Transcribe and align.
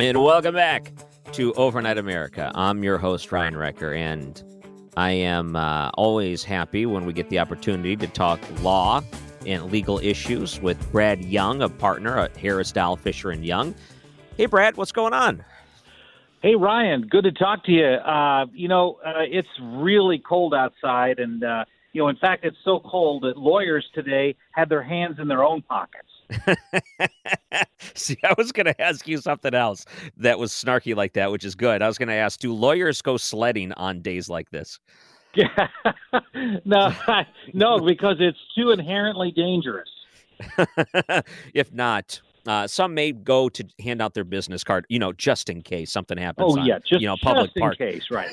And 0.00 0.24
welcome 0.24 0.54
back 0.54 0.94
to 1.32 1.52
Overnight 1.52 1.98
America. 1.98 2.50
I'm 2.54 2.82
your 2.82 2.96
host, 2.96 3.30
Ryan 3.30 3.54
Wrecker, 3.54 3.92
and 3.92 4.42
I 4.96 5.10
am 5.10 5.54
uh, 5.54 5.90
always 5.90 6.42
happy 6.42 6.86
when 6.86 7.04
we 7.04 7.12
get 7.12 7.28
the 7.28 7.38
opportunity 7.38 7.96
to 7.96 8.06
talk 8.06 8.40
law 8.62 9.02
and 9.44 9.70
legal 9.70 9.98
issues 9.98 10.58
with 10.58 10.90
Brad 10.90 11.22
Young, 11.26 11.60
a 11.60 11.68
partner 11.68 12.18
at 12.18 12.34
Harris 12.34 12.72
Dowell 12.72 12.96
Fisher 12.96 13.30
and 13.30 13.44
Young. 13.44 13.74
Hey, 14.38 14.46
Brad, 14.46 14.78
what's 14.78 14.90
going 14.90 15.12
on? 15.12 15.44
Hey, 16.40 16.54
Ryan, 16.54 17.02
good 17.02 17.24
to 17.24 17.32
talk 17.32 17.66
to 17.66 17.70
you. 17.70 17.84
Uh, 17.84 18.46
you 18.54 18.68
know, 18.68 18.98
uh, 19.04 19.24
it's 19.28 19.48
really 19.60 20.18
cold 20.18 20.54
outside, 20.54 21.18
and 21.18 21.44
uh, 21.44 21.66
you 21.92 22.00
know, 22.00 22.08
in 22.08 22.16
fact, 22.16 22.46
it's 22.46 22.56
so 22.64 22.80
cold 22.80 23.24
that 23.24 23.36
lawyers 23.36 23.86
today 23.94 24.34
had 24.52 24.70
their 24.70 24.82
hands 24.82 25.18
in 25.18 25.28
their 25.28 25.44
own 25.44 25.60
pockets. 25.60 26.08
See, 27.94 28.16
I 28.24 28.34
was 28.36 28.52
going 28.52 28.66
to 28.66 28.80
ask 28.80 29.06
you 29.06 29.18
something 29.18 29.54
else 29.54 29.84
that 30.16 30.38
was 30.38 30.52
snarky 30.52 30.94
like 30.94 31.14
that, 31.14 31.30
which 31.30 31.44
is 31.44 31.54
good. 31.54 31.82
I 31.82 31.88
was 31.88 31.98
going 31.98 32.08
to 32.08 32.14
ask, 32.14 32.40
do 32.40 32.52
lawyers 32.52 33.02
go 33.02 33.16
sledding 33.16 33.72
on 33.72 34.00
days 34.00 34.28
like 34.28 34.50
this? 34.50 34.78
Yeah, 35.34 35.68
no, 36.64 36.92
no, 37.52 37.80
because 37.80 38.16
it's 38.18 38.38
too 38.56 38.70
inherently 38.72 39.30
dangerous. 39.30 39.88
if 41.54 41.72
not, 41.72 42.20
uh, 42.46 42.66
some 42.66 42.94
may 42.94 43.12
go 43.12 43.48
to 43.48 43.64
hand 43.80 44.02
out 44.02 44.14
their 44.14 44.24
business 44.24 44.64
card, 44.64 44.86
you 44.88 44.98
know, 44.98 45.12
just 45.12 45.48
in 45.48 45.62
case 45.62 45.92
something 45.92 46.18
happens. 46.18 46.52
Oh 46.54 46.58
on, 46.58 46.66
yeah, 46.66 46.78
just 46.78 47.00
you 47.00 47.06
know, 47.06 47.16
public 47.22 47.48
just 47.48 47.56
in 47.56 47.60
park. 47.60 47.78
case, 47.78 48.06
right? 48.10 48.30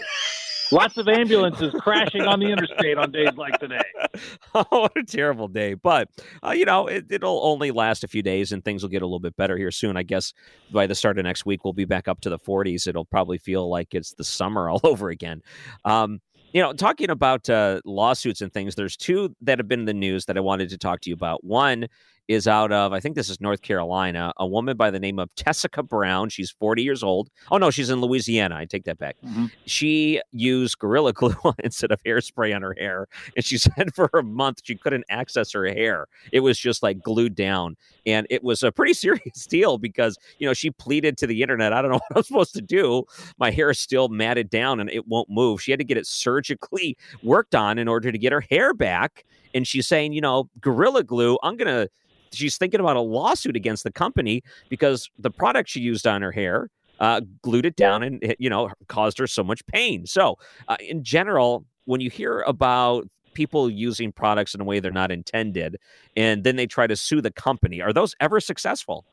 Lots 0.71 0.97
of 0.97 1.07
ambulances 1.07 1.73
crashing 1.79 2.23
on 2.23 2.39
the 2.39 2.47
interstate 2.47 2.97
on 2.97 3.11
days 3.11 3.29
like 3.37 3.59
today. 3.59 3.83
oh, 4.55 4.65
what 4.69 4.97
a 4.97 5.03
terrible 5.03 5.47
day! 5.47 5.73
But 5.73 6.09
uh, 6.45 6.51
you 6.51 6.65
know, 6.65 6.87
it, 6.87 7.05
it'll 7.09 7.39
only 7.43 7.71
last 7.71 8.03
a 8.03 8.07
few 8.07 8.21
days, 8.21 8.51
and 8.51 8.63
things 8.63 8.83
will 8.83 8.89
get 8.89 9.01
a 9.01 9.05
little 9.05 9.19
bit 9.19 9.35
better 9.35 9.57
here 9.57 9.71
soon. 9.71 9.97
I 9.97 10.03
guess 10.03 10.33
by 10.71 10.87
the 10.87 10.95
start 10.95 11.17
of 11.17 11.23
next 11.23 11.45
week, 11.45 11.63
we'll 11.63 11.73
be 11.73 11.85
back 11.85 12.07
up 12.07 12.21
to 12.21 12.29
the 12.29 12.39
40s. 12.39 12.87
It'll 12.87 13.05
probably 13.05 13.37
feel 13.37 13.69
like 13.69 13.93
it's 13.93 14.13
the 14.13 14.23
summer 14.23 14.69
all 14.69 14.81
over 14.83 15.09
again. 15.09 15.41
Um, 15.85 16.19
you 16.53 16.61
know, 16.61 16.73
talking 16.73 17.09
about 17.09 17.49
uh, 17.49 17.81
lawsuits 17.85 18.41
and 18.41 18.51
things, 18.51 18.75
there's 18.75 18.97
two 18.97 19.35
that 19.41 19.59
have 19.59 19.67
been 19.67 19.81
in 19.81 19.85
the 19.85 19.93
news 19.93 20.25
that 20.25 20.37
I 20.37 20.41
wanted 20.41 20.69
to 20.69 20.77
talk 20.77 21.01
to 21.01 21.09
you 21.09 21.13
about. 21.13 21.43
One 21.43 21.87
is 22.27 22.47
out 22.47 22.71
of, 22.71 22.91
I 22.91 22.99
think 22.99 23.15
this 23.15 23.29
is 23.29 23.39
North 23.39 23.61
Carolina, 23.61 24.33
a 24.37 24.45
woman 24.45 24.75
by 24.75 24.91
the 24.91 24.99
name 24.99 25.17
of 25.19 25.33
Tessica 25.35 25.81
Brown. 25.81 26.29
She's 26.29 26.51
40 26.51 26.83
years 26.83 27.03
old. 27.03 27.29
Oh, 27.51 27.57
no, 27.57 27.71
she's 27.71 27.89
in 27.89 28.01
Louisiana. 28.01 28.55
I 28.55 28.65
take 28.65 28.83
that 28.85 28.97
back. 28.97 29.15
Mm-hmm. 29.25 29.45
She 29.65 30.21
used 30.31 30.77
Gorilla 30.79 31.13
Glue 31.13 31.35
instead 31.63 31.91
of 31.91 32.03
hairspray 32.03 32.53
on 32.55 32.61
her 32.61 32.75
hair. 32.77 33.07
And 33.35 33.45
she 33.45 33.57
said 33.77 33.95
for 33.95 34.09
a 34.13 34.23
month 34.23 34.61
she 34.63 34.75
couldn't 34.75 35.05
access 35.09 35.51
her 35.53 35.65
hair. 35.65 36.07
It 36.31 36.41
was 36.41 36.59
just 36.59 36.83
like 36.83 37.01
glued 37.01 37.35
down. 37.35 37.77
And 38.05 38.27
it 38.29 38.43
was 38.43 38.63
a 38.63 38.71
pretty 38.71 38.93
serious 38.93 39.45
deal 39.47 39.77
because, 39.77 40.17
you 40.39 40.47
know, 40.47 40.53
she 40.53 40.71
pleaded 40.71 41.17
to 41.19 41.27
the 41.27 41.41
internet, 41.41 41.71
I 41.71 41.81
don't 41.81 41.91
know 41.91 41.99
what 42.09 42.17
I'm 42.17 42.23
supposed 42.23 42.53
to 42.55 42.61
do. 42.61 43.05
My 43.37 43.51
hair 43.51 43.69
is 43.69 43.79
still 43.79 44.09
matted 44.09 44.49
down 44.49 44.79
and 44.79 44.89
it 44.89 45.07
won't 45.07 45.29
move. 45.29 45.61
She 45.61 45.71
had 45.71 45.79
to 45.79 45.85
get 45.85 45.97
it 45.97 46.07
surgically 46.07 46.97
worked 47.23 47.55
on 47.55 47.77
in 47.77 47.87
order 47.87 48.11
to 48.11 48.17
get 48.17 48.33
her 48.33 48.41
hair 48.41 48.73
back. 48.73 49.25
And 49.53 49.65
she's 49.65 49.87
saying, 49.87 50.11
you 50.13 50.21
know, 50.21 50.49
Gorilla 50.59 51.03
Glue, 51.03 51.37
I'm 51.41 51.55
going 51.55 51.67
to 51.73 51.89
she's 52.37 52.57
thinking 52.57 52.79
about 52.79 52.95
a 52.95 53.01
lawsuit 53.01 53.55
against 53.55 53.83
the 53.83 53.91
company 53.91 54.43
because 54.69 55.09
the 55.17 55.31
product 55.31 55.69
she 55.69 55.79
used 55.79 56.07
on 56.07 56.21
her 56.21 56.31
hair 56.31 56.69
uh, 56.99 57.21
glued 57.41 57.65
it 57.65 57.75
down 57.75 58.03
and 58.03 58.35
you 58.39 58.49
know 58.49 58.69
caused 58.87 59.17
her 59.19 59.27
so 59.27 59.43
much 59.43 59.65
pain. 59.67 60.05
So 60.05 60.37
uh, 60.67 60.77
in 60.79 61.03
general, 61.03 61.65
when 61.85 62.01
you 62.01 62.09
hear 62.09 62.41
about 62.41 63.07
people 63.33 63.69
using 63.69 64.11
products 64.11 64.55
in 64.55 64.61
a 64.61 64.63
way 64.63 64.79
they're 64.79 64.91
not 64.91 65.11
intended, 65.11 65.77
and 66.15 66.43
then 66.43 66.55
they 66.55 66.65
try 66.65 66.87
to 66.87 66.95
sue 66.95 67.21
the 67.21 67.31
company, 67.31 67.81
are 67.81 67.93
those 67.93 68.15
ever 68.19 68.39
successful? 68.39 69.05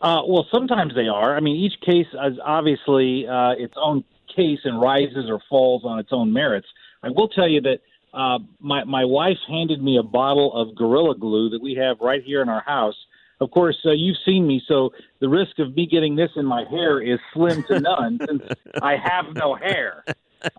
Uh, 0.00 0.22
well, 0.26 0.46
sometimes 0.50 0.94
they 0.94 1.08
are. 1.08 1.36
I 1.36 1.40
mean, 1.40 1.56
each 1.56 1.80
case 1.84 2.06
is 2.12 2.38
obviously 2.44 3.26
uh, 3.26 3.52
its 3.52 3.74
own 3.76 4.04
case 4.34 4.60
and 4.64 4.80
rises 4.80 5.26
or 5.28 5.40
falls 5.48 5.82
on 5.84 5.98
its 5.98 6.10
own 6.12 6.32
merits. 6.32 6.66
I 7.02 7.08
will 7.10 7.28
tell 7.28 7.48
you 7.48 7.60
that 7.62 7.80
uh, 8.16 8.38
my 8.60 8.82
my 8.84 9.04
wife 9.04 9.38
handed 9.46 9.82
me 9.82 9.98
a 9.98 10.02
bottle 10.02 10.52
of 10.54 10.74
Gorilla 10.74 11.16
Glue 11.16 11.50
that 11.50 11.62
we 11.62 11.74
have 11.74 11.98
right 12.00 12.22
here 12.24 12.42
in 12.42 12.48
our 12.48 12.62
house. 12.62 12.96
Of 13.40 13.50
course, 13.50 13.76
uh, 13.84 13.90
you've 13.92 14.16
seen 14.24 14.46
me, 14.46 14.62
so 14.66 14.90
the 15.20 15.28
risk 15.28 15.58
of 15.58 15.76
me 15.76 15.86
getting 15.86 16.16
this 16.16 16.30
in 16.36 16.46
my 16.46 16.64
hair 16.70 17.00
is 17.02 17.18
slim 17.34 17.62
to 17.68 17.78
none 17.80 18.18
since 18.26 18.42
I 18.80 18.96
have 18.96 19.34
no 19.34 19.54
hair. 19.54 20.04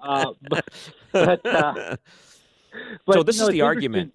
Uh, 0.02 0.34
but 0.48 0.66
but, 1.12 1.46
uh, 1.46 1.96
but 3.06 3.14
so 3.14 3.24
this 3.24 3.38
you 3.38 3.42
know, 3.42 3.48
is 3.48 3.54
the 3.54 3.62
argument. 3.62 4.14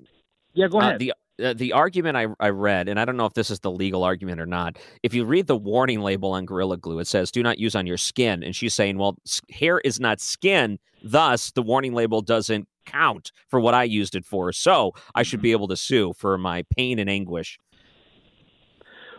Yeah, 0.55 0.69
go 0.69 0.79
Uh, 0.79 0.89
ahead. 0.91 0.99
the 1.01 1.13
uh, 1.43 1.55
the 1.55 1.73
argument 1.73 2.17
I, 2.17 2.27
I 2.39 2.51
read, 2.51 2.89
and 2.89 3.01
I 3.01 3.05
don't 3.05 3.17
know 3.17 3.27
if 3.27 3.33
this 3.35 3.51
is 3.51 3.59
the 3.61 3.71
legal 3.71 4.05
argument 4.05 4.41
or 4.41 4.47
not. 4.47 4.79
If 5.03 5.15
you 5.15 5.25
read 5.25 5.47
the 5.47 5.57
warning 5.57 6.01
label 6.01 6.33
on 6.33 6.45
Gorilla 6.47 6.77
Glue, 6.77 6.99
it 7.01 7.07
says 7.09 7.31
"Do 7.33 7.43
not 7.43 7.59
use 7.59 7.75
on 7.75 7.87
your 7.87 7.97
skin," 7.97 8.43
and 8.45 8.55
she's 8.55 8.75
saying, 8.75 8.99
"Well, 8.99 9.17
s- 9.27 9.41
hair 9.51 9.81
is 9.81 9.99
not 9.99 10.21
skin, 10.21 10.79
thus 11.03 11.51
the 11.53 11.63
warning 11.63 11.95
label 11.95 12.21
doesn't 12.21 12.69
count 12.85 13.33
for 13.49 13.61
what 13.61 13.75
I 13.75 13.85
used 13.85 14.15
it 14.15 14.25
for. 14.25 14.53
So 14.53 14.93
I 15.15 15.23
should 15.23 15.41
Mm-hmm. 15.41 15.43
be 15.43 15.53
able 15.53 15.69
to 15.69 15.77
sue 15.77 16.13
for 16.13 16.37
my 16.39 16.65
pain 16.77 16.99
and 16.99 17.09
anguish." 17.11 17.59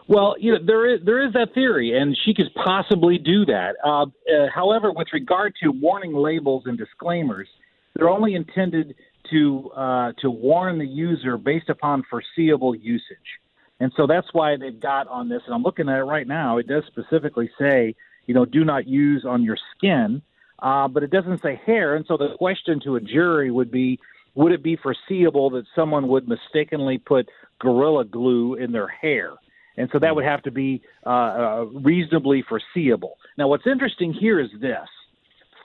Well, 0.07 0.35
you 0.37 0.51
know, 0.51 0.59
there 0.65 0.93
is 0.93 0.99
there 1.05 1.25
is 1.25 1.33
that 1.33 1.53
theory, 1.53 1.97
and 1.97 2.17
she 2.25 2.33
could 2.33 2.53
possibly 2.55 3.17
do 3.17 3.45
that. 3.45 3.75
Uh, 3.83 4.03
uh, 4.03 4.47
however, 4.53 4.91
with 4.91 5.07
regard 5.13 5.53
to 5.63 5.69
warning 5.69 6.13
labels 6.13 6.63
and 6.65 6.77
disclaimers, 6.77 7.47
they're 7.95 8.09
only 8.09 8.35
intended 8.35 8.95
to 9.31 9.69
uh, 9.75 10.11
to 10.19 10.29
warn 10.29 10.77
the 10.77 10.85
user 10.85 11.37
based 11.37 11.69
upon 11.69 12.03
foreseeable 12.09 12.75
usage, 12.75 13.39
and 13.79 13.93
so 13.95 14.05
that's 14.05 14.27
why 14.33 14.57
they've 14.57 14.79
got 14.79 15.07
on 15.07 15.29
this. 15.29 15.41
And 15.45 15.55
I'm 15.55 15.63
looking 15.63 15.87
at 15.87 15.97
it 15.97 16.03
right 16.03 16.27
now. 16.27 16.57
It 16.57 16.67
does 16.67 16.83
specifically 16.87 17.49
say, 17.57 17.95
you 18.25 18.33
know, 18.33 18.43
do 18.43 18.65
not 18.65 18.85
use 18.85 19.23
on 19.25 19.41
your 19.41 19.57
skin, 19.77 20.21
uh, 20.59 20.87
but 20.87 21.03
it 21.03 21.11
doesn't 21.11 21.41
say 21.41 21.59
hair. 21.65 21.95
And 21.95 22.05
so 22.07 22.17
the 22.17 22.35
question 22.37 22.79
to 22.85 22.95
a 22.95 23.01
jury 23.01 23.51
would 23.51 23.71
be, 23.71 23.99
would 24.35 24.51
it 24.51 24.63
be 24.63 24.75
foreseeable 24.75 25.49
that 25.51 25.65
someone 25.75 26.07
would 26.07 26.27
mistakenly 26.27 26.97
put 26.97 27.29
gorilla 27.59 28.05
glue 28.05 28.55
in 28.55 28.71
their 28.71 28.87
hair? 28.87 29.33
And 29.77 29.89
so 29.91 29.99
that 29.99 30.15
would 30.15 30.25
have 30.25 30.43
to 30.43 30.51
be 30.51 30.81
uh, 31.05 31.09
uh, 31.09 31.65
reasonably 31.65 32.43
foreseeable. 32.47 33.17
Now, 33.37 33.47
what's 33.47 33.65
interesting 33.65 34.13
here 34.13 34.39
is 34.39 34.49
this 34.61 34.87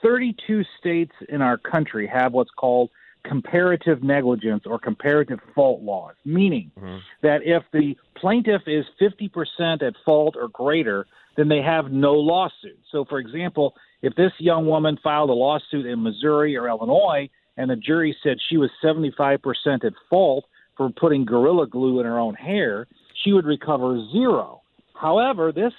32 0.01 0.63
states 0.79 1.13
in 1.29 1.41
our 1.41 1.57
country 1.57 2.07
have 2.07 2.33
what's 2.33 2.51
called 2.51 2.89
comparative 3.23 4.01
negligence 4.01 4.63
or 4.65 4.79
comparative 4.79 5.39
fault 5.53 5.81
laws, 5.81 6.15
meaning 6.25 6.71
that 7.21 7.41
if 7.43 7.63
the 7.73 7.95
plaintiff 8.15 8.61
is 8.65 8.85
50% 8.99 9.83
at 9.83 9.93
fault 10.05 10.35
or 10.39 10.47
greater, 10.47 11.05
then 11.37 11.47
they 11.47 11.61
have 11.61 11.91
no 11.91 12.13
lawsuit. 12.13 12.79
So, 12.91 13.05
for 13.05 13.19
example, 13.19 13.75
if 14.01 14.15
this 14.15 14.31
young 14.39 14.67
woman 14.67 14.97
filed 15.03 15.29
a 15.29 15.33
lawsuit 15.33 15.85
in 15.85 16.03
Missouri 16.03 16.55
or 16.55 16.67
Illinois 16.67 17.29
and 17.57 17.69
the 17.69 17.75
jury 17.75 18.15
said 18.23 18.37
she 18.49 18.57
was 18.57 18.69
75% 18.83 19.39
at 19.83 19.93
fault 20.09 20.45
for 20.77 20.89
putting 20.89 21.25
gorilla 21.25 21.67
glue 21.67 21.99
in 21.99 22.05
her 22.05 22.19
own 22.19 22.35
hair, 22.35 22.87
she 23.23 23.33
would 23.33 23.45
recover 23.45 23.99
zero. 24.11 24.61
However, 24.93 25.51
this 25.51 25.73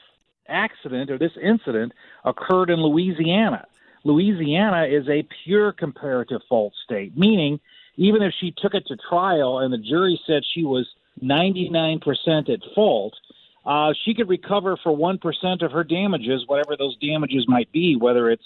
accident 0.49 1.11
or 1.11 1.19
this 1.19 1.33
incident 1.43 1.93
occurred 2.25 2.71
in 2.71 2.83
Louisiana. 2.83 3.67
Louisiana 4.05 4.87
is 4.87 5.09
a 5.09 5.27
pure 5.45 5.73
comparative 5.73 6.41
fault 6.49 6.73
state, 6.85 7.17
meaning 7.17 7.61
even 7.97 8.23
if 8.23 8.33
she 8.41 8.55
took 8.57 8.75
it 8.75 8.87
to 8.87 8.97
trial 8.97 9.59
and 9.59 9.73
the 9.73 9.79
jury 9.79 10.21
said 10.27 10.43
she 10.55 10.65
was 10.65 10.87
99% 11.23 12.49
at 12.49 12.61
fault, 12.75 13.15
uh, 13.65 13.93
she 14.05 14.15
could 14.15 14.29
recover 14.29 14.77
for 14.83 14.97
1% 14.97 15.63
of 15.63 15.73
her 15.73 15.85
damages, 15.85 16.45
whatever 16.47 16.77
those 16.77 16.97
damages 16.99 17.47
might 17.47 17.71
be, 17.73 17.97
whether 17.97 18.31
it's 18.31 18.45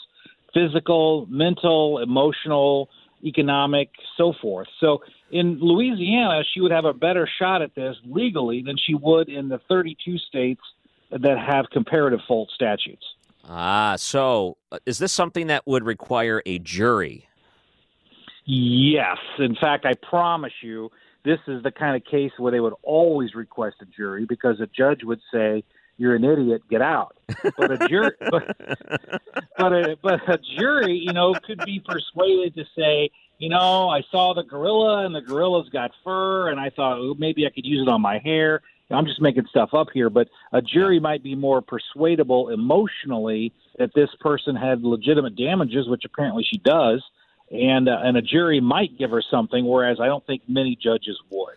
physical, 0.52 1.26
mental, 1.28 1.98
emotional, 1.98 2.88
economic, 3.24 3.90
so 4.16 4.32
forth. 4.40 4.68
So 4.80 5.02
in 5.30 5.58
Louisiana, 5.60 6.42
she 6.52 6.60
would 6.60 6.72
have 6.72 6.84
a 6.84 6.92
better 6.92 7.28
shot 7.38 7.62
at 7.62 7.74
this 7.74 7.96
legally 8.04 8.62
than 8.62 8.76
she 8.76 8.94
would 8.94 9.28
in 9.28 9.48
the 9.48 9.60
32 9.68 10.18
states 10.18 10.60
that 11.10 11.38
have 11.38 11.66
comparative 11.70 12.20
fault 12.26 12.50
statutes. 12.54 13.04
Ah, 13.48 13.94
so 13.96 14.56
uh, 14.72 14.78
is 14.86 14.98
this 14.98 15.12
something 15.12 15.48
that 15.48 15.66
would 15.66 15.84
require 15.84 16.42
a 16.46 16.58
jury? 16.58 17.28
Yes. 18.46 19.18
In 19.38 19.54
fact, 19.54 19.86
I 19.86 19.94
promise 19.94 20.52
you, 20.62 20.90
this 21.24 21.38
is 21.46 21.62
the 21.62 21.70
kind 21.70 21.96
of 21.96 22.04
case 22.04 22.32
where 22.38 22.52
they 22.52 22.60
would 22.60 22.74
always 22.82 23.34
request 23.34 23.76
a 23.80 23.86
jury 23.86 24.26
because 24.26 24.60
a 24.60 24.66
judge 24.66 25.04
would 25.04 25.20
say, 25.32 25.64
"You're 25.96 26.14
an 26.14 26.24
idiot, 26.24 26.62
get 26.68 26.82
out." 26.82 27.16
But 27.56 27.82
a 27.82 27.88
jury, 27.88 28.10
but, 28.30 28.56
but 29.56 29.72
a 29.72 29.96
but 30.02 30.28
a 30.28 30.38
jury, 30.58 30.98
you 30.98 31.12
know, 31.12 31.34
could 31.34 31.60
be 31.64 31.80
persuaded 31.80 32.54
to 32.56 32.64
say, 32.76 33.10
you 33.38 33.48
know, 33.48 33.88
I 33.88 34.02
saw 34.10 34.34
the 34.34 34.42
gorilla 34.42 35.04
and 35.04 35.14
the 35.14 35.22
gorilla's 35.22 35.68
got 35.70 35.92
fur, 36.04 36.50
and 36.50 36.60
I 36.60 36.70
thought 36.70 36.98
oh, 36.98 37.14
maybe 37.18 37.46
I 37.46 37.50
could 37.50 37.66
use 37.66 37.82
it 37.86 37.90
on 37.90 38.02
my 38.02 38.18
hair. 38.18 38.60
I'm 38.90 39.06
just 39.06 39.20
making 39.20 39.46
stuff 39.48 39.70
up 39.72 39.88
here, 39.92 40.10
but 40.10 40.28
a 40.52 40.60
jury 40.60 41.00
might 41.00 41.22
be 41.22 41.34
more 41.34 41.62
persuadable 41.62 42.50
emotionally 42.50 43.52
that 43.78 43.94
this 43.94 44.10
person 44.20 44.54
had 44.54 44.82
legitimate 44.82 45.36
damages, 45.36 45.88
which 45.88 46.04
apparently 46.04 46.44
she 46.48 46.58
does, 46.58 47.02
and 47.54 47.88
uh, 47.88 47.98
and 48.02 48.16
a 48.16 48.22
jury 48.22 48.60
might 48.60 48.98
give 48.98 49.10
her 49.10 49.22
something, 49.30 49.66
whereas 49.66 49.98
I 50.00 50.06
don't 50.06 50.26
think 50.26 50.42
many 50.48 50.76
judges 50.76 51.18
would. 51.30 51.54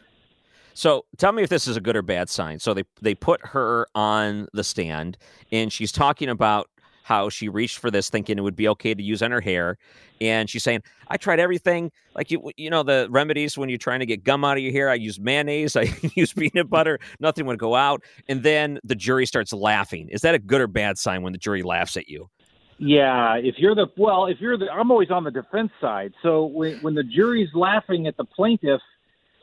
So 0.73 1.05
tell 1.17 1.31
me 1.31 1.41
if 1.41 1.49
this 1.49 1.67
is 1.67 1.75
a 1.75 1.81
good 1.81 1.95
or 1.95 2.03
bad 2.03 2.29
sign. 2.29 2.59
So 2.59 2.73
they 2.73 2.83
they 3.01 3.15
put 3.15 3.45
her 3.47 3.87
on 3.95 4.47
the 4.53 4.63
stand, 4.63 5.17
and 5.51 5.73
she's 5.73 5.91
talking 5.91 6.29
about 6.29 6.69
how 7.07 7.29
she 7.29 7.47
reached 7.47 7.79
for 7.79 7.89
this 7.89 8.09
thinking 8.09 8.37
it 8.37 8.41
would 8.41 8.55
be 8.55 8.67
okay 8.67 8.93
to 8.93 9.01
use 9.01 9.21
on 9.21 9.31
her 9.31 9.39
hair 9.39 9.77
and 10.19 10.49
she's 10.49 10.61
saying 10.61 10.83
i 11.07 11.15
tried 11.15 11.39
everything 11.39 11.89
like 12.15 12.29
you 12.29 12.51
you 12.57 12.69
know 12.69 12.83
the 12.83 13.07
remedies 13.09 13.57
when 13.57 13.69
you're 13.69 13.77
trying 13.77 14.01
to 14.01 14.05
get 14.05 14.25
gum 14.25 14.43
out 14.43 14.57
of 14.57 14.63
your 14.63 14.73
hair 14.73 14.89
i 14.89 14.93
use 14.93 15.17
mayonnaise 15.17 15.77
i 15.77 15.83
use 16.15 16.33
peanut 16.33 16.69
butter 16.69 16.99
nothing 17.21 17.45
would 17.45 17.57
go 17.57 17.75
out 17.75 18.03
and 18.27 18.43
then 18.43 18.77
the 18.83 18.93
jury 18.93 19.25
starts 19.25 19.53
laughing 19.53 20.09
is 20.09 20.19
that 20.19 20.35
a 20.35 20.39
good 20.39 20.59
or 20.59 20.67
bad 20.67 20.97
sign 20.97 21.21
when 21.21 21.31
the 21.31 21.39
jury 21.39 21.63
laughs 21.63 21.95
at 21.95 22.09
you 22.09 22.29
yeah 22.77 23.35
if 23.35 23.55
you're 23.57 23.75
the 23.75 23.87
well 23.97 24.27
if 24.27 24.39
you're 24.39 24.57
the 24.57 24.69
i'm 24.71 24.91
always 24.91 25.09
on 25.09 25.23
the 25.23 25.31
defense 25.31 25.71
side 25.81 26.13
so 26.21 26.45
when 26.45 26.77
when 26.79 26.93
the 26.93 27.03
jury's 27.03 27.49
laughing 27.53 28.07
at 28.07 28.15
the 28.17 28.25
plaintiff 28.25 28.81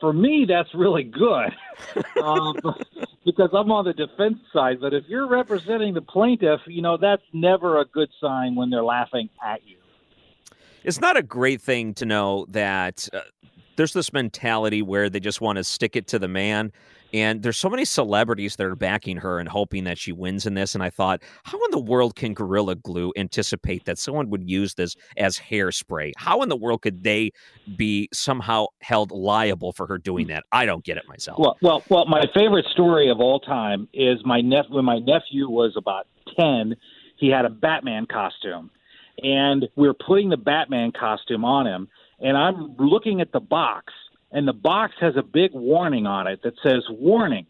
for 0.04 0.12
me, 0.12 0.44
that's 0.46 0.68
really 0.74 1.04
good 1.04 1.50
um, 2.22 2.56
because 3.24 3.48
I'm 3.54 3.70
on 3.70 3.86
the 3.86 3.94
defense 3.94 4.38
side. 4.52 4.78
But 4.78 4.92
if 4.92 5.04
you're 5.08 5.26
representing 5.26 5.94
the 5.94 6.02
plaintiff, 6.02 6.60
you 6.66 6.82
know 6.82 6.98
that's 6.98 7.22
never 7.32 7.80
a 7.80 7.86
good 7.86 8.10
sign 8.20 8.54
when 8.54 8.68
they're 8.68 8.84
laughing 8.84 9.30
at 9.42 9.66
you. 9.66 9.78
It's 10.82 11.00
not 11.00 11.16
a 11.16 11.22
great 11.22 11.62
thing 11.62 11.94
to 11.94 12.04
know 12.04 12.44
that 12.50 13.08
uh, 13.14 13.20
there's 13.76 13.94
this 13.94 14.12
mentality 14.12 14.82
where 14.82 15.08
they 15.08 15.20
just 15.20 15.40
want 15.40 15.56
to 15.56 15.64
stick 15.64 15.96
it 15.96 16.06
to 16.08 16.18
the 16.18 16.28
man. 16.28 16.70
And 17.12 17.42
there's 17.42 17.56
so 17.56 17.70
many 17.70 17.84
celebrities 17.84 18.56
that 18.56 18.66
are 18.66 18.74
backing 18.74 19.16
her 19.18 19.38
and 19.38 19.48
hoping 19.48 19.84
that 19.84 19.98
she 19.98 20.10
wins 20.10 20.46
in 20.46 20.54
this. 20.54 20.74
And 20.74 20.82
I 20.82 20.90
thought, 20.90 21.22
how 21.44 21.56
in 21.64 21.70
the 21.70 21.78
world 21.78 22.16
can 22.16 22.34
Gorilla 22.34 22.74
Glue 22.74 23.12
anticipate 23.16 23.84
that 23.84 23.98
someone 23.98 24.30
would 24.30 24.48
use 24.48 24.74
this 24.74 24.96
as 25.16 25.38
hairspray? 25.38 26.12
How 26.16 26.42
in 26.42 26.48
the 26.48 26.56
world 26.56 26.82
could 26.82 27.04
they 27.04 27.30
be 27.76 28.08
somehow 28.12 28.66
held 28.80 29.12
liable 29.12 29.72
for 29.72 29.86
her 29.86 29.98
doing 29.98 30.26
that? 30.28 30.44
I 30.50 30.66
don't 30.66 30.84
get 30.84 30.96
it 30.96 31.06
myself. 31.06 31.38
Well, 31.38 31.56
well, 31.62 31.84
well. 31.88 32.06
My 32.06 32.24
favorite 32.34 32.66
story 32.72 33.10
of 33.10 33.20
all 33.20 33.38
time 33.38 33.88
is 33.92 34.18
my 34.24 34.40
nep- 34.40 34.70
when 34.70 34.84
my 34.84 34.98
nephew 34.98 35.48
was 35.48 35.74
about 35.76 36.08
ten. 36.36 36.74
He 37.16 37.28
had 37.28 37.44
a 37.44 37.50
Batman 37.50 38.06
costume, 38.06 38.70
and 39.22 39.68
we 39.76 39.86
are 39.86 39.94
putting 39.94 40.30
the 40.30 40.36
Batman 40.36 40.90
costume 40.90 41.44
on 41.44 41.66
him. 41.66 41.88
And 42.20 42.36
I'm 42.36 42.76
looking 42.76 43.20
at 43.20 43.32
the 43.32 43.40
box, 43.40 43.92
and 44.34 44.46
the 44.46 44.52
box 44.52 44.94
has 45.00 45.14
a 45.16 45.22
big 45.22 45.52
warning 45.54 46.06
on 46.06 46.26
it 46.26 46.42
that 46.42 46.54
says, 46.62 46.82
"Warning: 46.90 47.46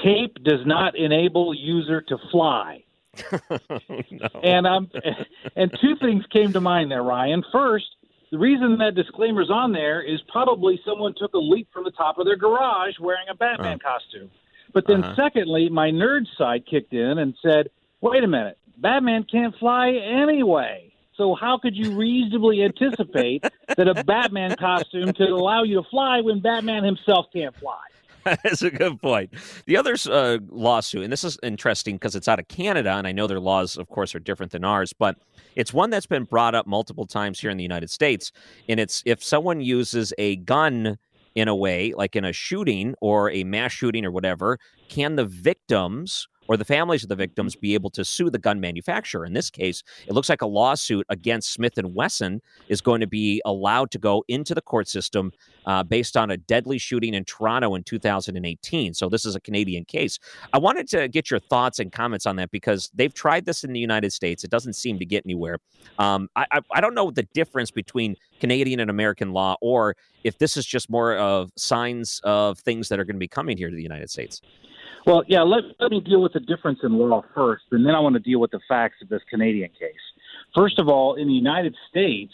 Cape 0.00 0.36
does 0.44 0.64
not 0.64 0.94
enable 0.94 1.52
user 1.52 2.02
to 2.02 2.18
fly." 2.30 2.84
no. 3.50 4.28
And 4.44 4.66
um, 4.66 4.90
and 5.56 5.76
two 5.80 5.96
things 5.96 6.24
came 6.26 6.52
to 6.52 6.60
mind 6.60 6.92
there, 6.92 7.02
Ryan. 7.02 7.42
First, 7.50 7.86
the 8.30 8.38
reason 8.38 8.76
that 8.78 8.94
disclaimer's 8.94 9.50
on 9.50 9.72
there 9.72 10.02
is 10.02 10.20
probably 10.28 10.78
someone 10.84 11.14
took 11.16 11.32
a 11.32 11.38
leap 11.38 11.68
from 11.72 11.84
the 11.84 11.90
top 11.90 12.18
of 12.18 12.26
their 12.26 12.36
garage 12.36 12.94
wearing 13.00 13.26
a 13.30 13.34
Batman 13.34 13.78
uh-huh. 13.82 13.98
costume. 13.98 14.30
But 14.74 14.86
then, 14.86 15.02
uh-huh. 15.02 15.16
secondly, 15.16 15.70
my 15.70 15.90
nerd 15.90 16.26
side 16.36 16.66
kicked 16.66 16.92
in 16.92 17.18
and 17.18 17.34
said, 17.42 17.70
"Wait 18.02 18.22
a 18.22 18.28
minute, 18.28 18.58
Batman 18.76 19.24
can't 19.24 19.56
fly 19.56 19.92
anyway." 19.92 20.92
So 21.16 21.34
how 21.34 21.58
could 21.58 21.76
you 21.76 21.92
reasonably 21.92 22.62
anticipate 22.62 23.44
that 23.76 23.88
a 23.88 24.04
Batman 24.04 24.54
costume 24.56 25.12
could 25.12 25.30
allow 25.30 25.62
you 25.62 25.82
to 25.82 25.88
fly 25.88 26.20
when 26.20 26.40
Batman 26.40 26.84
himself 26.84 27.26
can't 27.32 27.56
fly? 27.56 27.78
That's 28.24 28.62
a 28.62 28.70
good 28.70 29.00
point. 29.00 29.32
The 29.66 29.76
other 29.76 29.96
uh, 30.10 30.38
lawsuit, 30.48 31.04
and 31.04 31.12
this 31.12 31.24
is 31.24 31.38
interesting 31.42 31.94
because 31.94 32.16
it's 32.16 32.26
out 32.26 32.40
of 32.40 32.48
Canada, 32.48 32.90
and 32.90 33.06
I 33.06 33.12
know 33.12 33.26
their 33.26 33.40
laws, 33.40 33.76
of 33.76 33.88
course, 33.88 34.14
are 34.14 34.18
different 34.18 34.52
than 34.52 34.64
ours, 34.64 34.92
but 34.92 35.16
it's 35.54 35.72
one 35.72 35.90
that's 35.90 36.06
been 36.06 36.24
brought 36.24 36.54
up 36.54 36.66
multiple 36.66 37.06
times 37.06 37.38
here 37.38 37.50
in 37.50 37.56
the 37.56 37.62
United 37.62 37.88
States. 37.88 38.32
And 38.68 38.80
it's 38.80 39.02
if 39.06 39.22
someone 39.22 39.60
uses 39.60 40.12
a 40.18 40.36
gun 40.36 40.98
in 41.36 41.48
a 41.48 41.54
way, 41.54 41.92
like 41.94 42.16
in 42.16 42.24
a 42.24 42.32
shooting 42.32 42.94
or 43.00 43.30
a 43.30 43.44
mass 43.44 43.70
shooting 43.70 44.04
or 44.04 44.10
whatever, 44.10 44.58
can 44.88 45.16
the 45.16 45.24
victims 45.24 46.26
or 46.48 46.56
the 46.56 46.64
families 46.64 47.02
of 47.02 47.08
the 47.08 47.16
victims 47.16 47.56
be 47.56 47.74
able 47.74 47.90
to 47.90 48.04
sue 48.04 48.30
the 48.30 48.38
gun 48.38 48.60
manufacturer. 48.60 49.24
In 49.24 49.32
this 49.32 49.50
case, 49.50 49.82
it 50.06 50.12
looks 50.12 50.28
like 50.28 50.42
a 50.42 50.46
lawsuit 50.46 51.06
against 51.08 51.52
Smith 51.52 51.78
and 51.78 51.94
Wesson 51.94 52.40
is 52.68 52.80
going 52.80 53.00
to 53.00 53.06
be 53.06 53.40
allowed 53.44 53.90
to 53.92 53.98
go 53.98 54.24
into 54.28 54.54
the 54.54 54.62
court 54.62 54.88
system 54.88 55.32
uh, 55.66 55.82
based 55.82 56.16
on 56.16 56.30
a 56.30 56.36
deadly 56.36 56.78
shooting 56.78 57.14
in 57.14 57.24
Toronto 57.24 57.74
in 57.74 57.82
2018. 57.82 58.94
So 58.94 59.08
this 59.08 59.24
is 59.24 59.34
a 59.34 59.40
Canadian 59.40 59.84
case. 59.84 60.18
I 60.52 60.58
wanted 60.58 60.88
to 60.88 61.08
get 61.08 61.30
your 61.30 61.40
thoughts 61.40 61.78
and 61.78 61.92
comments 61.92 62.26
on 62.26 62.36
that 62.36 62.50
because 62.50 62.90
they've 62.94 63.12
tried 63.12 63.44
this 63.44 63.64
in 63.64 63.72
the 63.72 63.80
United 63.80 64.12
States. 64.12 64.44
It 64.44 64.50
doesn't 64.50 64.74
seem 64.74 64.98
to 64.98 65.06
get 65.06 65.24
anywhere. 65.24 65.58
Um, 65.98 66.28
I, 66.36 66.46
I, 66.52 66.60
I 66.74 66.80
don't 66.80 66.94
know 66.94 67.10
the 67.10 67.24
difference 67.34 67.70
between 67.70 68.16
Canadian 68.40 68.80
and 68.80 68.90
American 68.90 69.32
law, 69.32 69.56
or 69.60 69.96
if 70.26 70.38
this 70.38 70.56
is 70.56 70.66
just 70.66 70.90
more 70.90 71.16
of 71.16 71.50
signs 71.56 72.20
of 72.24 72.58
things 72.58 72.88
that 72.88 72.98
are 72.98 73.04
going 73.04 73.16
to 73.16 73.20
be 73.20 73.28
coming 73.28 73.56
here 73.56 73.70
to 73.70 73.76
the 73.76 73.82
United 73.82 74.10
States. 74.10 74.40
Well, 75.06 75.22
yeah, 75.28 75.42
let, 75.42 75.62
let 75.78 75.92
me 75.92 76.00
deal 76.00 76.20
with 76.20 76.32
the 76.32 76.40
difference 76.40 76.80
in 76.82 76.92
law 76.98 77.24
first, 77.34 77.64
and 77.70 77.86
then 77.86 77.94
I 77.94 78.00
want 78.00 78.14
to 78.14 78.20
deal 78.20 78.40
with 78.40 78.50
the 78.50 78.60
facts 78.68 78.96
of 79.02 79.08
this 79.08 79.22
Canadian 79.30 79.70
case. 79.70 79.94
First 80.52 80.80
of 80.80 80.88
all, 80.88 81.14
in 81.14 81.28
the 81.28 81.32
United 81.32 81.76
States, 81.88 82.32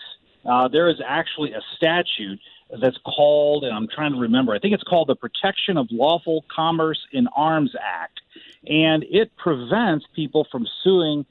uh, 0.51 0.69
there 0.69 0.89
is 0.89 0.97
actually 1.07 1.53
a 1.53 1.61
statute 1.77 2.41
that's 2.81 2.97
called, 3.05 3.65
and 3.65 3.75
I'm 3.75 3.89
trying 3.95 4.13
to 4.13 4.19
remember, 4.19 4.55
I 4.55 4.59
think 4.59 4.73
it's 4.73 4.83
called 4.85 5.09
the 5.09 5.17
Protection 5.17 5.77
of 5.77 5.87
Lawful 5.91 6.47
Commerce 6.55 6.99
in 7.13 7.27
Arms 7.37 7.75
Act, 7.79 8.21
and 8.67 9.05
it 9.11 9.37
prevents 9.37 10.07
people 10.17 10.47
from 10.51 10.67
suing 10.83 11.27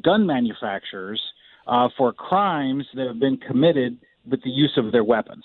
gun 0.00 0.26
manufacturers 0.26 1.20
uh, 1.66 1.88
for 1.96 2.12
crimes 2.12 2.86
that 2.94 3.08
have 3.08 3.18
been 3.18 3.36
committed 3.36 3.98
with 4.30 4.42
the 4.42 4.50
use 4.50 4.74
of 4.76 4.92
their 4.92 5.04
weapons. 5.04 5.44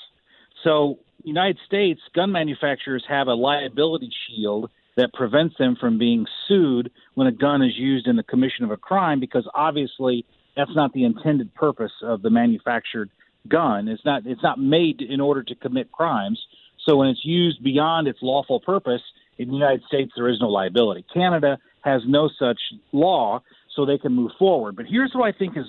So, 0.63 0.99
United 1.23 1.57
States 1.65 1.99
gun 2.15 2.31
manufacturers 2.31 3.03
have 3.07 3.27
a 3.27 3.33
liability 3.33 4.11
shield 4.27 4.69
that 4.95 5.13
prevents 5.13 5.55
them 5.57 5.75
from 5.79 5.97
being 5.97 6.25
sued 6.47 6.91
when 7.15 7.27
a 7.27 7.31
gun 7.31 7.61
is 7.61 7.73
used 7.75 8.07
in 8.07 8.15
the 8.15 8.23
commission 8.23 8.65
of 8.65 8.71
a 8.71 8.77
crime 8.77 9.19
because 9.19 9.47
obviously 9.53 10.25
that's 10.55 10.75
not 10.75 10.93
the 10.93 11.03
intended 11.03 11.53
purpose 11.55 11.91
of 12.01 12.21
the 12.21 12.29
manufactured 12.29 13.09
gun. 13.47 13.87
It's 13.87 14.03
not 14.03 14.25
it's 14.25 14.43
not 14.43 14.59
made 14.59 15.01
in 15.01 15.21
order 15.21 15.43
to 15.43 15.55
commit 15.55 15.91
crimes. 15.91 16.39
So 16.85 16.97
when 16.97 17.09
it's 17.09 17.23
used 17.23 17.63
beyond 17.63 18.07
its 18.07 18.19
lawful 18.21 18.59
purpose, 18.59 19.01
in 19.37 19.47
the 19.49 19.53
United 19.53 19.83
States 19.87 20.11
there 20.15 20.29
is 20.29 20.39
no 20.41 20.49
liability. 20.49 21.05
Canada 21.13 21.57
has 21.81 22.01
no 22.05 22.29
such 22.39 22.59
law, 22.91 23.41
so 23.75 23.85
they 23.85 23.97
can 23.97 24.13
move 24.13 24.31
forward. 24.37 24.75
But 24.75 24.85
here's 24.85 25.11
what 25.13 25.33
I 25.33 25.37
think 25.37 25.55
is 25.55 25.65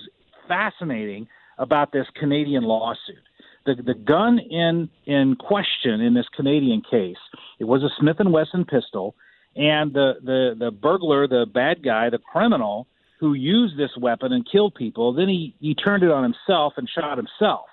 fascinating 0.47 1.27
about 1.57 1.93
this 1.93 2.07
Canadian 2.19 2.63
lawsuit 2.63 3.23
the 3.65 3.75
the 3.75 3.93
gun 3.93 4.39
in 4.39 4.89
in 5.05 5.35
question 5.35 6.01
in 6.01 6.13
this 6.13 6.27
Canadian 6.35 6.81
case, 6.89 7.17
it 7.59 7.65
was 7.65 7.83
a 7.83 7.89
Smith 7.99 8.17
and 8.19 8.31
Wesson 8.31 8.65
pistol, 8.65 9.15
and 9.55 9.93
the 9.93 10.13
the 10.23 10.55
the 10.57 10.71
burglar, 10.71 11.27
the 11.27 11.45
bad 11.51 11.83
guy, 11.83 12.09
the 12.09 12.19
criminal 12.19 12.87
who 13.19 13.33
used 13.33 13.77
this 13.77 13.91
weapon 13.97 14.33
and 14.33 14.49
killed 14.51 14.73
people, 14.75 15.13
then 15.13 15.29
he 15.29 15.55
he 15.59 15.75
turned 15.75 16.03
it 16.03 16.11
on 16.11 16.23
himself 16.23 16.73
and 16.77 16.89
shot 16.89 17.17
himself. 17.17 17.65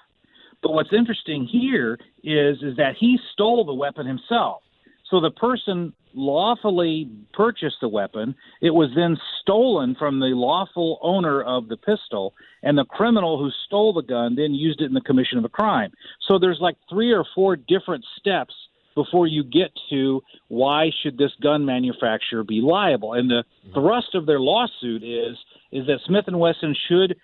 But 0.63 0.73
what's 0.73 0.93
interesting 0.93 1.47
here 1.47 1.99
is 2.23 2.63
is 2.63 2.77
that 2.77 2.97
he 2.99 3.19
stole 3.33 3.65
the 3.65 3.75
weapon 3.75 4.07
himself. 4.07 4.63
So 5.11 5.21
the 5.21 5.31
person 5.31 5.95
lawfully 6.15 7.11
purchased 7.33 7.77
the 7.81 7.89
weapon. 7.89 8.35
It 8.61 8.71
was 8.71 8.91
then 8.95 9.17
stolen 9.41 9.95
from 9.99 10.21
the 10.21 10.35
lawful 10.35 10.99
owner 11.03 11.43
of 11.43 11.69
the 11.69 11.77
pistol, 11.77 12.35
and 12.63 12.77
the 12.77 12.85
criminal 12.85 13.39
who 13.39 13.51
stole 13.67 13.93
the 13.93 14.03
gun 14.03 14.35
then 14.35 14.55
used 14.55 14.81
it 14.81 14.87
in 14.87 14.95
the 14.95 15.01
commission 15.01 15.39
of 15.39 15.45
a 15.45 15.49
crime. 15.49 15.91
So 16.27 16.39
there's 16.39 16.59
like 16.61 16.77
three 16.89 17.13
or 17.13 17.25
four 17.35 17.57
different 17.57 18.05
steps 18.19 18.55
before 18.95 19.29
you 19.29 19.45
get 19.45 19.71
to 19.91 20.21
why 20.49 20.91
should 21.03 21.17
this 21.17 21.31
gun 21.41 21.65
manufacturer 21.65 22.43
be 22.43 22.61
liable. 22.61 23.13
And 23.13 23.31
the 23.31 23.45
thrust 23.73 24.15
of 24.15 24.27
their 24.27 24.41
lawsuit 24.41 25.05
is 25.05 25.37
is 25.71 25.87
that 25.87 26.01
Smith 26.07 26.25
and 26.27 26.41
Wesson 26.41 26.75
should 26.89 27.15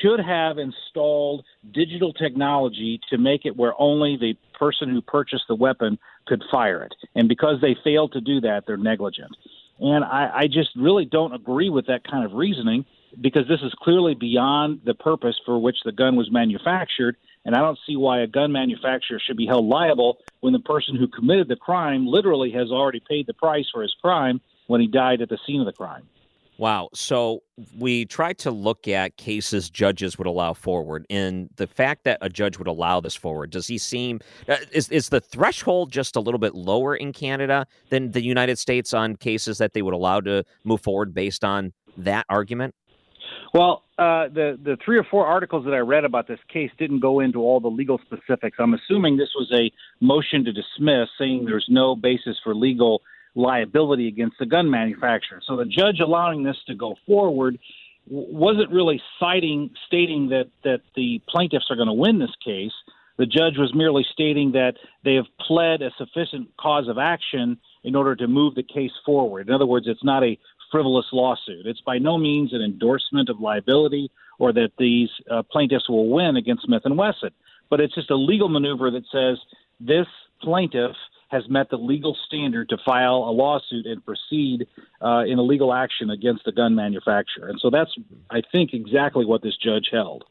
should 0.00 0.20
have 0.20 0.58
installed 0.58 1.44
digital 1.72 2.12
technology 2.12 3.00
to 3.10 3.18
make 3.18 3.44
it 3.44 3.56
where 3.56 3.74
only 3.78 4.16
the 4.16 4.34
person 4.58 4.88
who 4.90 5.00
purchased 5.00 5.44
the 5.48 5.54
weapon 5.54 5.98
could 6.26 6.42
fire 6.50 6.82
it. 6.82 6.94
And 7.14 7.28
because 7.28 7.60
they 7.60 7.76
failed 7.82 8.12
to 8.12 8.20
do 8.20 8.40
that, 8.42 8.64
they're 8.66 8.76
negligent. 8.76 9.36
And 9.80 10.04
I, 10.04 10.30
I 10.34 10.46
just 10.46 10.70
really 10.76 11.04
don't 11.04 11.34
agree 11.34 11.70
with 11.70 11.86
that 11.86 12.04
kind 12.08 12.24
of 12.24 12.32
reasoning 12.32 12.84
because 13.20 13.48
this 13.48 13.60
is 13.62 13.72
clearly 13.82 14.14
beyond 14.14 14.82
the 14.84 14.94
purpose 14.94 15.38
for 15.44 15.58
which 15.58 15.76
the 15.84 15.92
gun 15.92 16.16
was 16.16 16.30
manufactured. 16.30 17.16
And 17.44 17.56
I 17.56 17.58
don't 17.58 17.78
see 17.86 17.96
why 17.96 18.20
a 18.20 18.26
gun 18.26 18.52
manufacturer 18.52 19.18
should 19.18 19.36
be 19.36 19.46
held 19.46 19.66
liable 19.66 20.18
when 20.40 20.52
the 20.52 20.60
person 20.60 20.96
who 20.96 21.08
committed 21.08 21.48
the 21.48 21.56
crime 21.56 22.06
literally 22.06 22.52
has 22.52 22.70
already 22.70 23.00
paid 23.00 23.26
the 23.26 23.34
price 23.34 23.66
for 23.72 23.82
his 23.82 23.94
crime 24.00 24.40
when 24.68 24.80
he 24.80 24.86
died 24.86 25.20
at 25.20 25.28
the 25.28 25.38
scene 25.44 25.60
of 25.60 25.66
the 25.66 25.72
crime. 25.72 26.04
Wow. 26.58 26.90
So 26.94 27.42
we 27.78 28.04
tried 28.04 28.38
to 28.38 28.50
look 28.50 28.86
at 28.86 29.16
cases 29.16 29.70
judges 29.70 30.18
would 30.18 30.26
allow 30.26 30.52
forward, 30.52 31.06
and 31.08 31.48
the 31.56 31.66
fact 31.66 32.04
that 32.04 32.18
a 32.20 32.28
judge 32.28 32.58
would 32.58 32.68
allow 32.68 33.00
this 33.00 33.14
forward, 33.14 33.50
does 33.50 33.66
he 33.66 33.78
seem 33.78 34.20
uh, 34.48 34.56
is 34.70 34.88
is 34.90 35.08
the 35.08 35.20
threshold 35.20 35.90
just 35.90 36.14
a 36.14 36.20
little 36.20 36.38
bit 36.38 36.54
lower 36.54 36.94
in 36.94 37.12
Canada 37.12 37.66
than 37.88 38.12
the 38.12 38.22
United 38.22 38.58
States 38.58 38.92
on 38.92 39.16
cases 39.16 39.58
that 39.58 39.72
they 39.72 39.82
would 39.82 39.94
allow 39.94 40.20
to 40.20 40.44
move 40.64 40.82
forward 40.82 41.14
based 41.14 41.42
on 41.42 41.72
that 41.96 42.26
argument? 42.28 42.74
Well, 43.54 43.84
uh, 43.98 44.28
the 44.28 44.58
the 44.62 44.76
three 44.84 44.98
or 44.98 45.04
four 45.04 45.26
articles 45.26 45.64
that 45.64 45.74
I 45.74 45.78
read 45.78 46.04
about 46.04 46.26
this 46.28 46.40
case 46.48 46.70
didn't 46.78 47.00
go 47.00 47.20
into 47.20 47.40
all 47.40 47.60
the 47.60 47.68
legal 47.68 47.98
specifics. 48.04 48.58
I'm 48.60 48.74
assuming 48.74 49.16
this 49.16 49.32
was 49.34 49.50
a 49.52 49.70
motion 50.04 50.44
to 50.44 50.52
dismiss, 50.52 51.08
saying 51.18 51.44
there's 51.44 51.66
no 51.68 51.96
basis 51.96 52.36
for 52.44 52.54
legal 52.54 53.02
liability 53.34 54.08
against 54.08 54.38
the 54.38 54.46
gun 54.46 54.70
manufacturer. 54.70 55.40
So 55.46 55.56
the 55.56 55.64
judge 55.64 56.00
allowing 56.00 56.42
this 56.42 56.56
to 56.66 56.74
go 56.74 56.96
forward 57.06 57.58
wasn't 58.06 58.70
really 58.70 59.00
citing 59.20 59.70
stating 59.86 60.28
that 60.30 60.48
that 60.64 60.80
the 60.96 61.20
plaintiffs 61.28 61.66
are 61.70 61.76
going 61.76 61.88
to 61.88 61.94
win 61.94 62.18
this 62.18 62.34
case. 62.44 62.72
The 63.16 63.26
judge 63.26 63.56
was 63.58 63.72
merely 63.74 64.04
stating 64.12 64.52
that 64.52 64.74
they 65.04 65.14
have 65.14 65.26
pled 65.38 65.82
a 65.82 65.90
sufficient 65.96 66.48
cause 66.58 66.88
of 66.88 66.98
action 66.98 67.58
in 67.84 67.94
order 67.94 68.16
to 68.16 68.26
move 68.26 68.54
the 68.54 68.62
case 68.62 68.90
forward. 69.04 69.48
In 69.48 69.54
other 69.54 69.66
words, 69.66 69.86
it's 69.86 70.04
not 70.04 70.24
a 70.24 70.38
frivolous 70.70 71.06
lawsuit. 71.12 71.66
It's 71.66 71.80
by 71.82 71.98
no 71.98 72.18
means 72.18 72.52
an 72.52 72.62
endorsement 72.62 73.28
of 73.28 73.38
liability 73.38 74.10
or 74.38 74.52
that 74.54 74.72
these 74.78 75.10
uh, 75.30 75.42
plaintiffs 75.42 75.88
will 75.88 76.08
win 76.08 76.36
against 76.36 76.64
Smith 76.64 76.82
and 76.84 76.96
Wesson, 76.96 77.30
but 77.70 77.80
it's 77.80 77.94
just 77.94 78.10
a 78.10 78.16
legal 78.16 78.48
maneuver 78.48 78.90
that 78.90 79.04
says 79.12 79.38
this 79.78 80.06
plaintiff 80.40 80.96
has 81.32 81.48
met 81.48 81.70
the 81.70 81.78
legal 81.78 82.16
standard 82.26 82.68
to 82.68 82.76
file 82.84 83.24
a 83.24 83.32
lawsuit 83.32 83.86
and 83.86 84.04
proceed 84.04 84.66
uh, 85.00 85.24
in 85.26 85.38
a 85.38 85.42
legal 85.42 85.72
action 85.72 86.10
against 86.10 86.44
the 86.44 86.52
gun 86.52 86.74
manufacturer. 86.74 87.48
And 87.48 87.58
so 87.58 87.70
that's, 87.70 87.90
I 88.30 88.42
think, 88.52 88.74
exactly 88.74 89.24
what 89.24 89.42
this 89.42 89.56
judge 89.56 89.88
held. 89.90 90.24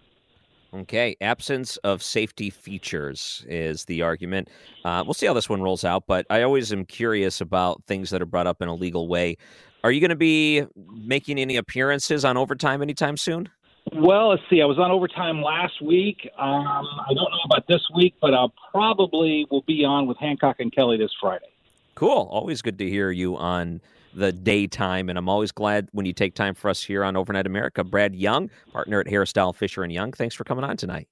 Okay, 0.74 1.18
absence 1.20 1.76
of 1.78 2.02
safety 2.02 2.50
features 2.50 3.44
is 3.50 3.84
the 3.86 4.04
argument. 4.04 4.48
Uh, 4.86 5.04
we'll 5.06 5.16
see 5.16 5.26
how 5.26 5.34
this 5.34 5.50
one 5.50 5.62
rolls 5.62 5.84
out, 5.84 6.04
but 6.08 6.26
I 6.30 6.44
always 6.44 6.72
am 6.72 6.86
curious 6.86 7.42
about 7.42 7.84
things 7.88 8.12
that 8.12 8.22
are 8.22 8.28
brought 8.28 8.48
up 8.48 8.62
in 8.62 8.70
a 8.70 8.76
legal 8.76 9.10
way. 9.10 9.36
Are 9.84 9.92
you 9.92 10.00
going 10.00 10.10
to 10.10 10.16
be 10.16 10.64
making 10.94 11.40
any 11.40 11.58
appearances 11.58 12.24
on 12.24 12.38
overtime 12.38 12.82
anytime 12.82 13.18
soon? 13.18 13.50
Well, 13.94 14.30
let's 14.30 14.44
see. 14.50 14.62
I 14.62 14.66
was 14.66 14.80
on 14.80 14.92
overtime 14.92 15.42
last 15.42 15.82
week. 15.82 16.30
Um, 16.38 16.86
I 16.88 17.14
don't 17.14 17.30
know 17.32 17.40
about 17.46 17.68
this 17.68 17.82
week, 17.96 18.16
but 18.22 18.34
I'll 18.34 18.54
probably 18.72 19.46
will 19.52 19.64
be 19.64 19.84
on 19.84 20.08
with 20.08 20.18
Hancock 20.18 20.58
and 20.60 20.74
Kelly 20.74 20.98
this 20.98 21.12
Friday. 21.20 21.48
Cool. 21.96 22.28
Always 22.32 22.62
good 22.62 22.78
to 22.78 22.90
hear 22.90 23.12
you 23.12 23.36
on 23.36 23.82
the 24.14 24.32
daytime, 24.32 25.10
and 25.10 25.18
I'm 25.18 25.30
always 25.30 25.52
glad 25.52 25.88
when 25.92 26.06
you 26.06 26.14
take 26.14 26.36
time 26.36 26.54
for 26.54 26.70
us 26.70 26.84
here 26.84 27.04
on 27.04 27.16
Overnight 27.16 27.46
America. 27.46 27.84
Brad 27.84 28.16
Young, 28.16 28.50
partner 28.72 29.00
at 29.00 29.08
Harris 29.08 29.34
Dowell 29.34 29.54
Fisher 29.54 29.84
and 29.84 29.92
Young. 29.92 30.12
Thanks 30.14 30.36
for 30.36 30.44
coming 30.44 30.64
on 30.64 30.78
tonight. 30.78 31.08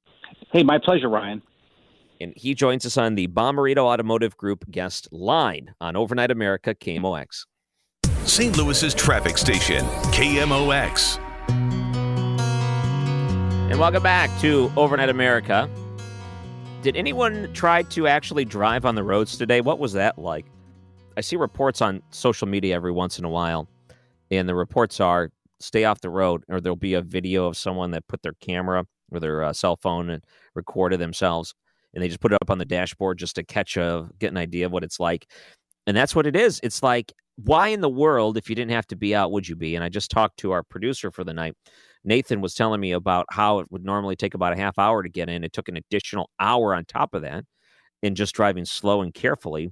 Hey, 0.51 0.63
my 0.63 0.77
pleasure, 0.77 1.09
Ryan. 1.09 1.41
And 2.21 2.33
he 2.35 2.53
joins 2.53 2.85
us 2.85 2.97
on 2.97 3.15
the 3.15 3.27
Bommarito 3.27 3.79
Automotive 3.79 4.35
Group 4.35 4.69
guest 4.69 5.07
line 5.11 5.73
on 5.79 5.95
Overnight 5.95 6.31
America 6.31 6.75
KMOX. 6.75 7.45
St. 8.25 8.57
Louis's 8.57 8.93
traffic 8.93 9.38
station, 9.38 9.85
KMOX. 10.11 11.19
And 13.69 13.79
welcome 13.79 14.01
back 14.01 14.31
to 14.39 14.71
Overnight 14.75 15.09
America. 15.09 15.69
Did 16.81 16.97
anyone 16.97 17.53
try 17.53 17.83
to 17.83 18.07
actually 18.07 18.43
drive 18.43 18.83
on 18.83 18.95
the 18.95 19.03
roads 19.03 19.38
today? 19.38 19.61
What 19.61 19.77
was 19.77 19.93
that 19.93 20.17
like? 20.17 20.47
I 21.17 21.21
see 21.21 21.35
reports 21.35 21.79
on 21.79 22.01
social 22.09 22.47
media 22.47 22.73
every 22.73 22.91
once 22.91 23.19
in 23.19 23.25
a 23.25 23.29
while, 23.29 23.69
and 24.31 24.49
the 24.49 24.55
reports 24.55 24.99
are 24.99 25.29
stay 25.59 25.83
off 25.83 26.01
the 26.01 26.09
road, 26.09 26.43
or 26.49 26.59
there'll 26.59 26.75
be 26.75 26.95
a 26.95 27.01
video 27.01 27.45
of 27.45 27.55
someone 27.55 27.91
that 27.91 28.07
put 28.07 28.23
their 28.23 28.33
camera 28.41 28.88
or 29.11 29.19
their 29.19 29.43
uh, 29.43 29.53
cell 29.53 29.75
phone 29.75 30.09
and 30.09 30.23
recorded 30.55 30.99
themselves, 30.99 31.53
and 31.93 32.01
they 32.03 32.07
just 32.07 32.21
put 32.21 32.33
it 32.33 32.39
up 32.41 32.49
on 32.49 32.57
the 32.57 32.65
dashboard 32.65 33.19
just 33.19 33.35
to 33.35 33.43
catch 33.43 33.77
a 33.77 34.09
get 34.17 34.31
an 34.31 34.38
idea 34.38 34.65
of 34.65 34.71
what 34.71 34.83
it's 34.83 34.99
like. 34.99 35.27
And 35.85 35.95
that's 35.95 36.15
what 36.15 36.25
it 36.25 36.35
is. 36.35 36.59
It's 36.63 36.81
like, 36.81 37.13
why 37.35 37.67
in 37.67 37.81
the 37.81 37.88
world, 37.88 38.35
if 38.35 38.49
you 38.49 38.55
didn't 38.55 38.71
have 38.71 38.88
to 38.88 38.95
be 38.95 39.13
out, 39.13 39.31
would 39.31 39.47
you 39.47 39.55
be? 39.55 39.75
And 39.75 39.83
I 39.83 39.89
just 39.89 40.09
talked 40.09 40.38
to 40.38 40.53
our 40.53 40.63
producer 40.63 41.11
for 41.11 41.23
the 41.23 41.33
night 41.35 41.53
Nathan 42.03 42.41
was 42.41 42.53
telling 42.53 42.79
me 42.79 42.91
about 42.91 43.25
how 43.29 43.60
it 43.60 43.68
would 43.72 43.84
normally 43.84 44.15
take 44.15 44.34
about 44.34 44.53
a 44.53 44.58
half 44.58 44.79
hour 44.79 45.03
to 45.03 45.10
get 45.10 45.29
in. 45.29 45.44
It 45.44 45.53
took 45.53 45.68
an 45.68 45.77
additional 45.77 46.29
hour 46.39 46.74
on 46.74 46.86
top 46.86 47.13
of 47.13 47.22
that 47.24 47.44
in 48.01 48.15
just 48.15 48.36
driving 48.36 48.65
slow 48.65 49.01
and 49.01 49.13
carefully. 49.13 49.72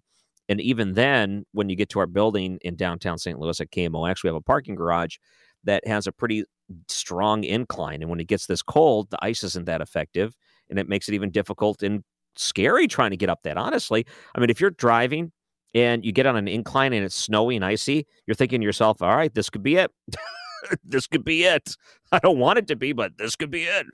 And 0.49 0.61
even 0.61 0.93
then, 0.93 1.43
when 1.51 1.69
you 1.69 1.75
get 1.75 1.89
to 1.89 1.99
our 1.99 2.07
building 2.07 2.57
in 2.61 2.75
downtown 2.75 3.17
St. 3.17 3.39
Louis 3.39 3.59
at 3.59 3.71
KMOX, 3.71 4.23
we 4.23 4.27
have 4.27 4.35
a 4.35 4.41
parking 4.41 4.75
garage 4.75 5.17
that 5.63 5.85
has 5.87 6.07
a 6.07 6.11
pretty 6.11 6.43
strong 6.87 7.43
incline. 7.43 8.01
And 8.01 8.09
when 8.09 8.19
it 8.19 8.27
gets 8.27 8.45
this 8.45 8.61
cold, 8.61 9.09
the 9.09 9.17
ice 9.21 9.43
isn't 9.43 9.65
that 9.65 9.81
effective. 9.81 10.35
And 10.69 10.79
it 10.79 10.87
makes 10.87 11.07
it 11.09 11.15
even 11.15 11.31
difficult 11.31 11.83
and 11.83 12.03
scary 12.35 12.87
trying 12.87 13.11
to 13.11 13.17
get 13.17 13.29
up 13.29 13.39
that, 13.43 13.57
honestly. 13.57 14.05
I 14.35 14.39
mean, 14.39 14.49
if 14.49 14.61
you're 14.61 14.71
driving 14.71 15.31
and 15.73 16.05
you 16.05 16.11
get 16.11 16.25
on 16.25 16.35
an 16.35 16.47
incline 16.47 16.93
and 16.93 17.03
it's 17.03 17.15
snowy 17.15 17.55
and 17.55 17.65
icy, 17.65 18.05
you're 18.25 18.35
thinking 18.35 18.61
to 18.61 18.65
yourself, 18.65 19.01
all 19.01 19.15
right, 19.15 19.33
this 19.33 19.49
could 19.49 19.63
be 19.63 19.75
it. 19.75 19.91
this 20.83 21.07
could 21.07 21.23
be 21.23 21.43
it. 21.43 21.75
I 22.11 22.19
don't 22.19 22.39
want 22.39 22.59
it 22.59 22.67
to 22.67 22.75
be, 22.75 22.93
but 22.93 23.17
this 23.17 23.35
could 23.35 23.51
be 23.51 23.63
it. 23.63 23.87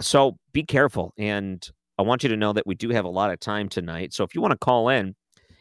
So 0.00 0.36
be 0.52 0.62
careful. 0.62 1.12
And 1.18 1.66
I 1.98 2.02
want 2.02 2.22
you 2.22 2.28
to 2.28 2.36
know 2.36 2.52
that 2.52 2.66
we 2.66 2.74
do 2.74 2.90
have 2.90 3.04
a 3.04 3.10
lot 3.10 3.30
of 3.30 3.40
time 3.40 3.68
tonight. 3.68 4.12
So 4.12 4.24
if 4.24 4.34
you 4.34 4.40
want 4.40 4.52
to 4.52 4.58
call 4.58 4.88
in 4.88 5.14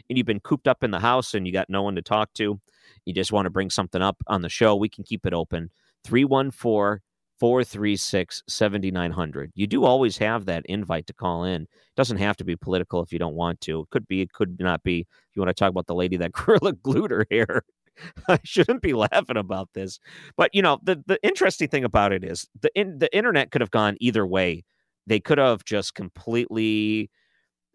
and 0.09 0.17
you've 0.17 0.27
been 0.27 0.39
cooped 0.39 0.67
up 0.67 0.83
in 0.83 0.91
the 0.91 0.99
house 0.99 1.33
and 1.33 1.47
you 1.47 1.53
got 1.53 1.69
no 1.69 1.81
one 1.81 1.95
to 1.95 2.01
talk 2.01 2.33
to, 2.35 2.59
you 3.05 3.13
just 3.13 3.31
want 3.31 3.45
to 3.45 3.49
bring 3.49 3.69
something 3.69 4.01
up 4.01 4.17
on 4.27 4.41
the 4.41 4.49
show, 4.49 4.75
we 4.75 4.89
can 4.89 5.03
keep 5.03 5.25
it 5.25 5.33
open. 5.33 5.69
314 6.05 7.01
436 7.39 8.43
7900. 8.47 9.51
You 9.55 9.67
do 9.67 9.83
always 9.85 10.17
have 10.17 10.45
that 10.45 10.65
invite 10.65 11.07
to 11.07 11.13
call 11.13 11.43
in. 11.43 11.63
It 11.63 11.69
doesn't 11.95 12.17
have 12.17 12.37
to 12.37 12.43
be 12.43 12.55
political 12.55 13.01
if 13.01 13.11
you 13.11 13.19
don't 13.19 13.35
want 13.35 13.61
to. 13.61 13.81
It 13.81 13.89
could 13.91 14.07
be, 14.07 14.21
it 14.21 14.33
could 14.33 14.59
not 14.59 14.83
be. 14.83 15.01
If 15.01 15.35
you 15.35 15.41
want 15.41 15.49
to 15.49 15.59
talk 15.59 15.69
about 15.69 15.87
the 15.87 15.95
lady 15.95 16.17
that 16.17 16.31
gorilla 16.33 16.73
glued 16.73 17.11
her 17.11 17.25
hair 17.29 17.63
I 18.27 18.39
shouldn't 18.43 18.81
be 18.81 18.93
laughing 18.93 19.37
about 19.37 19.69
this. 19.73 19.99
But 20.35 20.51
you 20.53 20.61
know, 20.61 20.79
the 20.83 21.01
the 21.05 21.19
interesting 21.23 21.67
thing 21.67 21.83
about 21.83 22.11
it 22.11 22.23
is 22.23 22.47
the 22.61 22.69
in, 22.75 22.99
the 22.99 23.15
internet 23.15 23.51
could 23.51 23.61
have 23.61 23.71
gone 23.71 23.97
either 23.99 24.25
way. 24.25 24.63
They 25.07 25.19
could 25.19 25.37
have 25.37 25.63
just 25.65 25.95
completely 25.95 27.09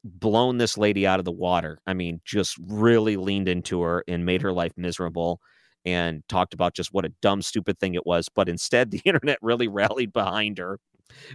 blown 0.04 0.58
this 0.58 0.78
lady 0.78 1.06
out 1.06 1.18
of 1.18 1.24
the 1.24 1.32
water. 1.32 1.78
I 1.86 1.94
mean, 1.94 2.20
just 2.24 2.56
really 2.66 3.16
leaned 3.16 3.48
into 3.48 3.82
her 3.82 4.04
and 4.08 4.26
made 4.26 4.42
her 4.42 4.52
life 4.52 4.72
miserable 4.76 5.40
and 5.84 6.22
talked 6.28 6.54
about 6.54 6.74
just 6.74 6.92
what 6.92 7.04
a 7.04 7.12
dumb 7.22 7.42
stupid 7.42 7.78
thing 7.78 7.94
it 7.94 8.06
was, 8.06 8.28
but 8.34 8.48
instead 8.48 8.90
the 8.92 9.02
internet 9.04 9.38
really 9.42 9.68
rallied 9.68 10.12
behind 10.12 10.58
her. 10.58 10.78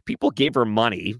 People 0.05 0.31
gave 0.31 0.55
her 0.55 0.65
money 0.65 1.15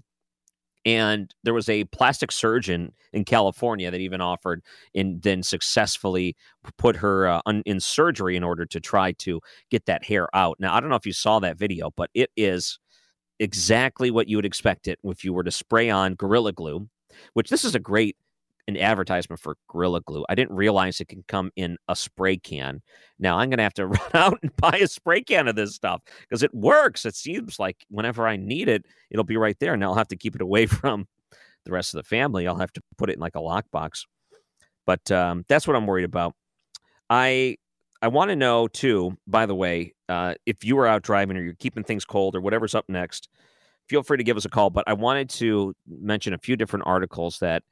and 0.84 1.34
there 1.44 1.54
was 1.54 1.68
a 1.68 1.84
plastic 1.84 2.32
surgeon 2.32 2.92
in 3.12 3.24
California 3.24 3.90
that 3.90 4.00
even 4.00 4.20
offered 4.20 4.62
and 4.94 5.22
then 5.22 5.42
successfully 5.42 6.36
put 6.76 6.96
her 6.96 7.26
uh, 7.26 7.40
un- 7.46 7.62
in 7.66 7.80
surgery 7.80 8.36
in 8.36 8.44
order 8.44 8.64
to 8.66 8.80
try 8.80 9.12
to 9.12 9.40
get 9.70 9.86
that 9.86 10.04
hair 10.04 10.28
out. 10.34 10.58
Now, 10.60 10.74
I 10.74 10.80
don't 10.80 10.90
know 10.90 10.96
if 10.96 11.06
you 11.06 11.12
saw 11.12 11.38
that 11.40 11.58
video, 11.58 11.90
but 11.96 12.10
it 12.14 12.30
is 12.36 12.78
exactly 13.40 14.10
what 14.10 14.28
you 14.28 14.36
would 14.36 14.46
expect 14.46 14.88
it 14.88 14.98
if 15.04 15.24
you 15.24 15.32
were 15.32 15.44
to 15.44 15.50
spray 15.50 15.90
on 15.90 16.14
Gorilla 16.14 16.52
Glue, 16.52 16.88
which 17.34 17.50
this 17.50 17.64
is 17.64 17.74
a 17.74 17.80
great 17.80 18.16
an 18.68 18.76
advertisement 18.76 19.40
for 19.40 19.56
Gorilla 19.68 20.02
Glue. 20.02 20.24
I 20.28 20.34
didn't 20.34 20.54
realize 20.54 21.00
it 21.00 21.08
can 21.08 21.24
come 21.26 21.50
in 21.56 21.78
a 21.88 21.96
spray 21.96 22.36
can. 22.36 22.82
Now 23.18 23.38
I'm 23.38 23.48
going 23.48 23.56
to 23.56 23.64
have 23.64 23.74
to 23.74 23.86
run 23.88 24.10
out 24.14 24.38
and 24.42 24.54
buy 24.56 24.78
a 24.80 24.86
spray 24.86 25.22
can 25.22 25.48
of 25.48 25.56
this 25.56 25.74
stuff 25.74 26.02
because 26.20 26.42
it 26.42 26.54
works. 26.54 27.06
It 27.06 27.16
seems 27.16 27.58
like 27.58 27.84
whenever 27.88 28.28
I 28.28 28.36
need 28.36 28.68
it, 28.68 28.84
it'll 29.10 29.24
be 29.24 29.38
right 29.38 29.56
there. 29.58 29.72
And 29.72 29.82
I'll 29.82 29.94
have 29.94 30.08
to 30.08 30.16
keep 30.16 30.36
it 30.36 30.42
away 30.42 30.66
from 30.66 31.08
the 31.64 31.72
rest 31.72 31.94
of 31.94 31.98
the 31.98 32.08
family. 32.08 32.46
I'll 32.46 32.58
have 32.58 32.72
to 32.74 32.82
put 32.98 33.10
it 33.10 33.14
in 33.14 33.20
like 33.20 33.34
a 33.34 33.40
lockbox. 33.40 34.04
But 34.86 35.10
um, 35.10 35.44
that's 35.48 35.66
what 35.66 35.76
I'm 35.76 35.86
worried 35.86 36.04
about. 36.04 36.34
I 37.10 37.56
I 38.00 38.08
want 38.08 38.30
to 38.30 38.36
know 38.36 38.68
too. 38.68 39.16
By 39.26 39.46
the 39.46 39.54
way, 39.54 39.94
uh, 40.08 40.34
if 40.46 40.62
you 40.62 40.78
are 40.78 40.86
out 40.86 41.02
driving 41.02 41.36
or 41.36 41.42
you're 41.42 41.54
keeping 41.54 41.84
things 41.84 42.04
cold 42.04 42.36
or 42.36 42.40
whatever's 42.40 42.74
up 42.74 42.84
next, 42.88 43.28
feel 43.88 44.02
free 44.02 44.18
to 44.18 44.24
give 44.24 44.36
us 44.36 44.44
a 44.44 44.50
call. 44.50 44.70
But 44.70 44.84
I 44.86 44.92
wanted 44.92 45.30
to 45.30 45.74
mention 45.86 46.32
a 46.32 46.38
few 46.38 46.54
different 46.54 46.86
articles 46.86 47.38
that 47.40 47.62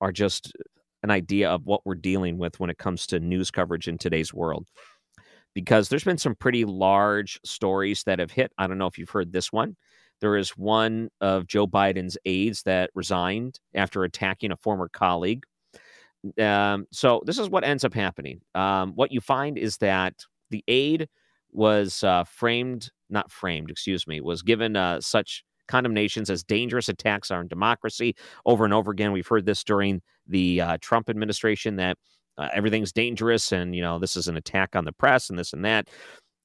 are 0.00 0.12
just 0.12 0.52
an 1.02 1.10
idea 1.10 1.50
of 1.50 1.66
what 1.66 1.82
we're 1.84 1.94
dealing 1.94 2.38
with 2.38 2.58
when 2.58 2.70
it 2.70 2.78
comes 2.78 3.06
to 3.06 3.20
news 3.20 3.50
coverage 3.50 3.88
in 3.88 3.98
today's 3.98 4.34
world. 4.34 4.68
Because 5.54 5.88
there's 5.88 6.04
been 6.04 6.18
some 6.18 6.34
pretty 6.34 6.64
large 6.64 7.40
stories 7.44 8.02
that 8.04 8.18
have 8.18 8.30
hit. 8.30 8.52
I 8.58 8.66
don't 8.66 8.78
know 8.78 8.86
if 8.86 8.98
you've 8.98 9.10
heard 9.10 9.32
this 9.32 9.52
one. 9.52 9.76
There 10.20 10.36
is 10.36 10.50
one 10.50 11.10
of 11.20 11.46
Joe 11.46 11.66
Biden's 11.66 12.18
aides 12.24 12.62
that 12.64 12.90
resigned 12.94 13.60
after 13.74 14.04
attacking 14.04 14.52
a 14.52 14.56
former 14.56 14.88
colleague. 14.88 15.44
Um, 16.40 16.86
so 16.90 17.22
this 17.24 17.38
is 17.38 17.48
what 17.48 17.64
ends 17.64 17.84
up 17.84 17.94
happening. 17.94 18.40
Um, 18.54 18.92
what 18.94 19.12
you 19.12 19.20
find 19.20 19.56
is 19.56 19.76
that 19.78 20.14
the 20.50 20.64
aide 20.68 21.08
was 21.52 22.02
uh, 22.02 22.24
framed, 22.24 22.90
not 23.08 23.30
framed, 23.30 23.70
excuse 23.70 24.06
me, 24.06 24.20
was 24.20 24.42
given 24.42 24.76
uh, 24.76 25.00
such 25.00 25.44
condemnations 25.68 26.30
as 26.30 26.42
dangerous 26.42 26.88
attacks 26.88 27.30
on 27.30 27.48
democracy 27.48 28.14
over 28.44 28.64
and 28.64 28.74
over 28.74 28.90
again. 28.90 29.12
We've 29.12 29.26
heard 29.26 29.46
this 29.46 29.64
during 29.64 30.02
the 30.26 30.60
uh, 30.60 30.78
Trump 30.80 31.08
administration 31.08 31.76
that 31.76 31.98
uh, 32.38 32.48
everything's 32.52 32.92
dangerous 32.92 33.52
and 33.52 33.74
you 33.74 33.82
know 33.82 33.98
this 33.98 34.16
is 34.16 34.28
an 34.28 34.36
attack 34.36 34.76
on 34.76 34.84
the 34.84 34.92
press 34.92 35.30
and 35.30 35.38
this 35.38 35.52
and 35.52 35.64
that. 35.64 35.88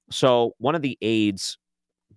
So 0.10 0.54
one 0.58 0.76
of 0.76 0.82
the 0.82 0.98
aides 1.02 1.58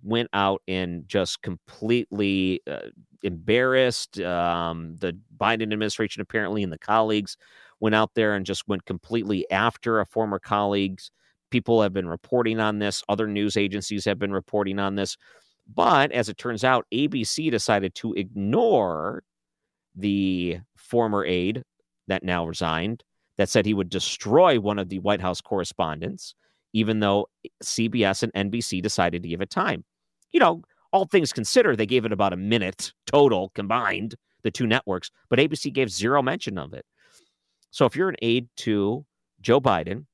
went 0.03 0.29
out 0.33 0.63
and 0.69 1.09
just 1.09 1.43
completely 1.43 2.61
uh, 2.71 2.89
embarrassed. 3.23 4.21
Um, 4.21 4.97
the 4.99 5.17
Biden 5.37 5.73
administration 5.73 6.21
apparently 6.21 6.63
and 6.63 6.73
the 6.73 6.79
colleagues 6.79 7.37
went 7.81 7.95
out 7.95 8.15
there 8.15 8.35
and 8.35 8.47
just 8.47 8.69
went 8.69 8.85
completely 8.85 9.51
after 9.51 10.01
a 10.01 10.07
former 10.07 10.39
colleague's. 10.39 11.11
People 11.51 11.83
have 11.83 11.93
been 11.93 12.09
reporting 12.09 12.61
on 12.61 12.79
this. 12.79 13.03
Other 13.09 13.27
news 13.27 13.57
agencies 13.57 14.05
have 14.05 14.19
been 14.19 14.33
reporting 14.33 14.79
on 14.79 14.97
this. 14.97 15.17
But 15.73 16.13
as 16.13 16.29
it 16.29 16.39
turns 16.39 16.65
out, 16.65 16.87
ABC 16.93 17.51
decided 17.51 17.95
to 17.97 18.13
ignore 18.15 19.23
the 19.97 20.59
former 20.77 21.25
aide 21.25 21.63
that 22.07 22.23
now 22.23 22.47
resigned 22.47 23.03
that 23.37 23.49
said 23.49 23.67
he 23.67 23.75
would 23.75 23.89
destroy 23.89 24.61
one 24.61 24.79
of 24.79 24.89
the 24.89 24.99
White 24.99 25.21
House 25.21 25.41
correspondents, 25.41 26.35
even 26.73 27.01
though 27.01 27.29
CBS 27.63 28.23
and 28.23 28.53
NBC 28.53 28.83
decided 28.83 29.23
to 29.23 29.29
give 29.29 29.41
it 29.41 29.51
time 29.51 29.85
you 30.35 30.41
know, 30.41 30.63
all 30.93 31.07
things 31.07 31.33
considered, 31.33 31.79
they 31.79 31.87
gave 31.87 32.05
it 32.05 32.13
about 32.13 32.35
a 32.35 32.37
minute 32.37 32.93
total 33.07 33.51
combined, 33.55 34.17
the 34.43 34.51
two 34.51 34.67
networks, 34.67 35.11
but 35.31 35.39
ABC 35.39 35.73
gave 35.73 35.89
zero 35.89 36.21
mention 36.21 36.59
of 36.59 36.75
it. 36.75 36.85
So 37.71 37.87
if 37.87 37.97
you're 37.97 38.11
an 38.11 38.17
aide 38.21 38.49
to 38.59 39.07
Joe 39.41 39.61
Biden 39.61 40.05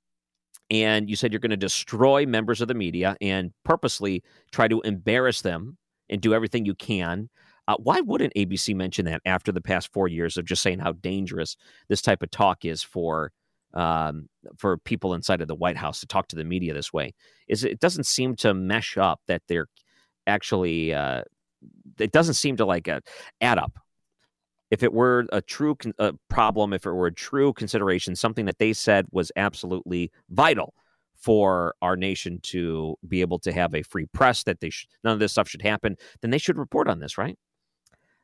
and 0.70 1.08
you 1.08 1.16
said 1.16 1.32
you're 1.32 1.40
going 1.40 1.50
to 1.50 1.56
destroy 1.56 2.26
members 2.26 2.60
of 2.60 2.68
the 2.68 2.74
media 2.74 3.16
and 3.20 3.52
purposely 3.64 4.22
try 4.52 4.68
to 4.68 4.80
embarrass 4.82 5.42
them 5.42 5.76
and 6.08 6.20
do 6.20 6.34
everything 6.34 6.64
you 6.64 6.74
can, 6.74 7.28
uh, 7.68 7.76
why 7.78 8.00
wouldn't 8.00 8.34
ABC 8.34 8.74
mention 8.74 9.04
that 9.04 9.20
after 9.24 9.52
the 9.52 9.60
past 9.60 9.92
four 9.92 10.08
years 10.08 10.36
of 10.36 10.44
just 10.44 10.62
saying 10.62 10.78
how 10.80 10.92
dangerous 10.92 11.56
this 11.88 12.02
type 12.02 12.22
of 12.22 12.30
talk 12.30 12.64
is 12.64 12.82
for 12.82 13.32
um, 13.74 14.28
for 14.56 14.78
people 14.78 15.14
inside 15.14 15.40
of 15.40 15.46
the 15.46 15.54
White 15.54 15.76
House 15.76 16.00
to 16.00 16.06
talk 16.06 16.26
to 16.28 16.36
the 16.36 16.44
media 16.44 16.74
this 16.74 16.92
way? 16.92 17.14
Is 17.46 17.62
it 17.62 17.78
doesn't 17.78 18.06
seem 18.06 18.34
to 18.36 18.54
mesh 18.54 18.96
up 18.96 19.20
that 19.28 19.42
they're 19.46 19.68
actually 20.26 20.92
uh, 20.92 21.22
it 21.98 22.12
doesn't 22.12 22.34
seem 22.34 22.56
to 22.56 22.64
like 22.64 22.88
uh, 22.88 23.00
add 23.40 23.58
up. 23.58 23.78
If 24.70 24.82
it 24.82 24.92
were 24.92 25.26
a 25.32 25.40
true 25.40 25.74
con- 25.74 25.94
uh, 25.98 26.12
problem, 26.28 26.72
if 26.72 26.86
it 26.86 26.92
were 26.92 27.08
a 27.08 27.14
true 27.14 27.52
consideration, 27.52 28.14
something 28.14 28.46
that 28.46 28.58
they 28.58 28.72
said 28.72 29.06
was 29.10 29.32
absolutely 29.36 30.10
vital 30.30 30.74
for 31.16 31.74
our 31.82 31.96
nation 31.96 32.40
to 32.42 32.96
be 33.06 33.20
able 33.20 33.38
to 33.40 33.52
have 33.52 33.74
a 33.74 33.82
free 33.82 34.06
press, 34.06 34.44
that 34.44 34.60
they 34.60 34.70
should, 34.70 34.88
none 35.04 35.12
of 35.12 35.18
this 35.18 35.32
stuff 35.32 35.48
should 35.48 35.62
happen, 35.62 35.96
then 36.22 36.30
they 36.30 36.38
should 36.38 36.56
report 36.56 36.88
on 36.88 37.00
this, 37.00 37.18
right? 37.18 37.36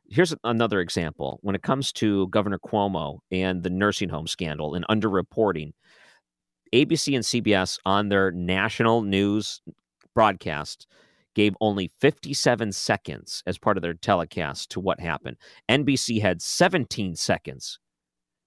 Here's 0.09 0.33
another 0.43 0.79
example. 0.79 1.39
When 1.41 1.53
it 1.53 1.63
comes 1.63 1.91
to 1.93 2.27
Governor 2.29 2.59
Cuomo 2.59 3.19
and 3.29 3.61
the 3.61 3.69
nursing 3.69 4.09
home 4.09 4.25
scandal 4.25 4.73
and 4.73 4.85
underreporting, 4.87 5.73
ABC 6.73 7.13
and 7.15 7.23
CBS 7.23 7.77
on 7.85 8.09
their 8.09 8.31
national 8.31 9.01
news 9.01 9.61
broadcast 10.13 10.87
gave 11.37 11.55
only 11.61 11.91
57 11.99 12.71
seconds 12.71 13.43
as 13.45 13.59
part 13.59 13.77
of 13.77 13.83
their 13.83 13.93
telecast 13.93 14.71
to 14.71 14.79
what 14.79 14.99
happened. 14.99 15.37
NBC 15.69 16.19
had 16.19 16.41
17 16.41 17.15
seconds 17.15 17.77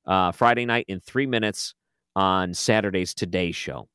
uh, 0.09 0.33
Friday 0.33 0.67
night 0.67 0.87
and 0.89 1.01
three 1.01 1.27
minutes 1.27 1.77
on 2.17 2.53
Saturday's 2.53 3.15
Today 3.15 3.53
Show. 3.53 3.89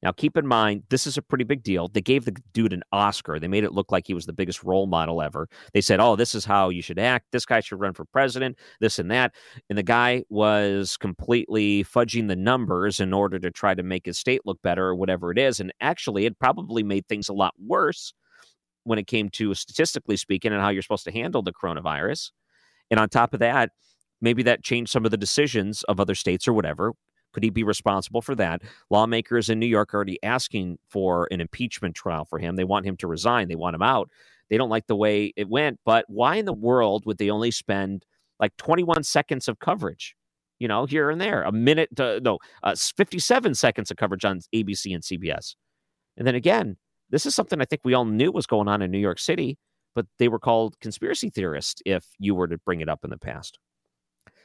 Now, 0.00 0.12
keep 0.12 0.36
in 0.36 0.46
mind, 0.46 0.84
this 0.90 1.08
is 1.08 1.18
a 1.18 1.22
pretty 1.22 1.42
big 1.42 1.64
deal. 1.64 1.88
They 1.88 2.00
gave 2.00 2.24
the 2.24 2.36
dude 2.52 2.72
an 2.72 2.84
Oscar. 2.92 3.40
They 3.40 3.48
made 3.48 3.64
it 3.64 3.72
look 3.72 3.90
like 3.90 4.06
he 4.06 4.14
was 4.14 4.26
the 4.26 4.32
biggest 4.32 4.62
role 4.62 4.86
model 4.86 5.20
ever. 5.20 5.48
They 5.74 5.80
said, 5.80 5.98
oh, 5.98 6.14
this 6.14 6.32
is 6.32 6.44
how 6.44 6.68
you 6.68 6.82
should 6.82 7.00
act. 7.00 7.26
This 7.32 7.44
guy 7.44 7.58
should 7.58 7.80
run 7.80 7.94
for 7.94 8.04
president, 8.04 8.58
this 8.80 9.00
and 9.00 9.10
that. 9.10 9.34
And 9.68 9.76
the 9.76 9.82
guy 9.82 10.22
was 10.30 10.96
completely 10.96 11.82
fudging 11.82 12.28
the 12.28 12.36
numbers 12.36 13.00
in 13.00 13.12
order 13.12 13.40
to 13.40 13.50
try 13.50 13.74
to 13.74 13.82
make 13.82 14.06
his 14.06 14.18
state 14.18 14.42
look 14.44 14.62
better 14.62 14.86
or 14.86 14.94
whatever 14.94 15.32
it 15.32 15.38
is. 15.38 15.58
And 15.58 15.72
actually, 15.80 16.26
it 16.26 16.38
probably 16.38 16.84
made 16.84 17.08
things 17.08 17.28
a 17.28 17.34
lot 17.34 17.54
worse 17.58 18.14
when 18.84 18.98
it 18.98 19.06
came 19.06 19.28
to 19.30 19.54
statistically 19.54 20.16
speaking 20.16 20.52
and 20.52 20.60
how 20.60 20.68
you're 20.68 20.82
supposed 20.82 21.04
to 21.04 21.12
handle 21.12 21.42
the 21.42 21.52
coronavirus. 21.52 22.30
And 22.90 22.98
on 22.98 23.08
top 23.08 23.34
of 23.34 23.40
that, 23.40 23.70
maybe 24.20 24.42
that 24.44 24.62
changed 24.62 24.90
some 24.90 25.04
of 25.04 25.10
the 25.10 25.16
decisions 25.16 25.82
of 25.84 26.00
other 26.00 26.14
states 26.14 26.48
or 26.48 26.52
whatever. 26.52 26.92
Could 27.32 27.44
he 27.44 27.50
be 27.50 27.62
responsible 27.62 28.22
for 28.22 28.34
that? 28.36 28.62
Lawmakers 28.90 29.48
in 29.48 29.60
New 29.60 29.66
York 29.66 29.94
are 29.94 29.98
already 29.98 30.18
asking 30.22 30.78
for 30.88 31.28
an 31.30 31.40
impeachment 31.40 31.94
trial 31.94 32.24
for 32.24 32.38
him. 32.38 32.56
They 32.56 32.64
want 32.64 32.86
him 32.86 32.96
to 32.98 33.06
resign. 33.06 33.48
They 33.48 33.54
want 33.54 33.76
him 33.76 33.82
out. 33.82 34.10
They 34.48 34.56
don't 34.56 34.68
like 34.68 34.88
the 34.88 34.96
way 34.96 35.32
it 35.36 35.48
went. 35.48 35.78
But 35.84 36.04
why 36.08 36.36
in 36.36 36.44
the 36.44 36.52
world 36.52 37.06
would 37.06 37.18
they 37.18 37.30
only 37.30 37.52
spend 37.52 38.04
like 38.40 38.56
21 38.56 39.04
seconds 39.04 39.46
of 39.46 39.60
coverage? 39.60 40.16
You 40.58 40.68
know, 40.68 40.84
here 40.84 41.08
and 41.08 41.20
there, 41.20 41.42
a 41.44 41.52
minute, 41.52 41.88
to, 41.96 42.20
no, 42.20 42.38
uh, 42.62 42.74
57 42.74 43.54
seconds 43.54 43.90
of 43.90 43.96
coverage 43.96 44.26
on 44.26 44.40
ABC 44.54 44.92
and 44.92 45.02
CBS. 45.02 45.54
And 46.18 46.26
then 46.26 46.34
again, 46.34 46.76
this 47.10 47.26
is 47.26 47.34
something 47.34 47.60
I 47.60 47.64
think 47.64 47.82
we 47.84 47.94
all 47.94 48.04
knew 48.04 48.32
was 48.32 48.46
going 48.46 48.68
on 48.68 48.82
in 48.82 48.90
New 48.90 48.98
York 48.98 49.18
City, 49.18 49.58
but 49.94 50.06
they 50.18 50.28
were 50.28 50.38
called 50.38 50.78
conspiracy 50.80 51.30
theorists 51.30 51.82
if 51.84 52.06
you 52.18 52.34
were 52.34 52.48
to 52.48 52.58
bring 52.58 52.80
it 52.80 52.88
up 52.88 53.04
in 53.04 53.10
the 53.10 53.18
past. 53.18 53.58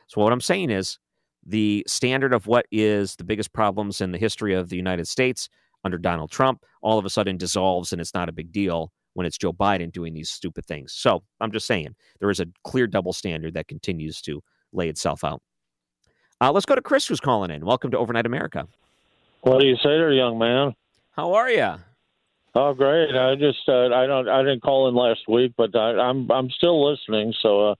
So, 0.07 0.21
what 0.21 0.33
I'm 0.33 0.41
saying 0.41 0.71
is 0.71 0.99
the 1.45 1.83
standard 1.87 2.33
of 2.33 2.47
what 2.47 2.65
is 2.71 3.15
the 3.15 3.23
biggest 3.23 3.53
problems 3.53 4.01
in 4.01 4.11
the 4.11 4.17
history 4.17 4.53
of 4.53 4.69
the 4.69 4.75
United 4.75 5.07
States 5.07 5.47
under 5.83 5.97
Donald 5.97 6.31
Trump 6.31 6.63
all 6.81 6.97
of 6.97 7.05
a 7.05 7.09
sudden 7.09 7.37
dissolves 7.37 7.91
and 7.91 8.01
it's 8.01 8.13
not 8.15 8.29
a 8.29 8.31
big 8.33 8.51
deal 8.51 8.91
when 9.13 9.25
it's 9.25 9.37
Joe 9.37 9.53
Biden 9.53 9.91
doing 9.91 10.13
these 10.13 10.29
stupid 10.29 10.65
things. 10.65 10.93
So, 10.93 11.23
I'm 11.39 11.51
just 11.51 11.67
saying 11.67 11.95
there 12.19 12.29
is 12.31 12.39
a 12.39 12.47
clear 12.63 12.87
double 12.87 13.13
standard 13.13 13.53
that 13.53 13.67
continues 13.67 14.21
to 14.21 14.41
lay 14.73 14.89
itself 14.89 15.23
out. 15.23 15.41
Uh, 16.41 16.51
let's 16.51 16.65
go 16.65 16.75
to 16.75 16.81
Chris, 16.81 17.07
who's 17.07 17.21
calling 17.21 17.49
in. 17.49 17.65
Welcome 17.65 17.91
to 17.91 17.97
Overnight 17.97 18.25
America. 18.25 18.67
What 19.41 19.59
do 19.59 19.67
you 19.67 19.75
say 19.75 19.89
there, 19.89 20.11
young 20.11 20.37
man? 20.37 20.73
How 21.11 21.33
are 21.33 21.49
you? 21.49 21.75
Oh, 22.57 22.73
great! 22.73 23.13
I 23.13 23.35
just 23.35 23.67
uh, 23.67 23.93
I 23.93 24.07
don't 24.07 24.29
I 24.29 24.41
didn't 24.41 24.61
call 24.61 24.87
in 24.87 24.95
last 24.95 25.27
week, 25.27 25.53
but 25.57 25.75
I, 25.75 25.91
am 25.91 25.99
I'm, 25.99 26.31
I'm 26.31 26.49
still 26.51 26.89
listening. 26.89 27.33
So, 27.41 27.71
uh, 27.71 27.75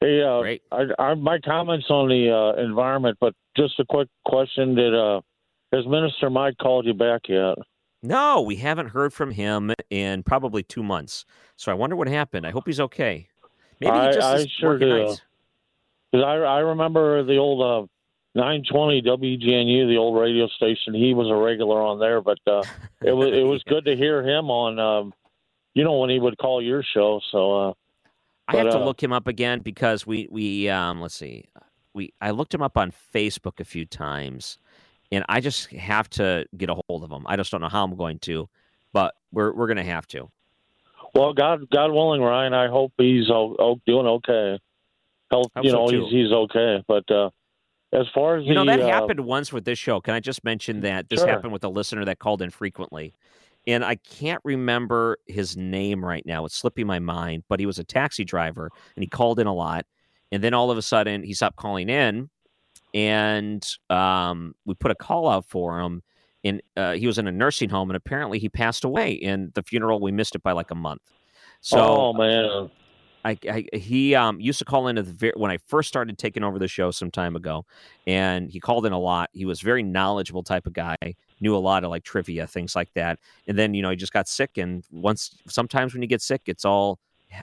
hey, 0.00 0.22
uh, 0.22 0.40
great. 0.40 0.62
I, 0.70 0.84
I, 0.98 1.14
my 1.14 1.38
comments 1.38 1.86
on 1.88 2.08
the 2.08 2.30
uh, 2.30 2.62
environment, 2.62 3.16
but 3.18 3.32
just 3.56 3.80
a 3.80 3.84
quick 3.86 4.08
question: 4.26 4.74
Did 4.74 4.94
uh, 4.94 5.22
has 5.72 5.86
Minister 5.86 6.28
Mike 6.28 6.58
called 6.58 6.84
you 6.84 6.92
back 6.92 7.22
yet? 7.28 7.56
No, 8.02 8.42
we 8.42 8.56
haven't 8.56 8.88
heard 8.88 9.14
from 9.14 9.30
him 9.30 9.72
in 9.88 10.22
probably 10.22 10.62
two 10.62 10.82
months. 10.82 11.24
So 11.56 11.72
I 11.72 11.74
wonder 11.74 11.96
what 11.96 12.06
happened. 12.06 12.46
I 12.46 12.50
hope 12.50 12.64
he's 12.66 12.80
okay. 12.80 13.28
Maybe 13.80 13.98
he 13.98 14.06
just 14.12 14.20
I, 14.20 14.34
I 14.34 14.46
sure 14.60 14.78
do. 14.78 15.16
I 16.12 16.18
I 16.18 16.58
remember 16.58 17.22
the 17.22 17.38
old 17.38 17.62
uh, 17.62 17.86
920 18.34 19.02
WGNU, 19.02 19.88
the 19.88 19.96
old 19.96 20.18
radio 20.18 20.48
station. 20.48 20.94
He 20.94 21.14
was 21.14 21.30
a 21.30 21.34
regular 21.34 21.80
on 21.80 22.00
there, 22.00 22.20
but 22.20 22.38
uh, 22.46 22.62
it 23.02 23.12
was 23.12 23.28
it 23.28 23.44
was 23.44 23.62
good 23.68 23.84
to 23.84 23.96
hear 23.96 24.22
him 24.22 24.50
on. 24.50 24.78
Um, 24.78 25.14
you 25.74 25.84
know 25.84 25.98
when 25.98 26.10
he 26.10 26.18
would 26.18 26.38
call 26.38 26.62
your 26.62 26.82
show. 26.82 27.20
So 27.30 27.68
uh, 27.68 27.72
I 28.48 28.56
have 28.56 28.70
to 28.70 28.78
uh, 28.78 28.84
look 28.84 29.02
him 29.02 29.12
up 29.12 29.26
again 29.26 29.60
because 29.60 30.06
we 30.06 30.28
we 30.30 30.68
um, 30.68 31.00
let's 31.00 31.14
see, 31.14 31.44
we 31.92 32.14
I 32.20 32.30
looked 32.30 32.54
him 32.54 32.62
up 32.62 32.78
on 32.78 32.92
Facebook 33.14 33.60
a 33.60 33.64
few 33.64 33.84
times, 33.84 34.58
and 35.12 35.24
I 35.28 35.40
just 35.40 35.70
have 35.72 36.08
to 36.10 36.46
get 36.56 36.70
a 36.70 36.76
hold 36.88 37.04
of 37.04 37.10
him. 37.10 37.24
I 37.26 37.36
just 37.36 37.50
don't 37.50 37.60
know 37.60 37.68
how 37.68 37.84
I'm 37.84 37.96
going 37.96 38.18
to, 38.20 38.48
but 38.92 39.14
we're 39.32 39.52
we're 39.52 39.66
gonna 39.66 39.84
have 39.84 40.06
to. 40.08 40.30
Well, 41.14 41.32
God 41.32 41.68
God 41.70 41.92
willing, 41.92 42.22
Ryan. 42.22 42.54
I 42.54 42.68
hope 42.68 42.92
he's 42.96 43.26
doing 43.26 43.86
okay. 43.88 44.58
health. 45.30 45.50
You 45.62 45.72
know, 45.72 45.88
he's 45.88 46.10
he's 46.10 46.32
okay. 46.32 46.84
But 46.86 47.10
uh, 47.10 47.30
as 47.94 48.06
far 48.14 48.36
as 48.36 48.44
You 48.44 48.54
know 48.54 48.64
that 48.64 48.80
uh, 48.80 48.86
happened 48.86 49.20
once 49.20 49.52
with 49.52 49.64
this 49.64 49.78
show. 49.78 50.00
Can 50.00 50.14
I 50.14 50.20
just 50.20 50.44
mention 50.44 50.80
that 50.80 51.08
this 51.08 51.20
Sure. 51.20 51.28
happened 51.28 51.52
with 51.52 51.64
a 51.64 51.68
listener 51.68 52.04
that 52.04 52.18
called 52.18 52.42
in 52.42 52.50
frequently, 52.50 53.14
and 53.66 53.84
I 53.84 53.94
can't 53.96 54.42
remember 54.44 55.18
his 55.26 55.56
name 55.56 56.04
right 56.04 56.24
now. 56.26 56.44
It's 56.44 56.56
slipping 56.56 56.86
my 56.86 56.98
mind, 56.98 57.44
but 57.48 57.60
he 57.60 57.66
was 57.66 57.78
a 57.78 57.84
taxi 57.84 58.24
driver 58.24 58.70
and 58.96 59.02
he 59.02 59.08
called 59.08 59.38
in 59.38 59.46
a 59.46 59.54
lot, 59.54 59.86
and 60.32 60.42
then 60.42 60.54
all 60.54 60.70
of 60.70 60.78
a 60.78 60.82
sudden 60.82 61.22
he 61.22 61.32
stopped 61.34 61.56
calling 61.56 61.88
in, 61.88 62.28
and 62.92 63.66
um, 63.90 64.54
we 64.64 64.74
put 64.74 64.90
a 64.90 64.94
call 64.94 65.28
out 65.28 65.46
for 65.46 65.80
him. 65.80 66.02
And 66.46 66.60
uh, 66.76 66.92
he 66.92 67.06
was 67.06 67.16
in 67.16 67.26
a 67.26 67.32
nursing 67.32 67.70
home, 67.70 67.88
and 67.88 67.96
apparently 67.96 68.38
he 68.38 68.50
passed 68.50 68.84
away. 68.84 69.18
And 69.20 69.50
the 69.54 69.62
funeral 69.62 69.98
we 69.98 70.12
missed 70.12 70.34
it 70.34 70.42
by 70.42 70.52
like 70.52 70.70
a 70.70 70.74
month. 70.74 71.00
So 71.62 71.78
oh 71.80 72.12
man, 72.12 72.70
I, 73.24 73.38
I 73.50 73.64
he 73.72 74.14
um 74.14 74.40
used 74.40 74.58
to 74.58 74.64
call 74.64 74.88
in 74.88 74.96
when 75.36 75.50
I 75.50 75.56
first 75.56 75.88
started 75.88 76.18
taking 76.18 76.44
over 76.44 76.58
the 76.58 76.68
show 76.68 76.90
some 76.90 77.10
time 77.10 77.36
ago, 77.36 77.64
and 78.06 78.50
he 78.50 78.60
called 78.60 78.84
in 78.86 78.92
a 78.92 78.98
lot. 78.98 79.30
He 79.32 79.44
was 79.44 79.60
very 79.60 79.82
knowledgeable 79.82 80.42
type 80.42 80.66
of 80.66 80.72
guy, 80.72 80.96
knew 81.40 81.56
a 81.56 81.58
lot 81.58 81.84
of 81.84 81.90
like 81.90 82.04
trivia 82.04 82.46
things 82.46 82.76
like 82.76 82.92
that. 82.94 83.18
And 83.46 83.58
then 83.58 83.74
you 83.74 83.82
know 83.82 83.90
he 83.90 83.96
just 83.96 84.12
got 84.12 84.28
sick, 84.28 84.58
and 84.58 84.84
once 84.90 85.36
sometimes 85.48 85.94
when 85.94 86.02
you 86.02 86.08
get 86.08 86.22
sick, 86.22 86.42
it's 86.46 86.64
all 86.64 86.98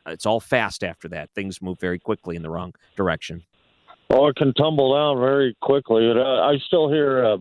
it's 0.05 0.25
all 0.25 0.39
fast 0.39 0.83
after 0.83 1.07
that. 1.09 1.31
Things 1.35 1.61
move 1.61 1.79
very 1.79 1.99
quickly 1.99 2.35
in 2.35 2.43
the 2.43 2.49
wrong 2.49 2.73
direction. 2.95 3.43
oh, 4.11 4.27
it 4.27 4.35
can 4.35 4.53
tumble 4.53 4.93
down 4.93 5.19
very 5.19 5.55
quickly. 5.61 6.09
And, 6.09 6.19
uh, 6.19 6.43
I 6.43 6.57
still 6.67 6.89
hear, 6.89 7.25
uh, 7.25 7.37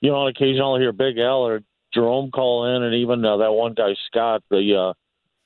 you 0.00 0.10
know, 0.10 0.16
on 0.16 0.28
occasion 0.28 0.62
I'll 0.62 0.78
hear 0.78 0.92
Big 0.92 1.18
Al 1.18 1.46
or 1.46 1.60
Jerome 1.92 2.30
call 2.30 2.74
in, 2.74 2.82
and 2.82 2.94
even 2.94 3.24
uh, 3.24 3.36
that 3.38 3.52
one 3.52 3.74
guy 3.74 3.94
Scott, 4.06 4.42
the 4.50 4.74
uh, 4.74 4.92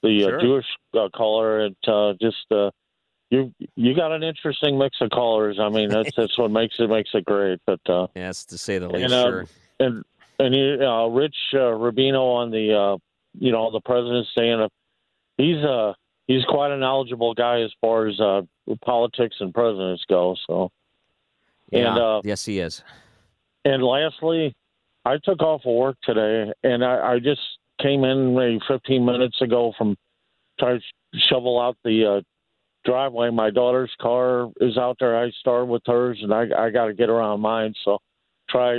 the 0.03 0.21
Sure. 0.21 0.39
uh, 0.39 0.41
Jewish 0.43 0.67
uh, 0.95 1.09
caller, 1.15 1.61
and 1.67 1.77
uh, 1.87 2.15
just 2.21 2.45
uh, 2.51 2.71
you 3.31 3.53
you 3.75 3.95
got 3.95 4.13
an 4.13 4.23
interesting 4.23 4.79
mix 4.79 4.99
of 5.01 5.11
callers. 5.11 5.59
I 5.61 5.69
mean, 5.69 5.89
that's 5.91 6.11
that's 6.17 6.39
what 6.39 6.51
makes 6.51 6.77
it 6.79 6.89
makes 6.89 7.11
it 7.15 7.25
great. 7.25 7.59
But 7.67 7.81
uh, 7.89 8.07
Yes, 8.15 8.45
to 8.47 8.59
say 8.59 8.79
the 8.79 8.89
And, 8.89 8.95
least. 9.03 9.13
uh, 9.15 9.23
sure. 9.25 9.47
and 9.81 10.05
and 10.39 10.55
you, 10.55 10.79
uh, 10.87 11.07
Rich 11.09 11.37
uh, 11.55 11.59
Rubino 11.75 12.21
on 12.37 12.51
the 12.51 12.73
uh, 12.75 12.97
you 13.39 13.53
know 13.53 13.71
the 13.73 13.81
president's 13.81 14.31
stand 14.31 14.61
up. 14.63 14.73
He's 15.39 15.63
uh 15.65 15.93
he's 16.27 16.45
quite 16.45 16.71
a 16.73 16.77
knowledgeable 16.77 17.35
guy 17.35 17.61
as 17.63 17.73
far 17.81 18.07
as 18.07 18.19
uh, 18.21 18.43
politics 18.85 19.37
and 19.41 19.53
presidents 19.53 20.05
go. 20.09 20.37
So 20.47 20.71
Yeah. 21.73 21.91
and 21.95 21.99
uh, 21.99 22.21
yes, 22.25 22.45
he 22.45 22.59
is. 22.61 22.83
and 23.65 23.83
lastly, 23.83 24.55
I 25.05 25.19
took 25.23 25.41
off 25.43 25.63
of 25.67 25.75
work 25.75 25.97
today, 26.05 26.53
and 26.63 26.85
I, 26.85 27.13
I 27.15 27.19
just 27.19 27.41
came 27.81 28.05
in 28.05 28.35
maybe 28.35 28.61
15 28.69 29.05
minutes 29.05 29.41
ago 29.41 29.73
from 29.77 29.97
trying 30.59 30.81
to 30.81 31.19
shovel 31.29 31.61
out 31.61 31.77
the 31.85 32.19
uh, 32.19 32.21
driveway. 32.85 33.31
My 33.31 33.51
daughter's 33.51 33.95
car 34.01 34.51
is 34.61 34.79
out 34.79 34.97
there. 35.01 35.17
I 35.19 35.31
started 35.41 35.67
with 35.67 35.83
hers, 35.87 36.19
and 36.23 36.33
I, 36.33 36.47
I 36.57 36.71
got 36.71 36.87
to 36.87 36.95
get 36.95 37.11
around 37.11 37.41
mine. 37.41 37.75
So 37.85 37.99
try 38.49 38.79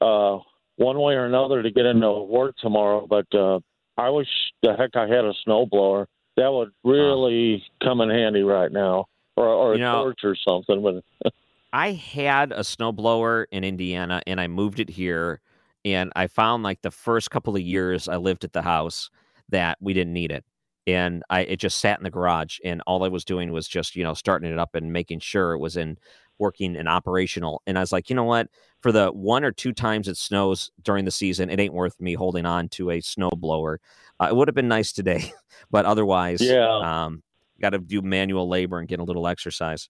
uh, 0.00 0.38
one 0.76 0.98
way 0.98 1.14
or 1.14 1.26
another 1.26 1.62
to 1.62 1.70
get 1.70 1.86
into 1.86 2.10
work 2.12 2.56
tomorrow. 2.58 3.06
But 3.06 3.26
uh, 3.34 3.60
I 3.96 4.10
wish 4.10 4.28
the 4.62 4.74
heck 4.76 4.96
I 4.96 5.06
had 5.08 5.24
a 5.24 5.32
snowblower. 5.46 6.06
That 6.36 6.52
would 6.52 6.70
really 6.84 7.64
come 7.82 8.02
in 8.02 8.10
handy 8.10 8.42
right 8.42 8.70
now, 8.70 9.06
or, 9.36 9.46
or 9.46 9.74
a 9.74 9.78
know- 9.78 10.04
torch 10.04 10.20
or 10.22 10.36
something. 10.36 10.82
But 10.82 11.32
I 11.72 11.92
had 11.92 12.52
a 12.52 12.60
snowblower 12.60 13.46
in 13.50 13.64
Indiana 13.64 14.22
and 14.26 14.40
I 14.40 14.46
moved 14.46 14.80
it 14.80 14.88
here. 14.88 15.40
And 15.86 16.12
I 16.16 16.26
found 16.26 16.64
like 16.64 16.82
the 16.82 16.90
first 16.90 17.30
couple 17.30 17.54
of 17.54 17.62
years 17.62 18.08
I 18.08 18.16
lived 18.16 18.42
at 18.42 18.52
the 18.52 18.62
house 18.62 19.08
that 19.50 19.78
we 19.80 19.94
didn't 19.94 20.12
need 20.12 20.32
it. 20.32 20.44
And 20.88 21.22
I 21.30 21.42
it 21.42 21.60
just 21.60 21.78
sat 21.78 21.98
in 21.98 22.04
the 22.04 22.10
garage 22.10 22.58
and 22.64 22.82
all 22.88 23.04
I 23.04 23.08
was 23.08 23.24
doing 23.24 23.52
was 23.52 23.68
just, 23.68 23.94
you 23.94 24.02
know, 24.02 24.12
starting 24.12 24.50
it 24.52 24.58
up 24.58 24.74
and 24.74 24.92
making 24.92 25.20
sure 25.20 25.52
it 25.52 25.58
was 25.58 25.76
in 25.76 25.96
working 26.38 26.76
and 26.76 26.88
operational. 26.88 27.62
And 27.68 27.78
I 27.78 27.82
was 27.82 27.92
like, 27.92 28.10
you 28.10 28.16
know 28.16 28.24
what? 28.24 28.48
For 28.80 28.90
the 28.90 29.10
one 29.10 29.44
or 29.44 29.52
two 29.52 29.72
times 29.72 30.08
it 30.08 30.16
snows 30.16 30.72
during 30.82 31.04
the 31.04 31.10
season, 31.12 31.50
it 31.50 31.60
ain't 31.60 31.72
worth 31.72 32.00
me 32.00 32.14
holding 32.14 32.46
on 32.46 32.68
to 32.70 32.90
a 32.90 32.98
snowblower. 33.00 33.76
Uh, 34.20 34.26
it 34.28 34.34
would 34.36 34.48
have 34.48 34.54
been 34.56 34.68
nice 34.68 34.92
today, 34.92 35.32
but 35.70 35.86
otherwise, 35.86 36.40
Yeah. 36.42 37.04
um, 37.04 37.22
got 37.60 37.70
to 37.70 37.78
do 37.78 38.02
manual 38.02 38.48
labor 38.48 38.80
and 38.80 38.88
get 38.88 38.98
a 38.98 39.04
little 39.04 39.28
exercise. 39.28 39.88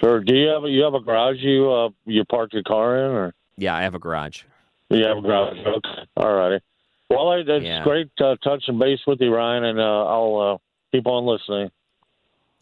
Sure. 0.00 0.20
Do 0.20 0.34
you 0.34 0.48
have 0.48 0.64
a, 0.64 0.68
you 0.68 0.82
have 0.82 0.94
a 0.94 1.00
garage 1.00 1.38
you 1.38 1.70
uh, 1.72 1.90
you 2.06 2.24
park 2.24 2.52
your 2.52 2.64
car 2.64 2.98
in, 2.98 3.10
or 3.12 3.34
Yeah, 3.56 3.74
I 3.76 3.82
have 3.82 3.94
a 3.94 4.00
garage. 4.00 4.42
You 4.90 5.04
have 5.04 5.18
a 5.18 5.20
garage? 5.20 5.56
All 6.16 6.34
righty. 6.34 6.62
Well, 7.10 7.28
I, 7.28 7.36
it's 7.38 7.64
Yeah. 7.64 7.84
great 7.84 8.10
uh, 8.20 8.36
touching 8.42 8.78
base 8.78 9.00
with 9.06 9.20
you, 9.20 9.34
Ryan, 9.34 9.64
and 9.64 9.80
uh, 9.80 10.04
I'll 10.06 10.36
uh, 10.38 10.58
keep 10.92 11.06
on 11.06 11.24
listening. 11.24 11.70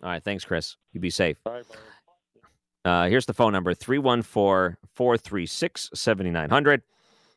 All 0.02 0.10
right. 0.10 0.22
Thanks, 0.22 0.44
Chris. 0.44 0.76
You 0.92 1.00
be 1.00 1.10
safe. 1.10 1.38
All 1.46 1.52
right, 1.52 1.64
bye. 2.84 2.90
Uh, 2.90 3.08
here's 3.08 3.24
the 3.24 3.32
phone 3.32 3.52
number 3.54 3.72
314 3.72 4.76
436 4.94 5.90
7900 5.94 6.82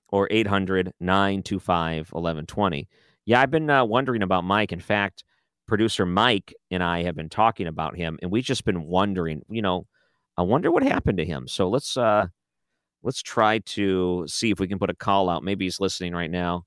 or 0.10 0.28
800 0.30 0.94
925 1.00 1.98
1120. 2.12 2.90
Yeah, 3.26 3.42
I've 3.42 3.52
been 3.52 3.70
uh, 3.70 3.86
wondering 3.86 4.22
about 4.24 4.44
Mike. 4.44 4.74
In 4.74 4.80
fact, 4.82 5.24
producer 5.66 6.06
Mike 6.06 6.54
and 6.72 6.84
I 6.84 7.04
have 7.04 7.16
been 7.16 7.30
talking 7.30 7.68
about 7.68 7.96
him, 7.96 8.20
and 8.22 8.30
we've 8.32 8.44
just 8.44 8.66
been 8.66 8.84
wondering, 8.88 9.44
you 9.50 9.62
know, 9.62 9.86
I 10.38 10.42
wonder 10.42 10.70
what 10.72 10.84
happened 10.84 11.18
to 11.20 11.26
him. 11.26 11.48
So 11.48 11.70
let's 11.70 11.96
uh 11.98 12.28
let's 13.04 13.22
try 13.22 13.60
to 13.60 14.26
see 14.28 14.52
if 14.52 14.60
we 14.60 14.68
can 14.68 14.80
put 14.80 14.90
a 14.90 14.96
call 14.96 15.30
out. 15.30 15.44
Maybe 15.44 15.66
he's 15.66 15.80
listening 15.80 16.14
right 16.14 16.32
now. 16.32 16.64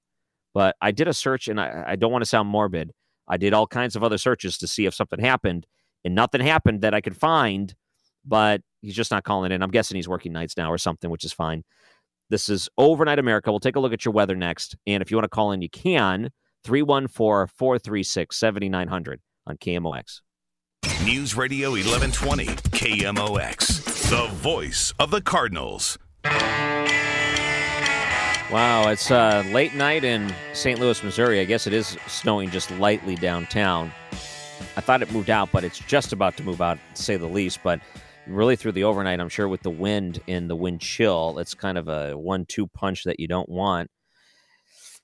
But 0.53 0.77
I 0.81 0.90
did 0.90 1.09
a 1.09 1.14
search 1.14 1.49
and 1.49 1.61
I, 1.61 1.85
I 1.88 1.97
don't 1.97 2.11
want 2.11 2.23
to 2.23 2.29
sound 2.29 2.49
morbid. 2.49 2.93
I 3.29 3.37
did 3.37 3.55
all 3.55 3.66
kinds 3.66 3.95
of 3.95 4.03
other 4.03 4.19
searches 4.19 4.59
to 4.59 4.66
see 4.66 4.87
if 4.87 4.95
something 4.95 5.21
happened, 5.21 5.64
and 6.05 6.16
nothing 6.16 6.40
happened 6.40 6.81
that 6.81 6.95
I 6.95 7.01
could 7.01 7.16
find 7.16 7.75
but 8.25 8.61
he's 8.83 8.95
just 8.95 9.11
not 9.11 9.25
calling 9.25 9.53
in. 9.53 9.62
I'm 9.62 9.71
guessing 9.71 9.97
he's 9.97 10.09
working 10.09 10.33
nights 10.33 10.57
now 10.57 10.71
or 10.71 10.79
something, 10.79 11.11
which 11.11 11.25
is 11.25 11.33
fine. 11.33 11.64
This 12.29 12.49
is 12.49 12.69
Overnight 12.79 13.19
America. 13.19 13.51
We'll 13.51 13.61
take 13.61 13.77
a 13.77 13.81
look 13.81 13.93
at 13.93 14.05
your 14.05 14.14
weather 14.14 14.37
next. 14.37 14.77
And 14.87 15.03
if 15.03 15.11
you 15.11 15.16
want 15.16 15.25
to 15.25 15.29
call 15.29 15.53
in, 15.53 15.62
you 15.62 15.71
can. 15.71 16.31
314 16.64 17.49
436 17.57 18.37
7900 18.37 19.21
on 19.47 19.57
KMOX. 19.57 20.21
News 21.05 21.35
Radio 21.35 21.71
1120, 21.71 22.47
KMOX, 22.47 24.11
the 24.11 24.33
voice 24.35 24.93
of 24.99 25.11
the 25.11 25.23
Cardinals. 25.23 25.99
Wow, 28.51 28.89
it's 28.91 29.13
uh, 29.13 29.45
late 29.53 29.75
night 29.75 30.03
in 30.03 30.35
St. 30.55 30.81
Louis, 30.81 31.03
Missouri. 31.05 31.39
I 31.39 31.45
guess 31.45 31.69
it 31.69 31.73
is 31.73 31.97
snowing 32.09 32.51
just 32.51 32.69
lightly 32.73 33.15
downtown. 33.15 33.93
I 34.77 34.81
thought 34.81 35.03
it 35.03 35.13
moved 35.13 35.31
out, 35.31 35.51
but 35.53 35.63
it's 35.63 35.79
just 35.79 36.13
about 36.13 36.37
to 36.39 36.43
move 36.43 36.61
out, 36.61 36.79
to 36.97 37.03
say 37.03 37.17
the 37.17 37.29
least. 37.29 37.61
But 37.63 37.81
really, 38.27 38.57
through 38.57 38.73
the 38.73 38.83
overnight, 38.85 39.21
I'm 39.21 39.29
sure 39.29 39.49
with 39.49 39.63
the 39.63 39.71
wind 39.71 40.21
and 40.27 40.51
the 40.51 40.57
wind 40.57 40.81
chill, 40.81 41.39
it's 41.39 41.55
kind 41.55 41.79
of 41.79 41.87
a 41.87 42.19
one 42.19 42.45
two 42.45 42.67
punch 42.67 43.05
that 43.05 43.21
you 43.21 43.29
don't 43.29 43.49
want. 43.49 43.89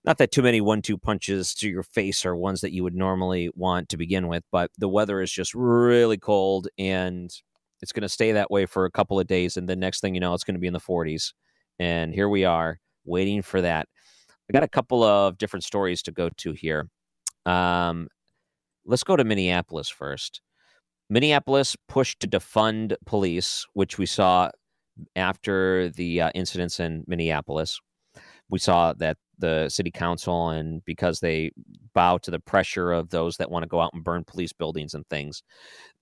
Not 0.05 0.19
that 0.19 0.33
too 0.33 0.43
many 0.43 0.61
one 0.61 0.83
two 0.83 0.99
punches 0.99 1.55
to 1.55 1.69
your 1.69 1.83
face 1.85 2.27
are 2.27 2.37
ones 2.37 2.63
that 2.63 2.73
you 2.73 2.83
would 2.83 2.97
normally 2.97 3.51
want 3.55 3.89
to 3.91 3.97
begin 3.97 4.27
with, 4.27 4.43
but 4.51 4.71
the 4.77 4.89
weather 4.89 5.21
is 5.21 5.31
just 5.31 5.55
really 5.55 6.17
cold 6.17 6.67
and 6.79 7.31
it's 7.83 7.93
going 7.93 8.03
to 8.03 8.09
stay 8.09 8.33
that 8.33 8.51
way 8.51 8.67
for 8.67 8.85
a 8.85 8.91
couple 8.91 9.21
of 9.21 9.27
days. 9.27 9.57
And 9.57 9.69
the 9.69 9.77
next 9.77 10.01
thing 10.01 10.15
you 10.15 10.21
know, 10.21 10.35
it's 10.35 10.45
going 10.45 10.55
to 10.55 10.61
be 10.61 10.67
in 10.67 10.73
the 10.73 10.81
40s. 10.81 11.33
And 11.79 12.15
here 12.15 12.29
we 12.29 12.45
are 12.45 12.79
waiting 13.05 13.43
for 13.43 13.61
that. 13.61 13.89
I 14.49 14.53
got 14.53 14.63
a 14.63 14.69
couple 14.69 15.03
of 15.03 15.39
different 15.39 15.65
stories 15.65 16.03
to 16.03 16.13
go 16.13 16.31
to 16.39 16.53
here. 16.53 16.89
Um, 17.45 18.09
let's 18.85 19.05
go 19.05 19.17
to 19.17 19.25
Minneapolis 19.25 19.89
first. 19.89 20.41
Minneapolis 21.09 21.77
pushed 21.89 22.21
to 22.21 22.29
defund 22.29 22.95
police, 23.05 23.67
which 23.75 23.99
we 23.99 24.07
saw 24.07 24.51
after 25.15 25.89
the 25.91 26.23
uh, 26.23 26.31
incidents 26.35 26.81
in 26.81 27.05
Minneapolis. 27.07 27.79
We 28.49 28.59
saw 28.59 28.93
that 28.95 29.17
the 29.39 29.69
city 29.69 29.91
council, 29.91 30.51
and 30.51 30.85
because 30.85 31.21
they 31.21 31.53
bow 31.95 32.19
to 32.19 32.31
the 32.31 32.41
pressure 32.41 32.93
of 32.93 33.11
those 33.11 33.37
that 33.37 33.51
want 33.51 33.63
to 33.63 33.69
go 33.69 33.81
out 33.81 33.93
and 33.95 34.05
burn 34.05 34.25
police 34.25 34.53
buildings 34.53 34.95
and 34.95 35.07
things, 35.09 35.43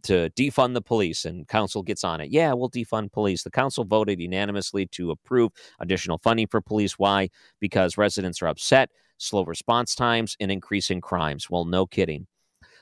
to 0.03 0.31
defund 0.37 0.75
the 0.75 0.83
police, 0.83 1.25
and 1.25 1.49
council 1.49 1.83
gets 1.83 2.05
on 2.05 2.21
it. 2.21 2.31
Yeah, 2.31 2.53
we'll 2.53 2.71
defund 2.71 3.13
police. 3.13 3.43
The 3.43 3.51
council 3.51 3.85
voted 3.85 4.21
unanimously 4.21 4.87
to 4.89 5.11
approve 5.11 5.53
additional 5.81 6.19
funding 6.19 6.47
for 6.47 6.61
police. 6.61 6.99
Why? 6.99 7.31
Because 7.59 7.97
residents 7.97 8.43
are 8.43 8.49
upset, 8.49 8.91
slow 9.19 9.45
response 9.45 9.95
times, 9.95 10.37
and 10.41 10.51
increasing 10.51 11.01
crimes. 11.01 11.49
Well, 11.49 11.65
no 11.65 11.87
kidding. 11.87 12.27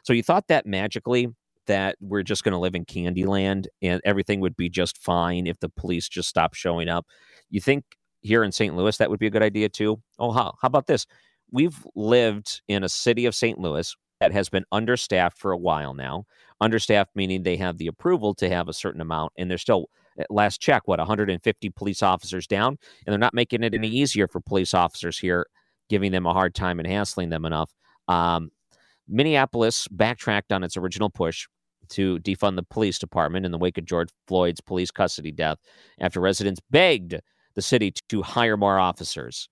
So 0.03 0.13
you 0.13 0.23
thought 0.23 0.49
that 0.49 0.67
magically 0.67 1.29
that 1.67 1.97
we're 2.01 2.25
just 2.25 2.43
going 2.43 2.53
to 2.53 2.59
live 2.59 2.75
in 2.75 2.85
Candyland 2.85 3.67
and 3.81 4.01
everything 4.05 4.41
would 4.41 4.57
be 4.57 4.69
just 4.69 4.99
fine 4.99 5.47
if 5.47 5.61
the 5.61 5.69
police 5.69 6.09
just 6.09 6.29
stopped 6.29 6.57
showing 6.57 6.89
up. 6.89 7.07
You 7.51 7.61
think 7.61 7.85
here 8.23 8.43
in 8.45 8.53
St. 8.53 8.75
Louis 8.75 8.97
that 8.97 9.11
would 9.11 9.21
be 9.21 9.27
a 9.27 9.31
good 9.31 9.43
idea 9.43 9.69
too? 9.69 10.01
Oh, 10.19 10.33
how, 10.33 10.55
how 10.61 10.67
about 10.67 10.87
this? 10.87 11.07
We've 11.51 11.85
lived 11.95 12.63
in 12.69 12.83
a 12.83 12.89
city 12.89 13.27
of 13.27 13.35
St. 13.35 13.59
Louis 13.59 13.95
that 14.21 14.33
has 14.33 14.49
been 14.49 14.65
understaffed 14.73 15.37
for 15.37 15.53
a 15.53 15.59
while 15.59 15.95
now. 15.95 16.25
Understaffed 16.61 17.11
meaning 17.15 17.43
they 17.43 17.57
have 17.57 17.79
the 17.79 17.89
approval 17.89 18.35
to 18.37 18.49
have 18.49 18.69
a 18.69 18.73
certain 18.73 19.01
amount, 19.01 19.33
and 19.37 19.51
they're 19.51 19.59
still 19.59 19.89
last 20.31 20.61
check 20.61 20.87
what 20.87 20.99
150 20.99 21.71
police 21.71 22.03
officers 22.03 22.47
down, 22.47 22.79
and 23.05 23.13
they're 23.13 23.19
not 23.19 23.35
making 23.35 23.63
it 23.63 23.75
any 23.75 23.89
easier 23.89 24.29
for 24.29 24.41
police 24.41 24.75
officers 24.75 25.19
here, 25.19 25.47
giving 25.89 26.13
them 26.13 26.27
a 26.27 26.33
hard 26.33 26.55
time 26.55 26.79
and 26.79 26.89
hassling 26.89 27.31
them 27.31 27.45
enough. 27.45 27.73
Um, 28.09 28.51
Minneapolis 29.09 29.89
backtracked 29.91 30.53
on 30.53 30.63
its 30.63 30.77
original 30.77 31.11
push 31.11 31.47
to 31.89 32.19
defund 32.21 32.57
the 32.57 32.63
police 32.63 32.99
department 32.99 33.45
in 33.45 33.53
the 33.53 33.59
wake 33.59 33.77
of 33.77 33.85
George 33.85 34.09
Floyd's 34.27 34.61
police 34.61 34.91
custody 34.91 35.33
death 35.33 35.59
after 36.01 36.21
residents 36.21 36.61
begged 36.71 37.21
the 37.55 37.63
city 37.63 37.93
to 38.09 38.23
hire 38.23 38.57
more 38.57 38.79
officers. 38.79 39.49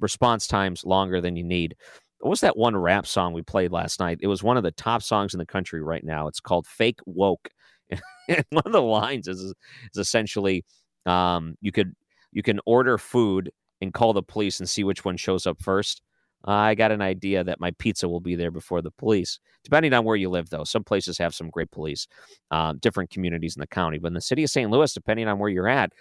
Response 0.00 0.46
times 0.46 0.84
longer 0.84 1.20
than 1.20 1.36
you 1.36 1.44
need. 1.44 1.76
What 2.20 2.30
was 2.30 2.40
that 2.40 2.56
one 2.56 2.76
rap 2.76 3.06
song 3.06 3.32
we 3.32 3.42
played 3.42 3.72
last 3.72 4.00
night? 4.00 4.18
It 4.20 4.26
was 4.26 4.42
one 4.42 4.56
of 4.56 4.62
the 4.62 4.72
top 4.72 5.02
songs 5.02 5.34
in 5.34 5.38
the 5.38 5.46
country 5.46 5.82
right 5.82 6.04
now. 6.04 6.28
It's 6.28 6.40
called 6.40 6.66
Fake 6.66 7.00
Woke. 7.06 7.50
And 8.28 8.44
one 8.50 8.64
of 8.66 8.72
the 8.72 8.82
lines 8.82 9.28
is, 9.28 9.40
is 9.40 9.54
essentially 9.96 10.64
um, 11.06 11.54
you 11.60 11.70
could 11.70 11.94
you 12.32 12.42
can 12.42 12.58
order 12.66 12.98
food 12.98 13.52
and 13.80 13.94
call 13.94 14.12
the 14.12 14.22
police 14.22 14.58
and 14.58 14.68
see 14.68 14.82
which 14.82 15.04
one 15.04 15.16
shows 15.16 15.46
up 15.46 15.62
first. 15.62 16.02
I 16.44 16.74
got 16.74 16.92
an 16.92 17.02
idea 17.02 17.42
that 17.42 17.60
my 17.60 17.72
pizza 17.72 18.08
will 18.08 18.20
be 18.20 18.36
there 18.36 18.50
before 18.50 18.80
the 18.80 18.90
police, 18.90 19.40
depending 19.64 19.92
on 19.92 20.04
where 20.04 20.16
you 20.16 20.30
live, 20.30 20.50
though. 20.50 20.64
Some 20.64 20.84
places 20.84 21.18
have 21.18 21.34
some 21.34 21.50
great 21.50 21.70
police, 21.70 22.06
um, 22.50 22.78
different 22.78 23.10
communities 23.10 23.56
in 23.56 23.60
the 23.60 23.66
county. 23.66 23.98
But 23.98 24.08
in 24.08 24.14
the 24.14 24.20
city 24.20 24.44
of 24.44 24.50
St. 24.50 24.70
Louis, 24.70 24.92
depending 24.92 25.26
on 25.28 25.38
where 25.38 25.50
you're 25.50 25.68
at, 25.68 25.92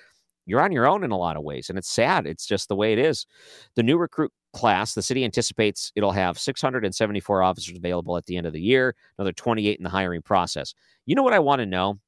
you're 0.45 0.61
on 0.61 0.71
your 0.71 0.87
own 0.87 1.03
in 1.03 1.11
a 1.11 1.17
lot 1.17 1.37
of 1.37 1.43
ways. 1.43 1.69
And 1.69 1.77
it's 1.77 1.89
sad. 1.89 2.25
It's 2.25 2.45
just 2.45 2.67
the 2.67 2.75
way 2.75 2.93
it 2.93 2.99
is. 2.99 3.25
The 3.75 3.83
new 3.83 3.97
recruit 3.97 4.31
class, 4.53 4.93
the 4.93 5.01
city 5.01 5.23
anticipates 5.23 5.91
it'll 5.95 6.11
have 6.11 6.39
674 6.39 7.43
officers 7.43 7.77
available 7.77 8.17
at 8.17 8.25
the 8.25 8.37
end 8.37 8.47
of 8.47 8.53
the 8.53 8.61
year, 8.61 8.95
another 9.17 9.33
28 9.33 9.77
in 9.77 9.83
the 9.83 9.89
hiring 9.89 10.21
process. 10.21 10.73
You 11.05 11.15
know 11.15 11.23
what 11.23 11.33
I 11.33 11.39
want 11.39 11.59
to 11.59 11.65
know? 11.65 11.99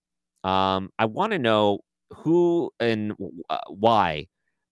Um, 0.44 0.90
I 0.98 1.06
want 1.06 1.34
to 1.34 1.40
know 1.40 1.80
who 2.12 2.72
and 2.80 3.14
uh, 3.50 3.58
why 3.68 4.28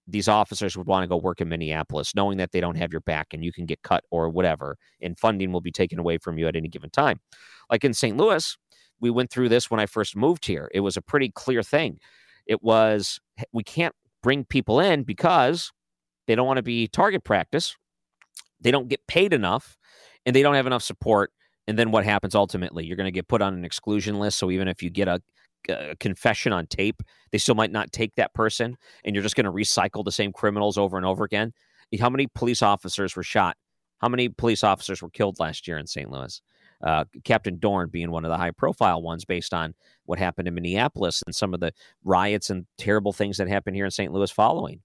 these 0.07 0.27
officers 0.27 0.77
would 0.77 0.87
want 0.87 1.03
to 1.03 1.07
go 1.07 1.17
work 1.17 1.41
in 1.41 1.49
Minneapolis, 1.49 2.13
knowing 2.15 2.37
that 2.37 2.51
they 2.51 2.61
don't 2.61 2.77
have 2.77 2.91
your 2.91 3.01
back 3.01 3.33
and 3.33 3.43
you 3.43 3.51
can 3.51 3.65
get 3.65 3.81
cut 3.81 4.03
or 4.11 4.29
whatever, 4.29 4.77
and 5.01 5.17
funding 5.17 5.51
will 5.51 5.61
be 5.61 5.71
taken 5.71 5.99
away 5.99 6.17
from 6.17 6.37
you 6.37 6.47
at 6.47 6.55
any 6.55 6.69
given 6.69 6.89
time. 6.89 7.19
Like 7.71 7.83
in 7.83 7.93
St. 7.93 8.15
Louis, 8.15 8.55
we 8.99 9.09
went 9.09 9.31
through 9.31 9.49
this 9.49 9.69
when 9.71 9.79
I 9.79 9.85
first 9.87 10.15
moved 10.15 10.45
here. 10.45 10.69
It 10.73 10.81
was 10.81 10.95
a 10.95 11.01
pretty 11.01 11.31
clear 11.31 11.63
thing. 11.63 11.99
It 12.45 12.63
was 12.63 13.19
we 13.51 13.63
can't 13.63 13.95
bring 14.23 14.45
people 14.45 14.79
in 14.79 15.03
because 15.03 15.71
they 16.27 16.35
don't 16.35 16.47
want 16.47 16.57
to 16.57 16.63
be 16.63 16.87
target 16.87 17.23
practice, 17.23 17.75
they 18.61 18.71
don't 18.71 18.87
get 18.87 19.05
paid 19.07 19.33
enough, 19.33 19.77
and 20.25 20.35
they 20.35 20.41
don't 20.41 20.55
have 20.55 20.67
enough 20.67 20.83
support. 20.83 21.31
And 21.67 21.79
then 21.79 21.91
what 21.91 22.05
happens 22.05 22.35
ultimately? 22.35 22.85
You're 22.85 22.97
going 22.97 23.05
to 23.05 23.11
get 23.11 23.27
put 23.27 23.41
on 23.41 23.55
an 23.55 23.65
exclusion 23.65 24.19
list. 24.19 24.37
So 24.37 24.51
even 24.51 24.67
if 24.67 24.83
you 24.83 24.89
get 24.91 25.07
a 25.07 25.21
a 25.69 25.95
confession 25.95 26.53
on 26.53 26.67
tape, 26.67 27.01
they 27.31 27.37
still 27.37 27.55
might 27.55 27.71
not 27.71 27.91
take 27.91 28.15
that 28.15 28.33
person, 28.33 28.77
and 29.03 29.15
you're 29.15 29.23
just 29.23 29.35
going 29.35 29.45
to 29.45 29.51
recycle 29.51 30.03
the 30.03 30.11
same 30.11 30.31
criminals 30.31 30.77
over 30.77 30.97
and 30.97 31.05
over 31.05 31.23
again. 31.23 31.53
How 31.99 32.09
many 32.09 32.27
police 32.27 32.61
officers 32.61 33.15
were 33.15 33.23
shot? 33.23 33.55
How 33.99 34.09
many 34.09 34.29
police 34.29 34.63
officers 34.63 35.01
were 35.01 35.09
killed 35.09 35.39
last 35.39 35.67
year 35.67 35.77
in 35.77 35.87
St. 35.87 36.09
Louis? 36.09 36.41
Uh, 36.83 37.05
Captain 37.23 37.57
Dorn 37.59 37.89
being 37.89 38.11
one 38.11 38.25
of 38.25 38.29
the 38.29 38.37
high 38.37 38.51
profile 38.51 39.01
ones 39.01 39.25
based 39.25 39.53
on 39.53 39.73
what 40.05 40.19
happened 40.19 40.47
in 40.47 40.53
Minneapolis 40.53 41.23
and 41.25 41.35
some 41.35 41.53
of 41.53 41.59
the 41.59 41.73
riots 42.03 42.49
and 42.49 42.65
terrible 42.77 43.13
things 43.13 43.37
that 43.37 43.47
happened 43.47 43.75
here 43.75 43.85
in 43.85 43.91
St. 43.91 44.11
Louis 44.11 44.31
following. 44.31 44.81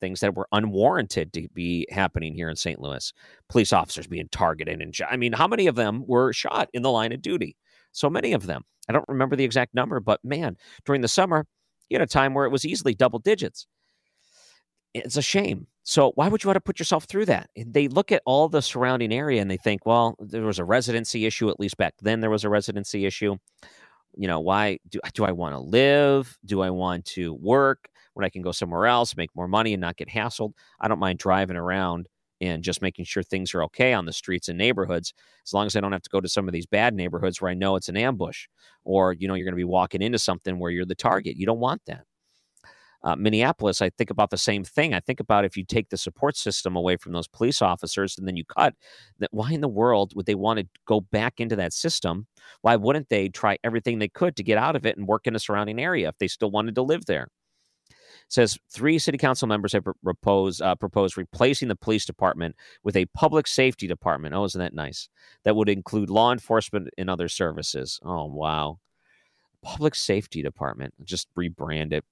Things 0.00 0.20
that 0.20 0.34
were 0.34 0.48
unwarranted 0.50 1.32
to 1.32 1.48
be 1.54 1.86
happening 1.90 2.34
here 2.34 2.50
in 2.50 2.56
St. 2.56 2.80
Louis. 2.80 3.12
Police 3.48 3.72
officers 3.72 4.06
being 4.06 4.28
targeted 4.30 4.82
and 4.82 4.94
I 5.08 5.16
mean, 5.16 5.32
how 5.32 5.46
many 5.46 5.68
of 5.68 5.76
them 5.76 6.04
were 6.06 6.32
shot 6.32 6.68
in 6.72 6.82
the 6.82 6.90
line 6.90 7.12
of 7.12 7.22
duty? 7.22 7.56
So 7.92 8.10
many 8.10 8.32
of 8.32 8.46
them. 8.46 8.64
I 8.88 8.92
don't 8.92 9.04
remember 9.08 9.36
the 9.36 9.44
exact 9.44 9.74
number, 9.74 10.00
but 10.00 10.18
man, 10.24 10.56
during 10.84 11.02
the 11.02 11.08
summer, 11.08 11.46
you 11.88 11.96
had 11.96 12.02
a 12.02 12.10
time 12.10 12.34
where 12.34 12.46
it 12.46 12.50
was 12.50 12.64
easily 12.64 12.94
double 12.94 13.18
digits. 13.18 13.66
It's 14.94 15.16
a 15.16 15.22
shame. 15.22 15.66
So 15.84 16.12
why 16.14 16.28
would 16.28 16.44
you 16.44 16.48
want 16.48 16.56
to 16.56 16.60
put 16.60 16.78
yourself 16.78 17.04
through 17.04 17.26
that? 17.26 17.50
They 17.56 17.88
look 17.88 18.12
at 18.12 18.22
all 18.26 18.48
the 18.48 18.62
surrounding 18.62 19.12
area 19.12 19.40
and 19.40 19.50
they 19.50 19.56
think, 19.56 19.84
well, 19.86 20.16
there 20.20 20.42
was 20.42 20.58
a 20.58 20.64
residency 20.64 21.26
issue 21.26 21.48
at 21.48 21.58
least 21.58 21.76
back 21.76 21.94
then. 22.02 22.20
There 22.20 22.30
was 22.30 22.44
a 22.44 22.48
residency 22.50 23.06
issue. 23.06 23.36
You 24.16 24.28
know, 24.28 24.40
why 24.40 24.78
do 24.88 25.00
do 25.14 25.24
I 25.24 25.32
want 25.32 25.54
to 25.54 25.58
live? 25.58 26.36
Do 26.44 26.60
I 26.60 26.70
want 26.70 27.06
to 27.06 27.34
work 27.34 27.88
when 28.14 28.24
I 28.24 28.28
can 28.28 28.42
go 28.42 28.52
somewhere 28.52 28.86
else, 28.86 29.16
make 29.16 29.30
more 29.34 29.48
money, 29.48 29.72
and 29.72 29.80
not 29.80 29.96
get 29.96 30.08
hassled? 30.08 30.52
I 30.80 30.88
don't 30.88 30.98
mind 30.98 31.18
driving 31.18 31.56
around 31.56 32.08
and 32.42 32.64
just 32.64 32.82
making 32.82 33.04
sure 33.04 33.22
things 33.22 33.54
are 33.54 33.62
okay 33.62 33.92
on 33.92 34.04
the 34.04 34.12
streets 34.12 34.48
and 34.48 34.58
neighborhoods 34.58 35.14
as 35.46 35.54
long 35.54 35.66
as 35.66 35.76
i 35.76 35.80
don't 35.80 35.92
have 35.92 36.02
to 36.02 36.10
go 36.10 36.20
to 36.20 36.28
some 36.28 36.48
of 36.48 36.52
these 36.52 36.66
bad 36.66 36.92
neighborhoods 36.94 37.40
where 37.40 37.50
i 37.50 37.54
know 37.54 37.76
it's 37.76 37.88
an 37.88 37.96
ambush 37.96 38.46
or 38.84 39.12
you 39.12 39.28
know 39.28 39.34
you're 39.34 39.44
going 39.44 39.52
to 39.52 39.56
be 39.56 39.64
walking 39.64 40.02
into 40.02 40.18
something 40.18 40.58
where 40.58 40.70
you're 40.70 40.84
the 40.84 40.94
target 40.94 41.36
you 41.36 41.46
don't 41.46 41.60
want 41.60 41.80
that 41.86 42.04
uh, 43.04 43.16
minneapolis 43.16 43.82
i 43.82 43.90
think 43.90 44.10
about 44.10 44.30
the 44.30 44.38
same 44.38 44.64
thing 44.64 44.94
i 44.94 45.00
think 45.00 45.20
about 45.20 45.44
if 45.44 45.56
you 45.56 45.64
take 45.64 45.88
the 45.88 45.96
support 45.96 46.36
system 46.36 46.76
away 46.76 46.96
from 46.96 47.12
those 47.12 47.28
police 47.28 47.62
officers 47.62 48.16
and 48.18 48.26
then 48.26 48.36
you 48.36 48.44
cut 48.44 48.74
that 49.18 49.30
why 49.32 49.50
in 49.50 49.60
the 49.60 49.68
world 49.68 50.12
would 50.14 50.26
they 50.26 50.34
want 50.34 50.58
to 50.58 50.66
go 50.86 51.00
back 51.00 51.40
into 51.40 51.56
that 51.56 51.72
system 51.72 52.26
why 52.62 52.76
wouldn't 52.76 53.08
they 53.08 53.28
try 53.28 53.56
everything 53.64 53.98
they 53.98 54.08
could 54.08 54.36
to 54.36 54.42
get 54.42 54.58
out 54.58 54.76
of 54.76 54.86
it 54.86 54.96
and 54.96 55.06
work 55.06 55.26
in 55.26 55.36
a 55.36 55.40
surrounding 55.40 55.80
area 55.80 56.08
if 56.08 56.18
they 56.18 56.28
still 56.28 56.50
wanted 56.50 56.74
to 56.74 56.82
live 56.82 57.04
there 57.06 57.28
says 58.28 58.58
three 58.70 58.98
city 58.98 59.18
council 59.18 59.46
members 59.46 59.72
have 59.72 59.84
proposed 60.02 60.62
uh, 60.62 60.74
proposed 60.74 61.16
replacing 61.16 61.68
the 61.68 61.76
police 61.76 62.04
department 62.04 62.56
with 62.82 62.96
a 62.96 63.06
public 63.06 63.46
safety 63.46 63.86
department. 63.86 64.34
Oh, 64.34 64.44
isn't 64.44 64.58
that 64.58 64.74
nice? 64.74 65.08
That 65.44 65.56
would 65.56 65.68
include 65.68 66.10
law 66.10 66.32
enforcement 66.32 66.88
and 66.96 67.10
other 67.10 67.28
services. 67.28 68.00
Oh, 68.02 68.26
wow. 68.26 68.78
Public 69.62 69.94
safety 69.94 70.42
department. 70.42 70.94
Just 71.04 71.28
rebrand 71.34 71.92
it. 71.92 72.04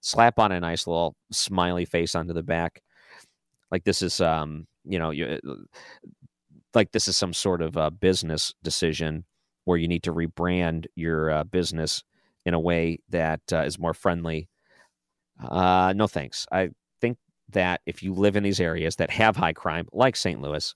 Slap 0.00 0.38
on 0.38 0.52
a 0.52 0.60
nice 0.60 0.86
little 0.86 1.16
smiley 1.32 1.84
face 1.84 2.14
onto 2.14 2.32
the 2.32 2.42
back. 2.42 2.82
Like 3.70 3.84
this 3.84 4.02
is, 4.02 4.20
um, 4.20 4.66
you 4.84 4.98
know, 4.98 5.10
you, 5.10 5.38
like 6.74 6.92
this 6.92 7.08
is 7.08 7.16
some 7.16 7.32
sort 7.32 7.62
of 7.62 7.76
uh, 7.76 7.90
business 7.90 8.54
decision 8.62 9.24
where 9.64 9.76
you 9.76 9.88
need 9.88 10.02
to 10.04 10.12
rebrand 10.12 10.86
your 10.94 11.30
uh, 11.30 11.44
business 11.44 12.02
in 12.46 12.54
a 12.54 12.60
way 12.60 12.98
that 13.10 13.40
uh, 13.52 13.62
is 13.62 13.78
more 13.78 13.92
friendly 13.92 14.48
uh, 15.40 15.92
no 15.94 16.06
thanks. 16.06 16.46
I 16.50 16.70
think 17.00 17.18
that 17.50 17.80
if 17.86 18.02
you 18.02 18.12
live 18.12 18.36
in 18.36 18.42
these 18.42 18.60
areas 18.60 18.96
that 18.96 19.10
have 19.10 19.36
high 19.36 19.52
crime, 19.52 19.86
like 19.92 20.16
St. 20.16 20.40
Louis, 20.40 20.74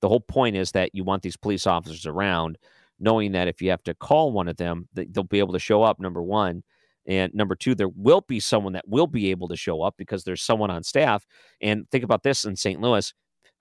the 0.00 0.08
whole 0.08 0.20
point 0.20 0.56
is 0.56 0.72
that 0.72 0.94
you 0.94 1.04
want 1.04 1.22
these 1.22 1.36
police 1.36 1.66
officers 1.66 2.06
around, 2.06 2.58
knowing 2.98 3.32
that 3.32 3.48
if 3.48 3.60
you 3.60 3.70
have 3.70 3.82
to 3.84 3.94
call 3.94 4.32
one 4.32 4.48
of 4.48 4.56
them, 4.56 4.88
they'll 4.94 5.24
be 5.24 5.38
able 5.38 5.52
to 5.52 5.58
show 5.58 5.82
up. 5.82 6.00
Number 6.00 6.22
one, 6.22 6.62
and 7.06 7.32
number 7.34 7.54
two, 7.54 7.74
there 7.74 7.88
will 7.88 8.22
be 8.22 8.40
someone 8.40 8.72
that 8.74 8.88
will 8.88 9.06
be 9.06 9.30
able 9.30 9.48
to 9.48 9.56
show 9.56 9.82
up 9.82 9.94
because 9.98 10.24
there's 10.24 10.42
someone 10.42 10.70
on 10.70 10.82
staff. 10.82 11.26
And 11.60 11.88
think 11.90 12.04
about 12.04 12.22
this 12.22 12.44
in 12.44 12.56
St. 12.56 12.80
Louis 12.80 13.12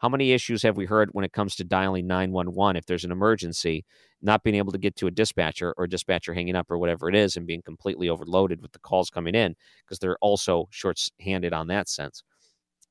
how 0.03 0.09
many 0.09 0.33
issues 0.33 0.61
have 0.63 0.75
we 0.75 0.83
heard 0.83 1.07
when 1.13 1.23
it 1.23 1.31
comes 1.31 1.55
to 1.55 1.63
dialing 1.63 2.05
911 2.07 2.75
if 2.75 2.85
there's 2.85 3.05
an 3.05 3.11
emergency, 3.11 3.85
not 4.21 4.43
being 4.43 4.57
able 4.57 4.73
to 4.73 4.77
get 4.77 4.97
to 4.97 5.07
a 5.07 5.11
dispatcher 5.11 5.73
or 5.77 5.87
dispatcher 5.87 6.33
hanging 6.33 6.57
up 6.57 6.69
or 6.69 6.77
whatever 6.77 7.07
it 7.07 7.15
is 7.15 7.37
and 7.37 7.47
being 7.47 7.61
completely 7.61 8.09
overloaded 8.09 8.61
with 8.61 8.73
the 8.73 8.79
calls 8.79 9.09
coming 9.09 9.33
in 9.33 9.55
because 9.85 9.99
they're 9.99 10.17
also 10.19 10.67
short-handed 10.71 11.53
on 11.53 11.67
that 11.67 11.87
sense. 11.87 12.21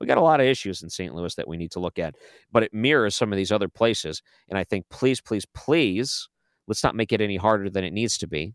We 0.00 0.06
got 0.06 0.16
a 0.16 0.22
lot 0.22 0.40
of 0.40 0.46
issues 0.46 0.82
in 0.82 0.88
St. 0.88 1.14
Louis 1.14 1.34
that 1.34 1.46
we 1.46 1.58
need 1.58 1.70
to 1.72 1.80
look 1.80 1.98
at, 1.98 2.14
but 2.50 2.62
it 2.62 2.72
mirrors 2.72 3.14
some 3.14 3.30
of 3.30 3.36
these 3.36 3.52
other 3.52 3.68
places. 3.68 4.22
And 4.48 4.56
I 4.56 4.64
think, 4.64 4.86
please, 4.88 5.20
please, 5.20 5.44
please, 5.54 6.30
let's 6.66 6.82
not 6.82 6.96
make 6.96 7.12
it 7.12 7.20
any 7.20 7.36
harder 7.36 7.68
than 7.68 7.84
it 7.84 7.92
needs 7.92 8.16
to 8.18 8.26
be. 8.26 8.54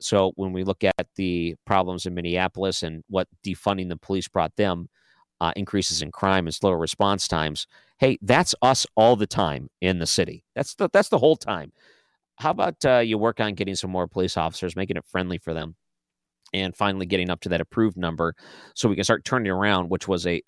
So 0.00 0.32
when 0.36 0.52
we 0.52 0.64
look 0.64 0.82
at 0.84 1.06
the 1.16 1.56
problems 1.66 2.06
in 2.06 2.14
Minneapolis 2.14 2.82
and 2.82 3.04
what 3.08 3.28
defunding 3.44 3.88
the 3.88 3.96
police 3.96 4.28
brought 4.28 4.56
them, 4.56 4.88
uh, 5.40 5.52
increases 5.56 6.02
in 6.02 6.12
crime 6.12 6.46
and 6.46 6.54
slower 6.54 6.78
response 6.78 7.26
times. 7.26 7.66
Hey, 7.98 8.18
that's 8.22 8.54
us 8.62 8.86
all 8.94 9.16
the 9.16 9.26
time 9.26 9.68
in 9.80 9.98
the 9.98 10.06
city. 10.06 10.44
That's 10.54 10.74
the 10.74 10.88
that's 10.92 11.08
the 11.08 11.18
whole 11.18 11.36
time. 11.36 11.72
How 12.36 12.50
about 12.50 12.84
uh, 12.84 12.98
you 12.98 13.18
work 13.18 13.40
on 13.40 13.54
getting 13.54 13.74
some 13.74 13.90
more 13.90 14.06
police 14.06 14.36
officers, 14.36 14.76
making 14.76 14.96
it 14.96 15.04
friendly 15.06 15.38
for 15.38 15.54
them, 15.54 15.76
and 16.52 16.76
finally 16.76 17.06
getting 17.06 17.30
up 17.30 17.40
to 17.40 17.48
that 17.50 17.60
approved 17.60 17.96
number, 17.96 18.34
so 18.74 18.88
we 18.88 18.94
can 18.94 19.04
start 19.04 19.24
turning 19.24 19.50
around, 19.50 19.90
which 19.90 20.08
was 20.08 20.26
a 20.26 20.42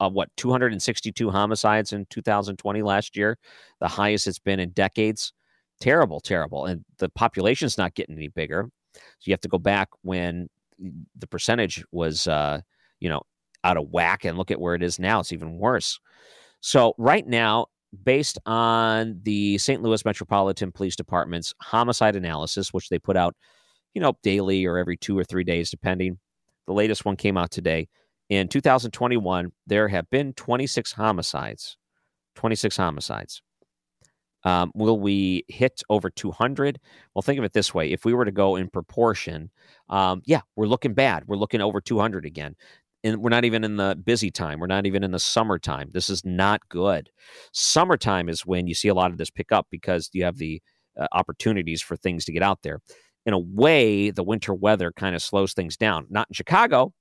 what 0.00 0.28
262 0.36 1.30
homicides 1.30 1.92
in 1.92 2.06
2020 2.08 2.82
last 2.82 3.16
year, 3.16 3.36
the 3.80 3.88
highest 3.88 4.28
it's 4.28 4.38
been 4.38 4.60
in 4.60 4.70
decades. 4.70 5.32
Terrible, 5.80 6.20
terrible, 6.20 6.66
and 6.66 6.84
the 6.98 7.08
population's 7.08 7.78
not 7.78 7.94
getting 7.94 8.16
any 8.16 8.28
bigger. 8.28 8.68
So 8.94 9.00
you 9.24 9.32
have 9.32 9.40
to 9.40 9.48
go 9.48 9.58
back 9.58 9.88
when 10.02 10.48
the 11.16 11.26
percentage 11.26 11.84
was, 11.92 12.26
uh, 12.26 12.60
you 13.00 13.08
know, 13.08 13.22
out 13.64 13.76
of 13.76 13.90
whack 13.90 14.24
and 14.24 14.38
look 14.38 14.50
at 14.50 14.60
where 14.60 14.74
it 14.74 14.82
is 14.82 14.98
now. 14.98 15.20
It's 15.20 15.32
even 15.32 15.58
worse. 15.58 15.98
So, 16.60 16.94
right 16.98 17.26
now, 17.26 17.66
based 18.04 18.38
on 18.46 19.20
the 19.22 19.58
St. 19.58 19.82
Louis 19.82 20.04
Metropolitan 20.04 20.72
Police 20.72 20.96
Department's 20.96 21.54
homicide 21.60 22.16
analysis, 22.16 22.72
which 22.72 22.88
they 22.88 22.98
put 22.98 23.16
out, 23.16 23.34
you 23.94 24.00
know, 24.00 24.14
daily 24.22 24.64
or 24.66 24.78
every 24.78 24.96
two 24.96 25.18
or 25.18 25.24
three 25.24 25.44
days, 25.44 25.70
depending, 25.70 26.18
the 26.66 26.72
latest 26.72 27.04
one 27.04 27.16
came 27.16 27.36
out 27.36 27.50
today. 27.50 27.88
In 28.28 28.48
2021, 28.48 29.50
there 29.66 29.88
have 29.88 30.08
been 30.10 30.34
26 30.34 30.92
homicides. 30.92 31.76
26 32.34 32.76
homicides. 32.76 33.42
Um, 34.48 34.72
will 34.74 34.98
we 34.98 35.44
hit 35.48 35.82
over 35.90 36.10
200? 36.10 36.80
Well, 37.14 37.22
think 37.22 37.38
of 37.38 37.44
it 37.44 37.52
this 37.52 37.74
way: 37.74 37.92
if 37.92 38.04
we 38.04 38.14
were 38.14 38.24
to 38.24 38.32
go 38.32 38.56
in 38.56 38.68
proportion, 38.68 39.50
um, 39.88 40.22
yeah, 40.24 40.40
we're 40.56 40.66
looking 40.66 40.94
bad. 40.94 41.24
We're 41.26 41.36
looking 41.36 41.60
over 41.60 41.80
200 41.80 42.24
again 42.24 42.54
and 43.04 43.18
we're 43.18 43.30
not 43.30 43.44
even 43.44 43.64
in 43.64 43.76
the 43.76 43.96
busy 44.04 44.30
time. 44.30 44.58
We're 44.58 44.66
not 44.66 44.86
even 44.86 45.04
in 45.04 45.12
the 45.12 45.18
summertime. 45.18 45.90
This 45.92 46.10
is 46.10 46.24
not 46.24 46.68
good. 46.68 47.10
Summertime 47.52 48.28
is 48.28 48.44
when 48.44 48.66
you 48.66 48.74
see 48.74 48.88
a 48.88 48.94
lot 48.94 49.10
of 49.10 49.18
this 49.18 49.30
pick 49.30 49.52
up 49.52 49.66
because 49.70 50.10
you 50.12 50.24
have 50.24 50.38
the 50.38 50.60
uh, 50.98 51.06
opportunities 51.12 51.80
for 51.80 51.96
things 51.96 52.24
to 52.24 52.32
get 52.32 52.42
out 52.42 52.62
there. 52.62 52.80
In 53.24 53.34
a 53.34 53.38
way, 53.38 54.10
the 54.10 54.24
winter 54.24 54.54
weather 54.54 54.92
kind 54.92 55.14
of 55.14 55.22
slows 55.22 55.52
things 55.52 55.76
down. 55.76 56.06
Not 56.10 56.28
in 56.30 56.34
Chicago, 56.34 56.92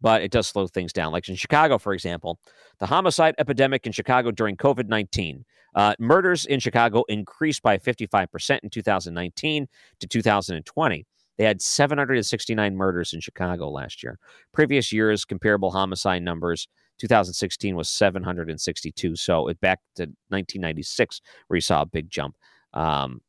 but 0.00 0.22
it 0.22 0.30
does 0.30 0.46
slow 0.46 0.66
things 0.66 0.92
down. 0.92 1.12
Like 1.12 1.28
in 1.28 1.34
Chicago, 1.34 1.78
for 1.78 1.92
example, 1.92 2.38
the 2.78 2.86
homicide 2.86 3.34
epidemic 3.38 3.86
in 3.86 3.92
Chicago 3.92 4.30
during 4.30 4.56
COVID 4.56 4.88
19. 4.88 5.44
Uh, 5.74 5.94
murders 5.98 6.46
in 6.46 6.60
Chicago 6.60 7.04
increased 7.08 7.62
by 7.62 7.78
55% 7.78 8.60
in 8.62 8.70
2019 8.70 9.68
to 10.00 10.06
2020. 10.06 11.06
They 11.36 11.44
had 11.44 11.62
769 11.62 12.76
murders 12.76 13.12
in 13.12 13.20
Chicago 13.20 13.70
last 13.70 14.02
year. 14.02 14.18
Previous 14.52 14.92
years, 14.92 15.24
comparable 15.24 15.70
homicide 15.70 16.22
numbers, 16.22 16.66
2016 16.98 17.76
was 17.76 17.88
762. 17.88 19.14
So 19.14 19.46
it 19.46 19.60
back 19.60 19.78
to 19.96 20.02
1996, 20.28 21.20
where 21.46 21.56
you 21.56 21.60
saw 21.60 21.82
a 21.82 21.86
big 21.86 22.10
jump. 22.10 22.36
Um, 22.74 23.20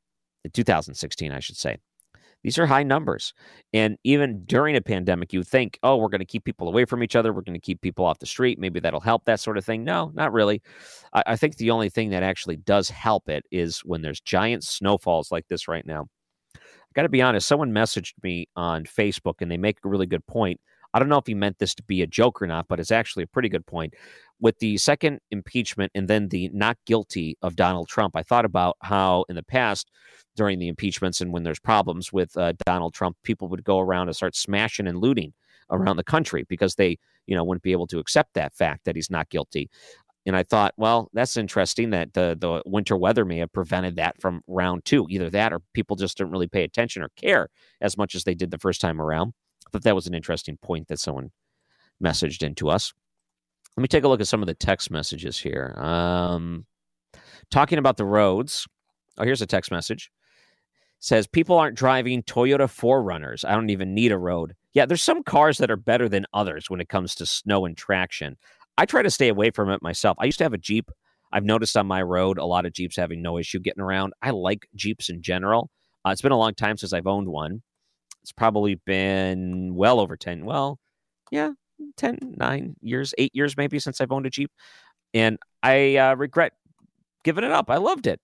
2016, 0.51 1.31
I 1.31 1.39
should 1.39 1.57
say. 1.57 1.77
These 2.43 2.57
are 2.57 2.65
high 2.65 2.83
numbers. 2.83 3.33
And 3.73 3.97
even 4.03 4.45
during 4.45 4.75
a 4.75 4.81
pandemic, 4.81 5.33
you 5.33 5.43
think, 5.43 5.77
oh, 5.83 5.97
we're 5.97 6.09
going 6.09 6.19
to 6.19 6.25
keep 6.25 6.45
people 6.45 6.67
away 6.67 6.85
from 6.85 7.03
each 7.03 7.15
other. 7.15 7.33
We're 7.33 7.41
going 7.41 7.53
to 7.53 7.59
keep 7.59 7.81
people 7.81 8.05
off 8.05 8.19
the 8.19 8.25
street. 8.25 8.59
Maybe 8.59 8.79
that'll 8.79 8.99
help, 8.99 9.25
that 9.25 9.39
sort 9.39 9.57
of 9.57 9.65
thing. 9.65 9.83
No, 9.83 10.11
not 10.13 10.31
really. 10.31 10.61
I, 11.13 11.23
I 11.27 11.35
think 11.35 11.57
the 11.57 11.71
only 11.71 11.89
thing 11.89 12.11
that 12.11 12.23
actually 12.23 12.57
does 12.57 12.89
help 12.89 13.27
it 13.27 13.45
is 13.51 13.79
when 13.79 14.01
there's 14.01 14.21
giant 14.21 14.63
snowfalls 14.63 15.31
like 15.31 15.47
this 15.47 15.67
right 15.67 15.85
now. 15.85 16.07
I 16.55 16.59
got 16.95 17.03
to 17.03 17.09
be 17.09 17.21
honest, 17.21 17.47
someone 17.47 17.71
messaged 17.71 18.13
me 18.23 18.47
on 18.55 18.85
Facebook 18.85 19.35
and 19.41 19.51
they 19.51 19.57
make 19.57 19.77
a 19.83 19.89
really 19.89 20.07
good 20.07 20.25
point. 20.25 20.59
I 20.93 20.99
don't 20.99 21.09
know 21.09 21.17
if 21.17 21.27
he 21.27 21.35
meant 21.35 21.59
this 21.59 21.75
to 21.75 21.83
be 21.83 22.01
a 22.01 22.07
joke 22.07 22.41
or 22.41 22.47
not, 22.47 22.67
but 22.67 22.79
it's 22.79 22.91
actually 22.91 23.23
a 23.23 23.27
pretty 23.27 23.49
good 23.49 23.65
point. 23.65 23.93
With 24.41 24.59
the 24.59 24.77
second 24.77 25.19
impeachment 25.31 25.91
and 25.93 26.07
then 26.07 26.29
the 26.29 26.49
not 26.53 26.77
guilty 26.85 27.37
of 27.41 27.55
Donald 27.55 27.89
Trump, 27.89 28.15
I 28.15 28.23
thought 28.23 28.45
about 28.45 28.77
how 28.81 29.25
in 29.27 29.35
the 29.35 29.43
past, 29.43 29.89
during 30.35 30.59
the 30.59 30.69
impeachments 30.69 31.19
and 31.19 31.33
when 31.33 31.43
there's 31.43 31.59
problems 31.59 32.13
with 32.13 32.37
uh, 32.37 32.53
Donald 32.65 32.93
Trump, 32.93 33.17
people 33.23 33.49
would 33.49 33.63
go 33.63 33.79
around 33.79 34.07
and 34.07 34.15
start 34.15 34.35
smashing 34.35 34.87
and 34.87 34.99
looting 34.99 35.33
around 35.69 35.97
the 35.97 36.03
country 36.03 36.45
because 36.47 36.75
they, 36.75 36.97
you 37.27 37.35
know, 37.35 37.43
wouldn't 37.43 37.63
be 37.63 37.73
able 37.73 37.87
to 37.87 37.99
accept 37.99 38.33
that 38.33 38.53
fact 38.53 38.85
that 38.85 38.95
he's 38.95 39.11
not 39.11 39.29
guilty. 39.29 39.69
And 40.25 40.35
I 40.35 40.43
thought, 40.43 40.73
well, 40.77 41.09
that's 41.13 41.37
interesting 41.37 41.89
that 41.91 42.13
the 42.13 42.37
the 42.39 42.61
winter 42.65 42.95
weather 42.95 43.25
may 43.25 43.37
have 43.37 43.51
prevented 43.51 43.95
that 43.95 44.21
from 44.21 44.41
round 44.47 44.85
two. 44.85 45.07
Either 45.09 45.29
that 45.31 45.53
or 45.53 45.59
people 45.73 45.95
just 45.95 46.17
didn't 46.17 46.31
really 46.31 46.47
pay 46.47 46.63
attention 46.63 47.01
or 47.01 47.09
care 47.15 47.49
as 47.81 47.97
much 47.97 48.15
as 48.15 48.23
they 48.23 48.35
did 48.35 48.51
the 48.51 48.57
first 48.59 48.81
time 48.81 49.01
around. 49.01 49.33
But 49.71 49.83
that 49.83 49.95
was 49.95 50.07
an 50.07 50.13
interesting 50.13 50.57
point 50.57 50.87
that 50.87 50.99
someone 50.99 51.31
messaged 52.03 52.43
into 52.43 52.69
us. 52.69 52.93
Let 53.79 53.83
me 53.83 53.87
take 53.87 54.03
a 54.03 54.09
look 54.09 54.19
at 54.19 54.27
some 54.27 54.43
of 54.43 54.47
the 54.47 54.53
text 54.53 54.91
messages 54.91 55.39
here. 55.39 55.73
Um, 55.77 56.65
talking 57.49 57.77
about 57.77 57.95
the 57.95 58.03
roads. 58.03 58.67
Oh, 59.17 59.23
here's 59.23 59.41
a 59.41 59.47
text 59.47 59.71
message 59.71 60.11
says 60.99 61.27
people 61.27 61.57
aren't 61.57 61.77
driving 61.77 62.21
Toyota 62.23 62.67
4Runners. 62.67 63.45
I 63.45 63.55
don't 63.55 63.69
even 63.69 63.93
need 63.93 64.11
a 64.11 64.17
road. 64.17 64.53
Yeah, 64.73 64.85
there's 64.85 65.01
some 65.01 65.23
cars 65.23 65.59
that 65.59 65.71
are 65.71 65.77
better 65.77 66.09
than 66.09 66.25
others 66.33 66.69
when 66.69 66.81
it 66.81 66.89
comes 66.89 67.15
to 67.15 67.25
snow 67.25 67.63
and 67.63 67.77
traction. 67.77 68.35
I 68.77 68.85
try 68.85 69.01
to 69.01 69.09
stay 69.09 69.29
away 69.29 69.49
from 69.49 69.69
it 69.69 69.81
myself. 69.81 70.17
I 70.19 70.25
used 70.25 70.39
to 70.39 70.43
have 70.43 70.53
a 70.53 70.57
Jeep. 70.57 70.91
I've 71.31 71.45
noticed 71.45 71.77
on 71.77 71.87
my 71.87 72.01
road 72.01 72.37
a 72.37 72.43
lot 72.43 72.65
of 72.65 72.73
Jeeps 72.73 72.97
having 72.97 73.21
no 73.21 73.37
issue 73.37 73.61
getting 73.61 73.81
around. 73.81 74.11
I 74.21 74.31
like 74.31 74.67
Jeeps 74.75 75.07
in 75.07 75.21
general. 75.21 75.69
Uh, 76.05 76.09
it's 76.09 76.21
been 76.21 76.33
a 76.33 76.37
long 76.37 76.53
time 76.53 76.75
since 76.75 76.91
I've 76.91 77.07
owned 77.07 77.29
one. 77.29 77.61
It's 78.23 78.33
probably 78.33 78.75
been 78.75 79.73
well 79.73 80.01
over 80.01 80.17
10, 80.17 80.43
well, 80.43 80.79
yeah, 81.31 81.51
10, 81.97 82.35
9 82.37 82.75
years, 82.81 83.13
8 83.17 83.35
years 83.35 83.57
maybe 83.57 83.79
since 83.79 84.01
I've 84.01 84.11
owned 84.11 84.25
a 84.25 84.29
Jeep. 84.29 84.51
And 85.13 85.37
I 85.63 85.95
uh, 85.97 86.15
regret 86.15 86.53
giving 87.23 87.43
it 87.43 87.51
up. 87.51 87.69
I 87.69 87.77
loved 87.77 88.07
it. 88.07 88.19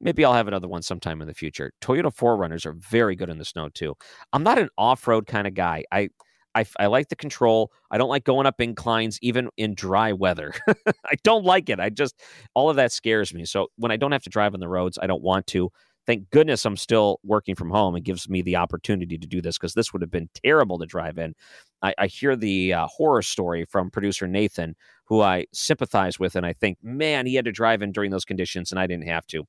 Maybe 0.00 0.24
I'll 0.24 0.34
have 0.34 0.48
another 0.48 0.68
one 0.68 0.82
sometime 0.82 1.20
in 1.20 1.26
the 1.26 1.34
future. 1.34 1.72
Toyota 1.80 2.14
4Runners 2.14 2.64
are 2.64 2.72
very 2.72 3.16
good 3.16 3.30
in 3.30 3.38
the 3.38 3.44
snow 3.44 3.68
too. 3.68 3.94
I'm 4.32 4.44
not 4.44 4.58
an 4.58 4.68
off-road 4.78 5.26
kind 5.26 5.46
of 5.46 5.54
guy. 5.54 5.84
I 5.90 6.10
I, 6.54 6.64
I, 6.80 6.86
like 6.86 7.08
the 7.08 7.14
control. 7.14 7.70
I 7.90 7.98
don't 7.98 8.08
like 8.08 8.24
going 8.24 8.46
up 8.46 8.60
inclines, 8.60 9.18
even 9.22 9.48
in 9.56 9.74
dry 9.74 10.12
weather. 10.12 10.54
I 11.04 11.14
don't 11.22 11.44
like 11.44 11.68
it. 11.68 11.78
I 11.78 11.90
just, 11.90 12.20
all 12.54 12.68
of 12.68 12.76
that 12.76 12.90
scares 12.90 13.32
me. 13.32 13.44
So 13.44 13.68
when 13.76 13.92
I 13.92 13.96
don't 13.96 14.12
have 14.12 14.24
to 14.24 14.30
drive 14.30 14.54
on 14.54 14.60
the 14.60 14.68
roads, 14.68 14.98
I 15.00 15.06
don't 15.06 15.22
want 15.22 15.46
to. 15.48 15.70
Thank 16.08 16.30
goodness 16.30 16.64
I'm 16.64 16.78
still 16.78 17.20
working 17.22 17.54
from 17.54 17.68
home. 17.68 17.94
It 17.94 18.02
gives 18.02 18.30
me 18.30 18.40
the 18.40 18.56
opportunity 18.56 19.18
to 19.18 19.26
do 19.26 19.42
this 19.42 19.58
because 19.58 19.74
this 19.74 19.92
would 19.92 20.00
have 20.00 20.10
been 20.10 20.30
terrible 20.42 20.78
to 20.78 20.86
drive 20.86 21.18
in. 21.18 21.34
I, 21.82 21.94
I 21.98 22.06
hear 22.06 22.34
the 22.34 22.72
uh, 22.72 22.86
horror 22.86 23.20
story 23.20 23.66
from 23.66 23.90
producer 23.90 24.26
Nathan, 24.26 24.74
who 25.04 25.20
I 25.20 25.44
sympathize 25.52 26.18
with, 26.18 26.34
and 26.34 26.46
I 26.46 26.54
think, 26.54 26.78
man, 26.82 27.26
he 27.26 27.34
had 27.34 27.44
to 27.44 27.52
drive 27.52 27.82
in 27.82 27.92
during 27.92 28.10
those 28.10 28.24
conditions, 28.24 28.72
and 28.72 28.80
I 28.80 28.86
didn't 28.86 29.06
have 29.06 29.26
to. 29.26 29.44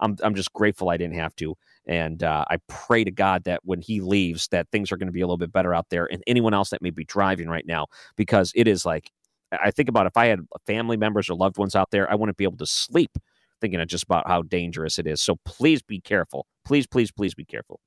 I'm 0.00 0.16
I'm 0.24 0.34
just 0.34 0.52
grateful 0.52 0.90
I 0.90 0.96
didn't 0.96 1.14
have 1.14 1.36
to. 1.36 1.54
And 1.86 2.24
uh, 2.24 2.44
I 2.50 2.56
pray 2.66 3.04
to 3.04 3.12
God 3.12 3.44
that 3.44 3.60
when 3.62 3.80
he 3.80 4.00
leaves, 4.00 4.48
that 4.48 4.66
things 4.72 4.90
are 4.90 4.96
going 4.96 5.06
to 5.06 5.12
be 5.12 5.20
a 5.20 5.26
little 5.26 5.38
bit 5.38 5.52
better 5.52 5.72
out 5.72 5.90
there, 5.90 6.08
and 6.10 6.24
anyone 6.26 6.54
else 6.54 6.70
that 6.70 6.82
may 6.82 6.90
be 6.90 7.04
driving 7.04 7.48
right 7.48 7.66
now, 7.68 7.86
because 8.16 8.50
it 8.56 8.66
is 8.66 8.84
like 8.84 9.12
I 9.52 9.70
think 9.70 9.88
about 9.88 10.06
if 10.06 10.16
I 10.16 10.26
had 10.26 10.40
family 10.66 10.96
members 10.96 11.30
or 11.30 11.34
loved 11.34 11.56
ones 11.56 11.76
out 11.76 11.92
there, 11.92 12.10
I 12.10 12.16
wouldn't 12.16 12.36
be 12.36 12.44
able 12.44 12.58
to 12.58 12.66
sleep 12.66 13.12
thinking 13.60 13.80
of 13.80 13.88
just 13.88 14.04
about 14.04 14.26
how 14.26 14.42
dangerous 14.42 14.98
it 14.98 15.06
is. 15.06 15.20
So 15.20 15.36
please 15.44 15.82
be 15.82 16.00
careful. 16.00 16.46
Please, 16.64 16.86
please, 16.86 17.10
please 17.10 17.34
be 17.34 17.44
careful. 17.44 17.80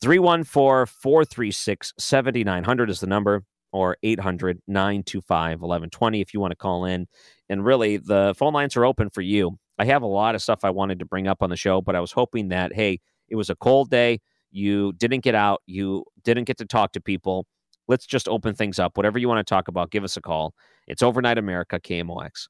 314 0.00 0.86
436 0.86 1.92
7900 1.98 2.90
is 2.90 3.00
the 3.00 3.06
number, 3.06 3.42
or 3.72 3.96
800 4.02 4.60
925 4.66 5.60
1120 5.60 6.20
if 6.20 6.32
you 6.32 6.40
want 6.40 6.52
to 6.52 6.56
call 6.56 6.84
in. 6.84 7.06
And 7.48 7.64
really, 7.64 7.96
the 7.96 8.34
phone 8.36 8.52
lines 8.52 8.76
are 8.76 8.84
open 8.84 9.10
for 9.10 9.22
you. 9.22 9.58
I 9.78 9.84
have 9.86 10.02
a 10.02 10.06
lot 10.06 10.34
of 10.34 10.42
stuff 10.42 10.64
I 10.64 10.70
wanted 10.70 10.98
to 10.98 11.04
bring 11.04 11.28
up 11.28 11.42
on 11.42 11.50
the 11.50 11.56
show, 11.56 11.80
but 11.80 11.94
I 11.94 12.00
was 12.00 12.12
hoping 12.12 12.48
that, 12.48 12.72
hey, 12.74 13.00
it 13.28 13.36
was 13.36 13.50
a 13.50 13.56
cold 13.56 13.90
day. 13.90 14.20
You 14.50 14.92
didn't 14.94 15.20
get 15.20 15.34
out. 15.34 15.62
You 15.66 16.04
didn't 16.24 16.44
get 16.44 16.58
to 16.58 16.64
talk 16.64 16.92
to 16.92 17.00
people. 17.00 17.46
Let's 17.86 18.06
just 18.06 18.28
open 18.28 18.54
things 18.54 18.78
up. 18.78 18.96
Whatever 18.96 19.18
you 19.18 19.28
want 19.28 19.46
to 19.46 19.50
talk 19.50 19.68
about, 19.68 19.90
give 19.90 20.04
us 20.04 20.16
a 20.16 20.20
call. 20.20 20.54
It's 20.86 21.02
Overnight 21.02 21.38
America, 21.38 21.78
KMOX. 21.80 22.48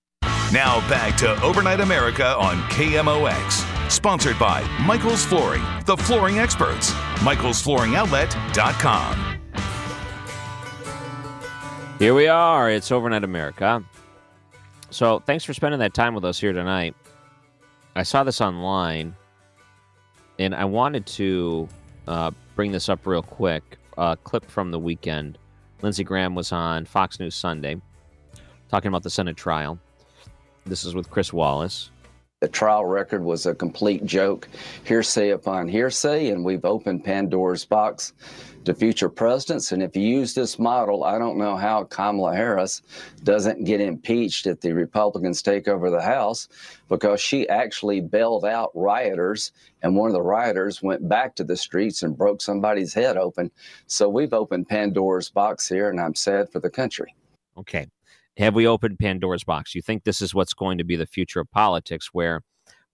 Now 0.50 0.80
back 0.88 1.14
to 1.18 1.38
Overnight 1.42 1.80
America 1.80 2.34
on 2.36 2.56
KMOX. 2.70 3.90
Sponsored 3.90 4.38
by 4.38 4.62
Michael's 4.86 5.22
Flooring, 5.22 5.62
the 5.84 5.94
flooring 5.94 6.38
experts. 6.38 6.90
Michael'sFlooringOutlet.com. 7.20 9.40
Here 11.98 12.14
we 12.14 12.28
are. 12.28 12.70
It's 12.70 12.90
Overnight 12.90 13.24
America. 13.24 13.84
So 14.88 15.18
thanks 15.20 15.44
for 15.44 15.52
spending 15.52 15.80
that 15.80 15.92
time 15.92 16.14
with 16.14 16.24
us 16.24 16.40
here 16.40 16.54
tonight. 16.54 16.96
I 17.94 18.02
saw 18.02 18.24
this 18.24 18.40
online, 18.40 19.14
and 20.38 20.54
I 20.54 20.64
wanted 20.64 21.04
to 21.06 21.68
uh, 22.06 22.30
bring 22.56 22.72
this 22.72 22.88
up 22.88 23.06
real 23.06 23.22
quick. 23.22 23.76
A 23.98 24.16
clip 24.16 24.46
from 24.46 24.70
the 24.70 24.78
weekend. 24.78 25.36
Lindsey 25.82 26.04
Graham 26.04 26.34
was 26.34 26.52
on 26.52 26.86
Fox 26.86 27.20
News 27.20 27.34
Sunday 27.34 27.82
talking 28.70 28.88
about 28.88 29.02
the 29.02 29.10
Senate 29.10 29.36
trial. 29.36 29.78
This 30.68 30.84
is 30.84 30.94
with 30.94 31.08
Chris 31.08 31.32
Wallace. 31.32 31.90
The 32.40 32.48
trial 32.48 32.84
record 32.84 33.24
was 33.24 33.46
a 33.46 33.54
complete 33.54 34.04
joke, 34.04 34.48
hearsay 34.84 35.30
upon 35.30 35.66
hearsay, 35.66 36.28
and 36.28 36.44
we've 36.44 36.64
opened 36.66 37.04
Pandora's 37.04 37.64
box 37.64 38.12
to 38.66 38.74
future 38.74 39.08
presidents. 39.08 39.72
And 39.72 39.82
if 39.82 39.96
you 39.96 40.02
use 40.02 40.34
this 40.34 40.58
model, 40.58 41.04
I 41.04 41.18
don't 41.18 41.38
know 41.38 41.56
how 41.56 41.84
Kamala 41.84 42.36
Harris 42.36 42.82
doesn't 43.24 43.64
get 43.64 43.80
impeached 43.80 44.46
if 44.46 44.60
the 44.60 44.72
Republicans 44.72 45.40
take 45.40 45.68
over 45.68 45.90
the 45.90 46.02
House 46.02 46.48
because 46.90 47.18
she 47.18 47.48
actually 47.48 48.02
bailed 48.02 48.44
out 48.44 48.70
rioters, 48.74 49.52
and 49.82 49.96
one 49.96 50.08
of 50.08 50.14
the 50.14 50.22
rioters 50.22 50.82
went 50.82 51.08
back 51.08 51.34
to 51.36 51.44
the 51.44 51.56
streets 51.56 52.02
and 52.02 52.16
broke 52.16 52.42
somebody's 52.42 52.92
head 52.92 53.16
open. 53.16 53.50
So 53.86 54.06
we've 54.08 54.34
opened 54.34 54.68
Pandora's 54.68 55.30
box 55.30 55.66
here, 55.66 55.88
and 55.88 55.98
I'm 55.98 56.14
sad 56.14 56.52
for 56.52 56.60
the 56.60 56.70
country. 56.70 57.14
Okay 57.56 57.88
have 58.38 58.54
we 58.54 58.66
opened 58.66 58.98
Pandora's 58.98 59.44
box? 59.44 59.74
You 59.74 59.82
think 59.82 60.04
this 60.04 60.22
is 60.22 60.34
what's 60.34 60.54
going 60.54 60.78
to 60.78 60.84
be 60.84 60.96
the 60.96 61.06
future 61.06 61.40
of 61.40 61.50
politics, 61.50 62.10
where 62.12 62.40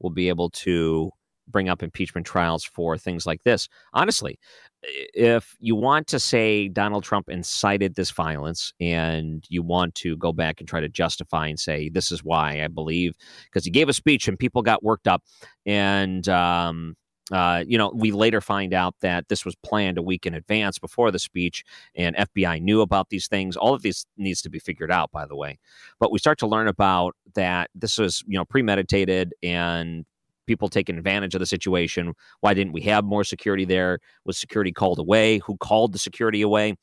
we'll 0.00 0.12
be 0.12 0.28
able 0.28 0.50
to 0.50 1.10
bring 1.46 1.68
up 1.68 1.82
impeachment 1.82 2.26
trials 2.26 2.64
for 2.64 2.96
things 2.96 3.26
like 3.26 3.42
this? 3.44 3.68
Honestly, 3.92 4.38
if 4.82 5.54
you 5.60 5.76
want 5.76 6.06
to 6.06 6.18
say 6.18 6.68
Donald 6.68 7.04
Trump 7.04 7.28
incited 7.28 7.94
this 7.94 8.10
violence 8.10 8.72
and 8.80 9.44
you 9.48 9.62
want 9.62 9.94
to 9.96 10.16
go 10.16 10.32
back 10.32 10.60
and 10.60 10.68
try 10.68 10.80
to 10.80 10.88
justify 10.88 11.46
and 11.46 11.60
say, 11.60 11.90
this 11.90 12.10
is 12.10 12.24
why 12.24 12.62
I 12.62 12.68
believe, 12.68 13.14
because 13.44 13.64
he 13.64 13.70
gave 13.70 13.88
a 13.88 13.92
speech 13.92 14.26
and 14.26 14.38
people 14.38 14.62
got 14.62 14.82
worked 14.82 15.06
up 15.06 15.22
and, 15.66 16.26
um, 16.28 16.94
uh, 17.32 17.64
you 17.66 17.78
know, 17.78 17.90
we 17.94 18.12
later 18.12 18.40
find 18.40 18.74
out 18.74 18.94
that 19.00 19.28
this 19.28 19.44
was 19.44 19.54
planned 19.56 19.96
a 19.96 20.02
week 20.02 20.26
in 20.26 20.34
advance 20.34 20.78
before 20.78 21.10
the 21.10 21.18
speech, 21.18 21.64
and 21.94 22.14
FBI 22.16 22.60
knew 22.60 22.82
about 22.82 23.08
these 23.08 23.28
things. 23.28 23.56
All 23.56 23.72
of 23.72 23.82
these 23.82 24.06
needs 24.16 24.42
to 24.42 24.50
be 24.50 24.58
figured 24.58 24.90
out, 24.90 25.10
by 25.10 25.26
the 25.26 25.36
way. 25.36 25.58
But 25.98 26.12
we 26.12 26.18
start 26.18 26.38
to 26.40 26.46
learn 26.46 26.68
about 26.68 27.16
that 27.34 27.70
this 27.74 27.98
was, 27.98 28.22
you 28.26 28.36
know, 28.36 28.44
premeditated 28.44 29.34
and 29.42 30.04
people 30.46 30.68
taking 30.68 30.98
advantage 30.98 31.34
of 31.34 31.40
the 31.40 31.46
situation. 31.46 32.12
Why 32.40 32.52
didn't 32.52 32.74
we 32.74 32.82
have 32.82 33.04
more 33.04 33.24
security 33.24 33.64
there? 33.64 34.00
Was 34.26 34.36
security 34.36 34.72
called 34.72 34.98
away? 34.98 35.38
Who 35.38 35.56
called 35.56 35.92
the 35.92 35.98
security 35.98 36.42
away? 36.42 36.76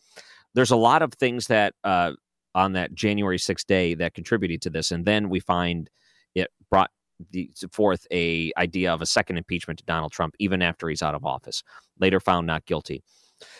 There's 0.56 0.72
a 0.72 0.76
lot 0.76 1.04
of 1.04 1.14
things 1.14 1.48
that 1.48 1.76
uh, 1.84 2.14
on 2.56 2.74
that 2.74 2.94
January 2.96 3.38
6th 3.38 3.66
day 3.66 3.94
that 3.96 4.16
contributed 4.16 4.62
to 4.64 4.70
this, 4.72 4.92
and 4.92 5.06
then 5.06 5.30
we 5.30 5.40
find 5.40 5.90
it 6.34 6.50
brought 6.70 6.90
the, 7.32 7.50
forth 7.72 8.08
a 8.12 8.52
idea 8.58 8.94
of 8.94 9.02
a 9.02 9.06
second 9.06 9.38
impeachment 9.38 9.80
to 9.80 9.86
Donald 9.86 10.12
Trump 10.12 10.36
even 10.40 10.62
after 10.62 10.90
he's 10.90 11.02
out 11.02 11.16
of 11.16 11.26
office. 11.26 11.64
Later 12.00 12.20
found 12.20 12.48
not 12.48 12.66
guilty. 12.66 13.04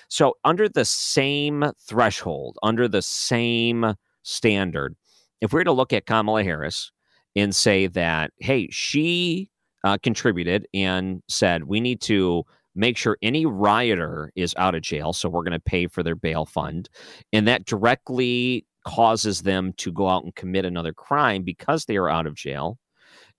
So 0.10 0.36
under 0.44 0.70
the 0.70 0.86
same 0.86 1.66
threshold, 1.88 2.58
under 2.64 2.88
the 2.88 3.02
same 3.02 3.96
standard, 4.24 4.96
if 5.42 5.54
we 5.54 5.60
were 5.60 5.64
to 5.66 5.72
look 5.72 5.94
at 5.94 6.06
Kamala 6.06 6.44
Harris 6.44 6.92
and 7.36 7.56
say 7.56 7.88
that, 7.88 8.32
hey, 8.40 8.68
she 8.70 9.50
uh, 9.84 9.98
contributed 10.04 10.68
and 10.74 11.24
said 11.28 11.64
we 11.64 11.80
need 11.80 12.02
to 12.02 12.44
make 12.76 12.98
sure 12.98 13.18
any 13.22 13.46
rioter 13.46 14.32
is 14.36 14.54
out 14.58 14.76
of 14.76 14.82
jail, 14.82 15.14
so 15.14 15.30
we're 15.30 15.44
going 15.44 15.52
to 15.52 15.60
pay 15.60 15.88
for 15.88 16.04
their 16.04 16.16
bail 16.16 16.46
fund, 16.46 16.90
and 17.34 17.48
that 17.48 17.66
directly 17.66 18.66
causes 18.88 19.42
them 19.42 19.74
to 19.78 19.92
go 19.92 20.08
out 20.08 20.24
and 20.24 20.36
commit 20.36 20.66
another 20.66 20.94
crime 20.94 21.44
because 21.44 21.86
they 21.86 21.98
are 21.98 22.10
out 22.10 22.26
of 22.26 22.36
jail, 22.36 22.78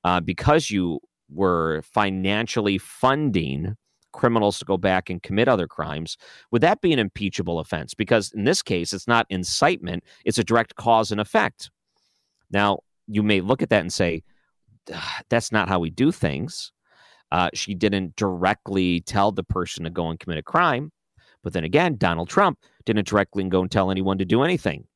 uh, 0.05 0.21
because 0.21 0.71
you 0.71 1.01
were 1.31 1.83
financially 1.83 2.79
funding 2.79 3.77
criminals 4.13 4.59
to 4.59 4.65
go 4.65 4.77
back 4.77 5.09
and 5.09 5.23
commit 5.23 5.49
other 5.49 5.67
crimes, 5.67 6.17
would 6.51 6.63
that 6.63 6.81
be 6.81 6.93
an 6.93 6.99
impeachable 6.99 7.59
offense? 7.59 7.95
Because 7.95 8.31
in 8.33 8.45
this 8.45 8.63
case, 8.63 8.93
it's 8.93 9.09
not 9.09 9.27
incitement, 9.31 10.05
it's 10.25 10.39
a 10.39 10.45
direct 10.45 10.75
cause 10.77 11.11
and 11.11 11.21
effect. 11.21 11.71
Now, 12.51 12.81
you 13.07 13.23
may 13.23 13.41
look 13.41 13.63
at 13.63 13.71
that 13.71 13.81
and 13.81 13.93
say, 13.93 14.23
that's 15.29 15.53
not 15.53 15.69
how 15.69 15.79
we 15.79 15.91
do 15.91 16.13
things. 16.13 16.73
Uh, 17.31 17.49
she 17.55 17.75
didn't 17.75 18.15
directly 18.17 19.01
tell 19.01 19.33
the 19.33 19.45
person 19.45 19.85
to 19.85 19.91
go 19.91 20.11
and 20.11 20.21
commit 20.21 20.39
a 20.39 20.43
crime. 20.43 20.93
But 21.43 21.55
then 21.55 21.65
again, 21.65 21.97
Donald 21.97 22.29
Trump 22.29 22.59
didn't 22.85 23.09
directly 23.09 23.43
go 23.49 23.63
and 23.63 23.71
tell 23.71 23.91
anyone 23.91 24.19
to 24.19 24.25
do 24.25 24.43
anything. 24.43 24.87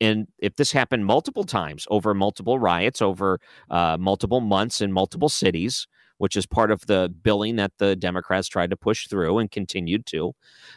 And 0.00 0.28
if 0.38 0.56
this 0.56 0.72
happened 0.72 1.06
multiple 1.06 1.44
times 1.44 1.86
over 1.90 2.12
multiple 2.14 2.58
riots, 2.58 3.00
over 3.00 3.40
uh, 3.70 3.96
multiple 3.98 4.40
months 4.40 4.80
in 4.80 4.92
multiple 4.92 5.28
cities, 5.28 5.86
which 6.18 6.36
is 6.36 6.44
part 6.44 6.70
of 6.70 6.84
the 6.86 7.12
billing 7.22 7.56
that 7.56 7.72
the 7.78 7.96
Democrats 7.96 8.46
tried 8.46 8.70
to 8.70 8.76
push 8.76 9.08
through 9.08 9.38
and 9.38 9.50
continued 9.50 10.04
to. 10.04 10.32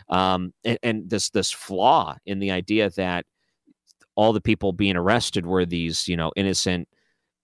Um, 0.07 0.53
and, 0.63 0.79
and, 0.81 1.09
this 1.09 1.29
this 1.31 1.51
flaw 1.51 2.15
in 2.25 2.39
the 2.39 2.51
idea 2.51 2.89
that 2.91 3.25
all 4.15 4.31
the 4.31 4.39
people 4.39 4.71
being 4.71 4.95
arrested 4.95 5.45
were 5.45 5.65
these, 5.65 6.07
you 6.07 6.15
know, 6.15 6.31
innocent 6.37 6.87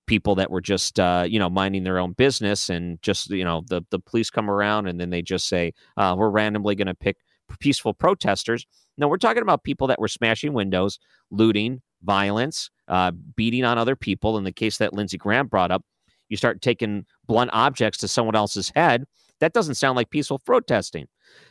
people 0.07 0.35
that 0.35 0.49
were 0.49 0.61
just, 0.61 0.97
uh, 0.97 1.25
you 1.27 1.39
know, 1.39 1.49
minding 1.49 1.83
their 1.83 1.99
own 1.99 2.13
business, 2.13 2.69
and 2.69 3.01
just, 3.01 3.29
you 3.31 3.43
know, 3.43 3.63
the 3.67 3.81
the 3.89 3.99
police 3.99 4.29
come 4.29 4.49
around 4.49 4.87
and 4.87 4.97
then 4.97 5.09
they 5.09 5.21
just 5.21 5.49
say, 5.49 5.73
uh, 5.97 6.15
"We're 6.17 6.29
randomly 6.29 6.75
going 6.75 6.87
to 6.87 6.95
pick 6.95 7.17
peaceful 7.59 7.93
protesters." 7.93 8.65
No, 8.97 9.07
we're 9.07 9.17
talking 9.17 9.41
about 9.41 9.63
people 9.63 9.87
that 9.87 9.99
were 9.99 10.07
smashing 10.07 10.53
windows, 10.53 10.99
looting, 11.31 11.81
violence, 12.03 12.69
uh, 12.87 13.11
beating 13.35 13.63
on 13.63 13.77
other 13.77 13.95
people. 13.95 14.37
In 14.37 14.43
the 14.43 14.51
case 14.51 14.77
that 14.77 14.93
Lindsey 14.93 15.17
Graham 15.17 15.47
brought 15.47 15.71
up, 15.71 15.83
you 16.27 16.37
start 16.37 16.61
taking 16.61 17.05
blunt 17.25 17.49
objects 17.53 17.99
to 17.99 18.07
someone 18.07 18.35
else's 18.35 18.71
head, 18.75 19.05
that 19.39 19.53
doesn't 19.53 19.75
sound 19.75 19.95
like 19.95 20.09
peaceful 20.09 20.39
protesting. 20.39 21.07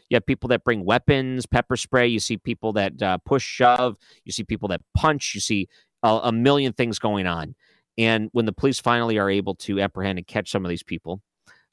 You 0.08 0.16
have 0.16 0.26
people 0.26 0.48
that 0.48 0.64
bring 0.64 0.84
weapons, 0.84 1.46
pepper 1.46 1.76
spray. 1.76 2.06
You 2.06 2.20
see 2.20 2.36
people 2.36 2.72
that 2.74 3.00
uh, 3.02 3.18
push, 3.18 3.44
shove. 3.44 3.96
You 4.24 4.32
see 4.32 4.44
people 4.44 4.68
that 4.68 4.80
punch. 4.94 5.34
You 5.34 5.40
see 5.40 5.68
a, 6.02 6.20
a 6.24 6.32
million 6.32 6.72
things 6.72 6.98
going 6.98 7.26
on. 7.26 7.54
And 7.96 8.28
when 8.32 8.46
the 8.46 8.52
police 8.52 8.80
finally 8.80 9.18
are 9.18 9.28
able 9.28 9.54
to 9.56 9.80
apprehend 9.80 10.18
and 10.18 10.26
catch 10.26 10.50
some 10.50 10.64
of 10.64 10.68
these 10.68 10.82
people, 10.82 11.20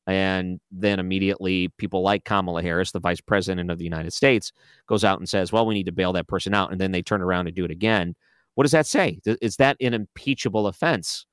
and 0.08 0.60
then 0.72 1.00
immediately 1.00 1.70
people 1.78 2.02
like 2.02 2.26
Kamala 2.26 2.62
Harris, 2.62 2.92
the 2.92 3.00
vice 3.00 3.22
president 3.22 3.72
of 3.72 3.78
the 3.78 3.84
United 3.84 4.14
States, 4.14 4.52
goes 4.88 5.04
out 5.04 5.20
and 5.20 5.28
says, 5.28 5.52
well, 5.52 5.66
we 5.66 5.74
need 5.74 5.86
to 5.88 5.92
bail 5.92 6.14
that 6.14 6.28
person 6.28 6.54
out. 6.54 6.72
And 6.72 6.80
then 6.80 6.92
they 6.92 7.02
turn 7.02 7.22
around 7.22 7.48
and 7.48 7.56
do 7.56 7.66
it 7.66 7.72
again. 7.72 8.16
What 8.54 8.64
does 8.64 8.72
that 8.72 8.86
say? 8.86 9.20
Is 9.26 9.58
that 9.58 9.78
an 9.82 9.94
impeachable 9.94 10.68
offense? 10.68 11.26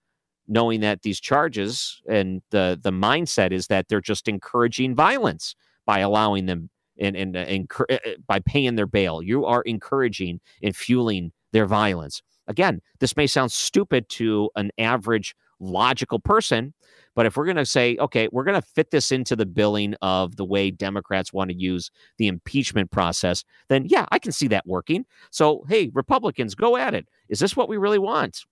knowing 0.48 0.80
that 0.80 1.02
these 1.02 1.20
charges 1.20 2.00
and 2.08 2.42
the 2.50 2.78
the 2.82 2.90
mindset 2.90 3.52
is 3.52 3.68
that 3.68 3.88
they're 3.88 4.00
just 4.00 4.28
encouraging 4.28 4.94
violence 4.94 5.54
by 5.86 6.00
allowing 6.00 6.46
them 6.46 6.68
and 6.98 7.16
and, 7.16 7.36
and 7.36 7.70
uh, 7.78 7.84
uh, 7.94 7.98
by 8.26 8.40
paying 8.40 8.76
their 8.76 8.86
bail. 8.86 9.22
You 9.22 9.44
are 9.44 9.62
encouraging 9.62 10.40
and 10.62 10.74
fueling 10.76 11.32
their 11.52 11.66
violence. 11.66 12.22
Again, 12.48 12.80
this 12.98 13.16
may 13.16 13.26
sound 13.26 13.52
stupid 13.52 14.08
to 14.10 14.50
an 14.56 14.70
average 14.78 15.34
logical 15.62 16.18
person, 16.18 16.74
but 17.14 17.26
if 17.26 17.36
we're 17.36 17.44
going 17.44 17.56
to 17.56 17.66
say, 17.66 17.96
okay, 17.98 18.28
we're 18.32 18.44
going 18.44 18.60
to 18.60 18.66
fit 18.66 18.90
this 18.90 19.12
into 19.12 19.36
the 19.36 19.46
billing 19.46 19.94
of 20.02 20.36
the 20.36 20.44
way 20.44 20.70
Democrats 20.70 21.32
want 21.32 21.50
to 21.50 21.56
use 21.56 21.90
the 22.18 22.26
impeachment 22.26 22.90
process, 22.90 23.44
then 23.68 23.84
yeah, 23.86 24.06
I 24.10 24.18
can 24.18 24.32
see 24.32 24.48
that 24.48 24.66
working. 24.66 25.04
So, 25.30 25.64
hey, 25.68 25.90
Republicans, 25.92 26.54
go 26.54 26.76
at 26.76 26.94
it. 26.94 27.06
Is 27.28 27.38
this 27.38 27.56
what 27.56 27.68
we 27.68 27.76
really 27.76 27.98
want? 27.98 28.44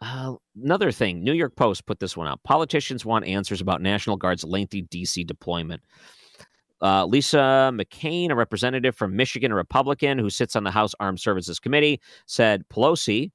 Uh, 0.00 0.34
another 0.62 0.92
thing, 0.92 1.24
New 1.24 1.32
York 1.32 1.56
Post 1.56 1.84
put 1.86 1.98
this 1.98 2.16
one 2.16 2.28
out. 2.28 2.42
Politicians 2.44 3.04
want 3.04 3.26
answers 3.26 3.60
about 3.60 3.82
National 3.82 4.16
Guard's 4.16 4.44
lengthy 4.44 4.84
DC 4.84 5.26
deployment. 5.26 5.82
Uh, 6.80 7.04
Lisa 7.04 7.72
McClain, 7.74 8.30
a 8.30 8.36
representative 8.36 8.94
from 8.94 9.16
Michigan, 9.16 9.50
a 9.50 9.56
Republican 9.56 10.16
who 10.16 10.30
sits 10.30 10.54
on 10.54 10.62
the 10.62 10.70
House 10.70 10.94
Armed 11.00 11.18
Services 11.18 11.58
Committee, 11.58 12.00
said 12.26 12.62
Pelosi 12.68 13.32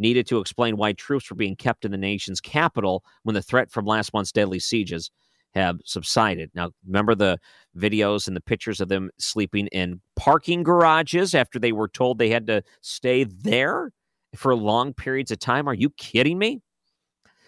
needed 0.00 0.26
to 0.28 0.38
explain 0.38 0.76
why 0.76 0.92
troops 0.92 1.30
were 1.30 1.36
being 1.36 1.56
kept 1.56 1.84
in 1.84 1.90
the 1.90 1.98
nation's 1.98 2.40
capital 2.40 3.04
when 3.22 3.34
the 3.34 3.42
threat 3.42 3.70
from 3.70 3.84
last 3.84 4.12
month's 4.12 4.32
deadly 4.32 4.58
sieges 4.58 5.10
have 5.54 5.78
subsided. 5.84 6.50
Now, 6.54 6.70
remember 6.86 7.14
the 7.14 7.38
videos 7.76 8.26
and 8.26 8.36
the 8.36 8.40
pictures 8.40 8.80
of 8.80 8.88
them 8.88 9.10
sleeping 9.18 9.66
in 9.68 10.00
parking 10.16 10.62
garages 10.62 11.34
after 11.34 11.58
they 11.58 11.72
were 11.72 11.88
told 11.88 12.18
they 12.18 12.30
had 12.30 12.46
to 12.46 12.62
stay 12.80 13.24
there? 13.24 13.92
for 14.36 14.54
long 14.54 14.94
periods 14.94 15.30
of 15.30 15.38
time. 15.38 15.68
Are 15.68 15.74
you 15.74 15.90
kidding 15.90 16.38
me? 16.38 16.60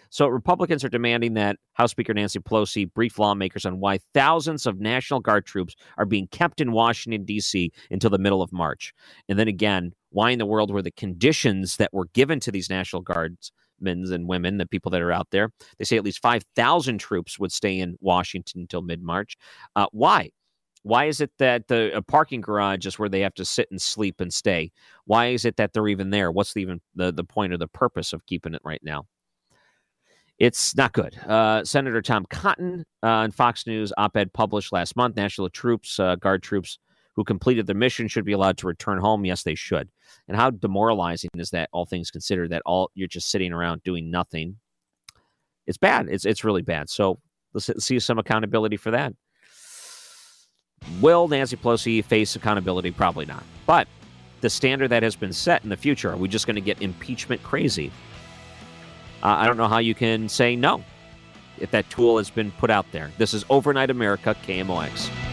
So, 0.09 0.27
Republicans 0.27 0.83
are 0.83 0.89
demanding 0.89 1.33
that 1.35 1.57
House 1.73 1.89
Speaker 1.89 2.13
Nancy 2.13 2.37
Pelosi 2.37 2.91
brief 2.93 3.17
lawmakers 3.17 3.65
on 3.65 3.79
why 3.79 3.97
thousands 4.13 4.67
of 4.67 4.79
National 4.79 5.19
Guard 5.19 5.45
troops 5.45 5.75
are 5.97 6.05
being 6.05 6.27
kept 6.27 6.61
in 6.61 6.71
Washington, 6.71 7.25
D.C. 7.25 7.71
until 7.89 8.11
the 8.11 8.19
middle 8.19 8.43
of 8.43 8.53
March. 8.53 8.93
And 9.27 9.39
then 9.39 9.47
again, 9.47 9.93
why 10.13 10.29
in 10.29 10.39
the 10.39 10.45
world 10.45 10.71
were 10.71 10.81
the 10.81 10.91
conditions 10.91 11.77
that 11.77 11.93
were 11.93 12.07
given 12.13 12.39
to 12.41 12.51
these 12.51 12.69
National 12.69 13.01
Guardsmen 13.01 14.13
and 14.13 14.27
women, 14.27 14.57
the 14.57 14.67
people 14.67 14.91
that 14.91 15.01
are 15.01 15.11
out 15.11 15.27
there? 15.31 15.49
They 15.77 15.85
say 15.85 15.97
at 15.97 16.05
least 16.05 16.21
5,000 16.21 16.99
troops 16.99 17.39
would 17.39 17.51
stay 17.51 17.79
in 17.79 17.97
Washington 17.99 18.61
until 18.61 18.83
mid 18.83 19.01
March. 19.01 19.35
Uh, 19.75 19.87
why? 19.91 20.29
Why 20.83 21.05
is 21.05 21.21
it 21.21 21.31
that 21.39 21.67
the 21.67 21.95
a 21.95 22.01
parking 22.01 22.41
garage 22.41 22.85
is 22.85 22.99
where 22.99 23.09
they 23.09 23.21
have 23.21 23.33
to 23.35 23.45
sit 23.45 23.69
and 23.71 23.81
sleep 23.81 24.21
and 24.21 24.33
stay? 24.33 24.71
Why 25.05 25.27
is 25.27 25.45
it 25.45 25.55
that 25.57 25.73
they're 25.73 25.87
even 25.87 26.09
there? 26.11 26.31
What's 26.31 26.53
the 26.53 26.61
even 26.61 26.81
the, 26.93 27.11
the 27.11 27.23
point 27.23 27.53
or 27.53 27.57
the 27.57 27.67
purpose 27.67 28.13
of 28.13 28.25
keeping 28.25 28.53
it 28.53 28.61
right 28.63 28.81
now? 28.83 29.05
It's 30.39 30.75
not 30.75 30.93
good. 30.93 31.17
Uh, 31.17 31.63
Senator 31.63 32.01
Tom 32.01 32.25
Cotton 32.29 32.83
uh, 33.01 33.29
Fox 33.31 33.65
News 33.65 33.93
op-ed 33.97 34.33
published 34.33 34.73
last 34.73 34.95
month: 34.95 35.15
National 35.15 35.49
troops, 35.49 35.99
uh, 35.99 36.15
guard 36.17 36.43
troops 36.43 36.79
who 37.15 37.23
completed 37.23 37.67
their 37.67 37.75
mission 37.75 38.07
should 38.07 38.25
be 38.25 38.31
allowed 38.31 38.57
to 38.57 38.67
return 38.67 38.97
home. 38.97 39.25
Yes, 39.25 39.43
they 39.43 39.55
should. 39.55 39.89
And 40.27 40.35
how 40.37 40.49
demoralizing 40.49 41.29
is 41.37 41.51
that? 41.51 41.69
All 41.71 41.85
things 41.85 42.11
considered, 42.11 42.49
that 42.51 42.63
all 42.65 42.91
you're 42.95 43.07
just 43.07 43.29
sitting 43.29 43.53
around 43.53 43.83
doing 43.83 44.09
nothing. 44.09 44.57
It's 45.67 45.77
bad. 45.77 46.07
It's 46.09 46.25
it's 46.25 46.43
really 46.43 46.61
bad. 46.61 46.89
So 46.89 47.19
let's 47.53 47.85
see 47.85 47.99
some 47.99 48.19
accountability 48.19 48.77
for 48.77 48.91
that. 48.91 49.13
Will 51.01 51.27
Nancy 51.27 51.55
Pelosi 51.55 52.03
face 52.03 52.35
accountability? 52.35 52.91
Probably 52.91 53.25
not. 53.25 53.43
But 53.65 53.87
the 54.41 54.49
standard 54.49 54.89
that 54.89 55.03
has 55.03 55.15
been 55.15 55.31
set 55.31 55.63
in 55.63 55.69
the 55.69 55.77
future, 55.77 56.11
are 56.11 56.17
we 56.17 56.27
just 56.27 56.45
going 56.45 56.55
to 56.55 56.61
get 56.61 56.81
impeachment 56.81 57.41
crazy? 57.43 57.91
Uh, 59.21 59.27
I 59.27 59.47
don't 59.47 59.55
know 59.55 59.69
how 59.69 59.77
you 59.77 59.95
can 59.95 60.27
say 60.27 60.55
no 60.55 60.83
if 61.59 61.71
that 61.71 61.89
tool 61.89 62.17
has 62.17 62.29
been 62.29 62.51
put 62.51 62.69
out 62.69 62.85
there. 62.91 63.09
This 63.17 63.33
is 63.33 63.45
Overnight 63.49 63.89
America, 63.89 64.35
KMOX. 64.45 65.32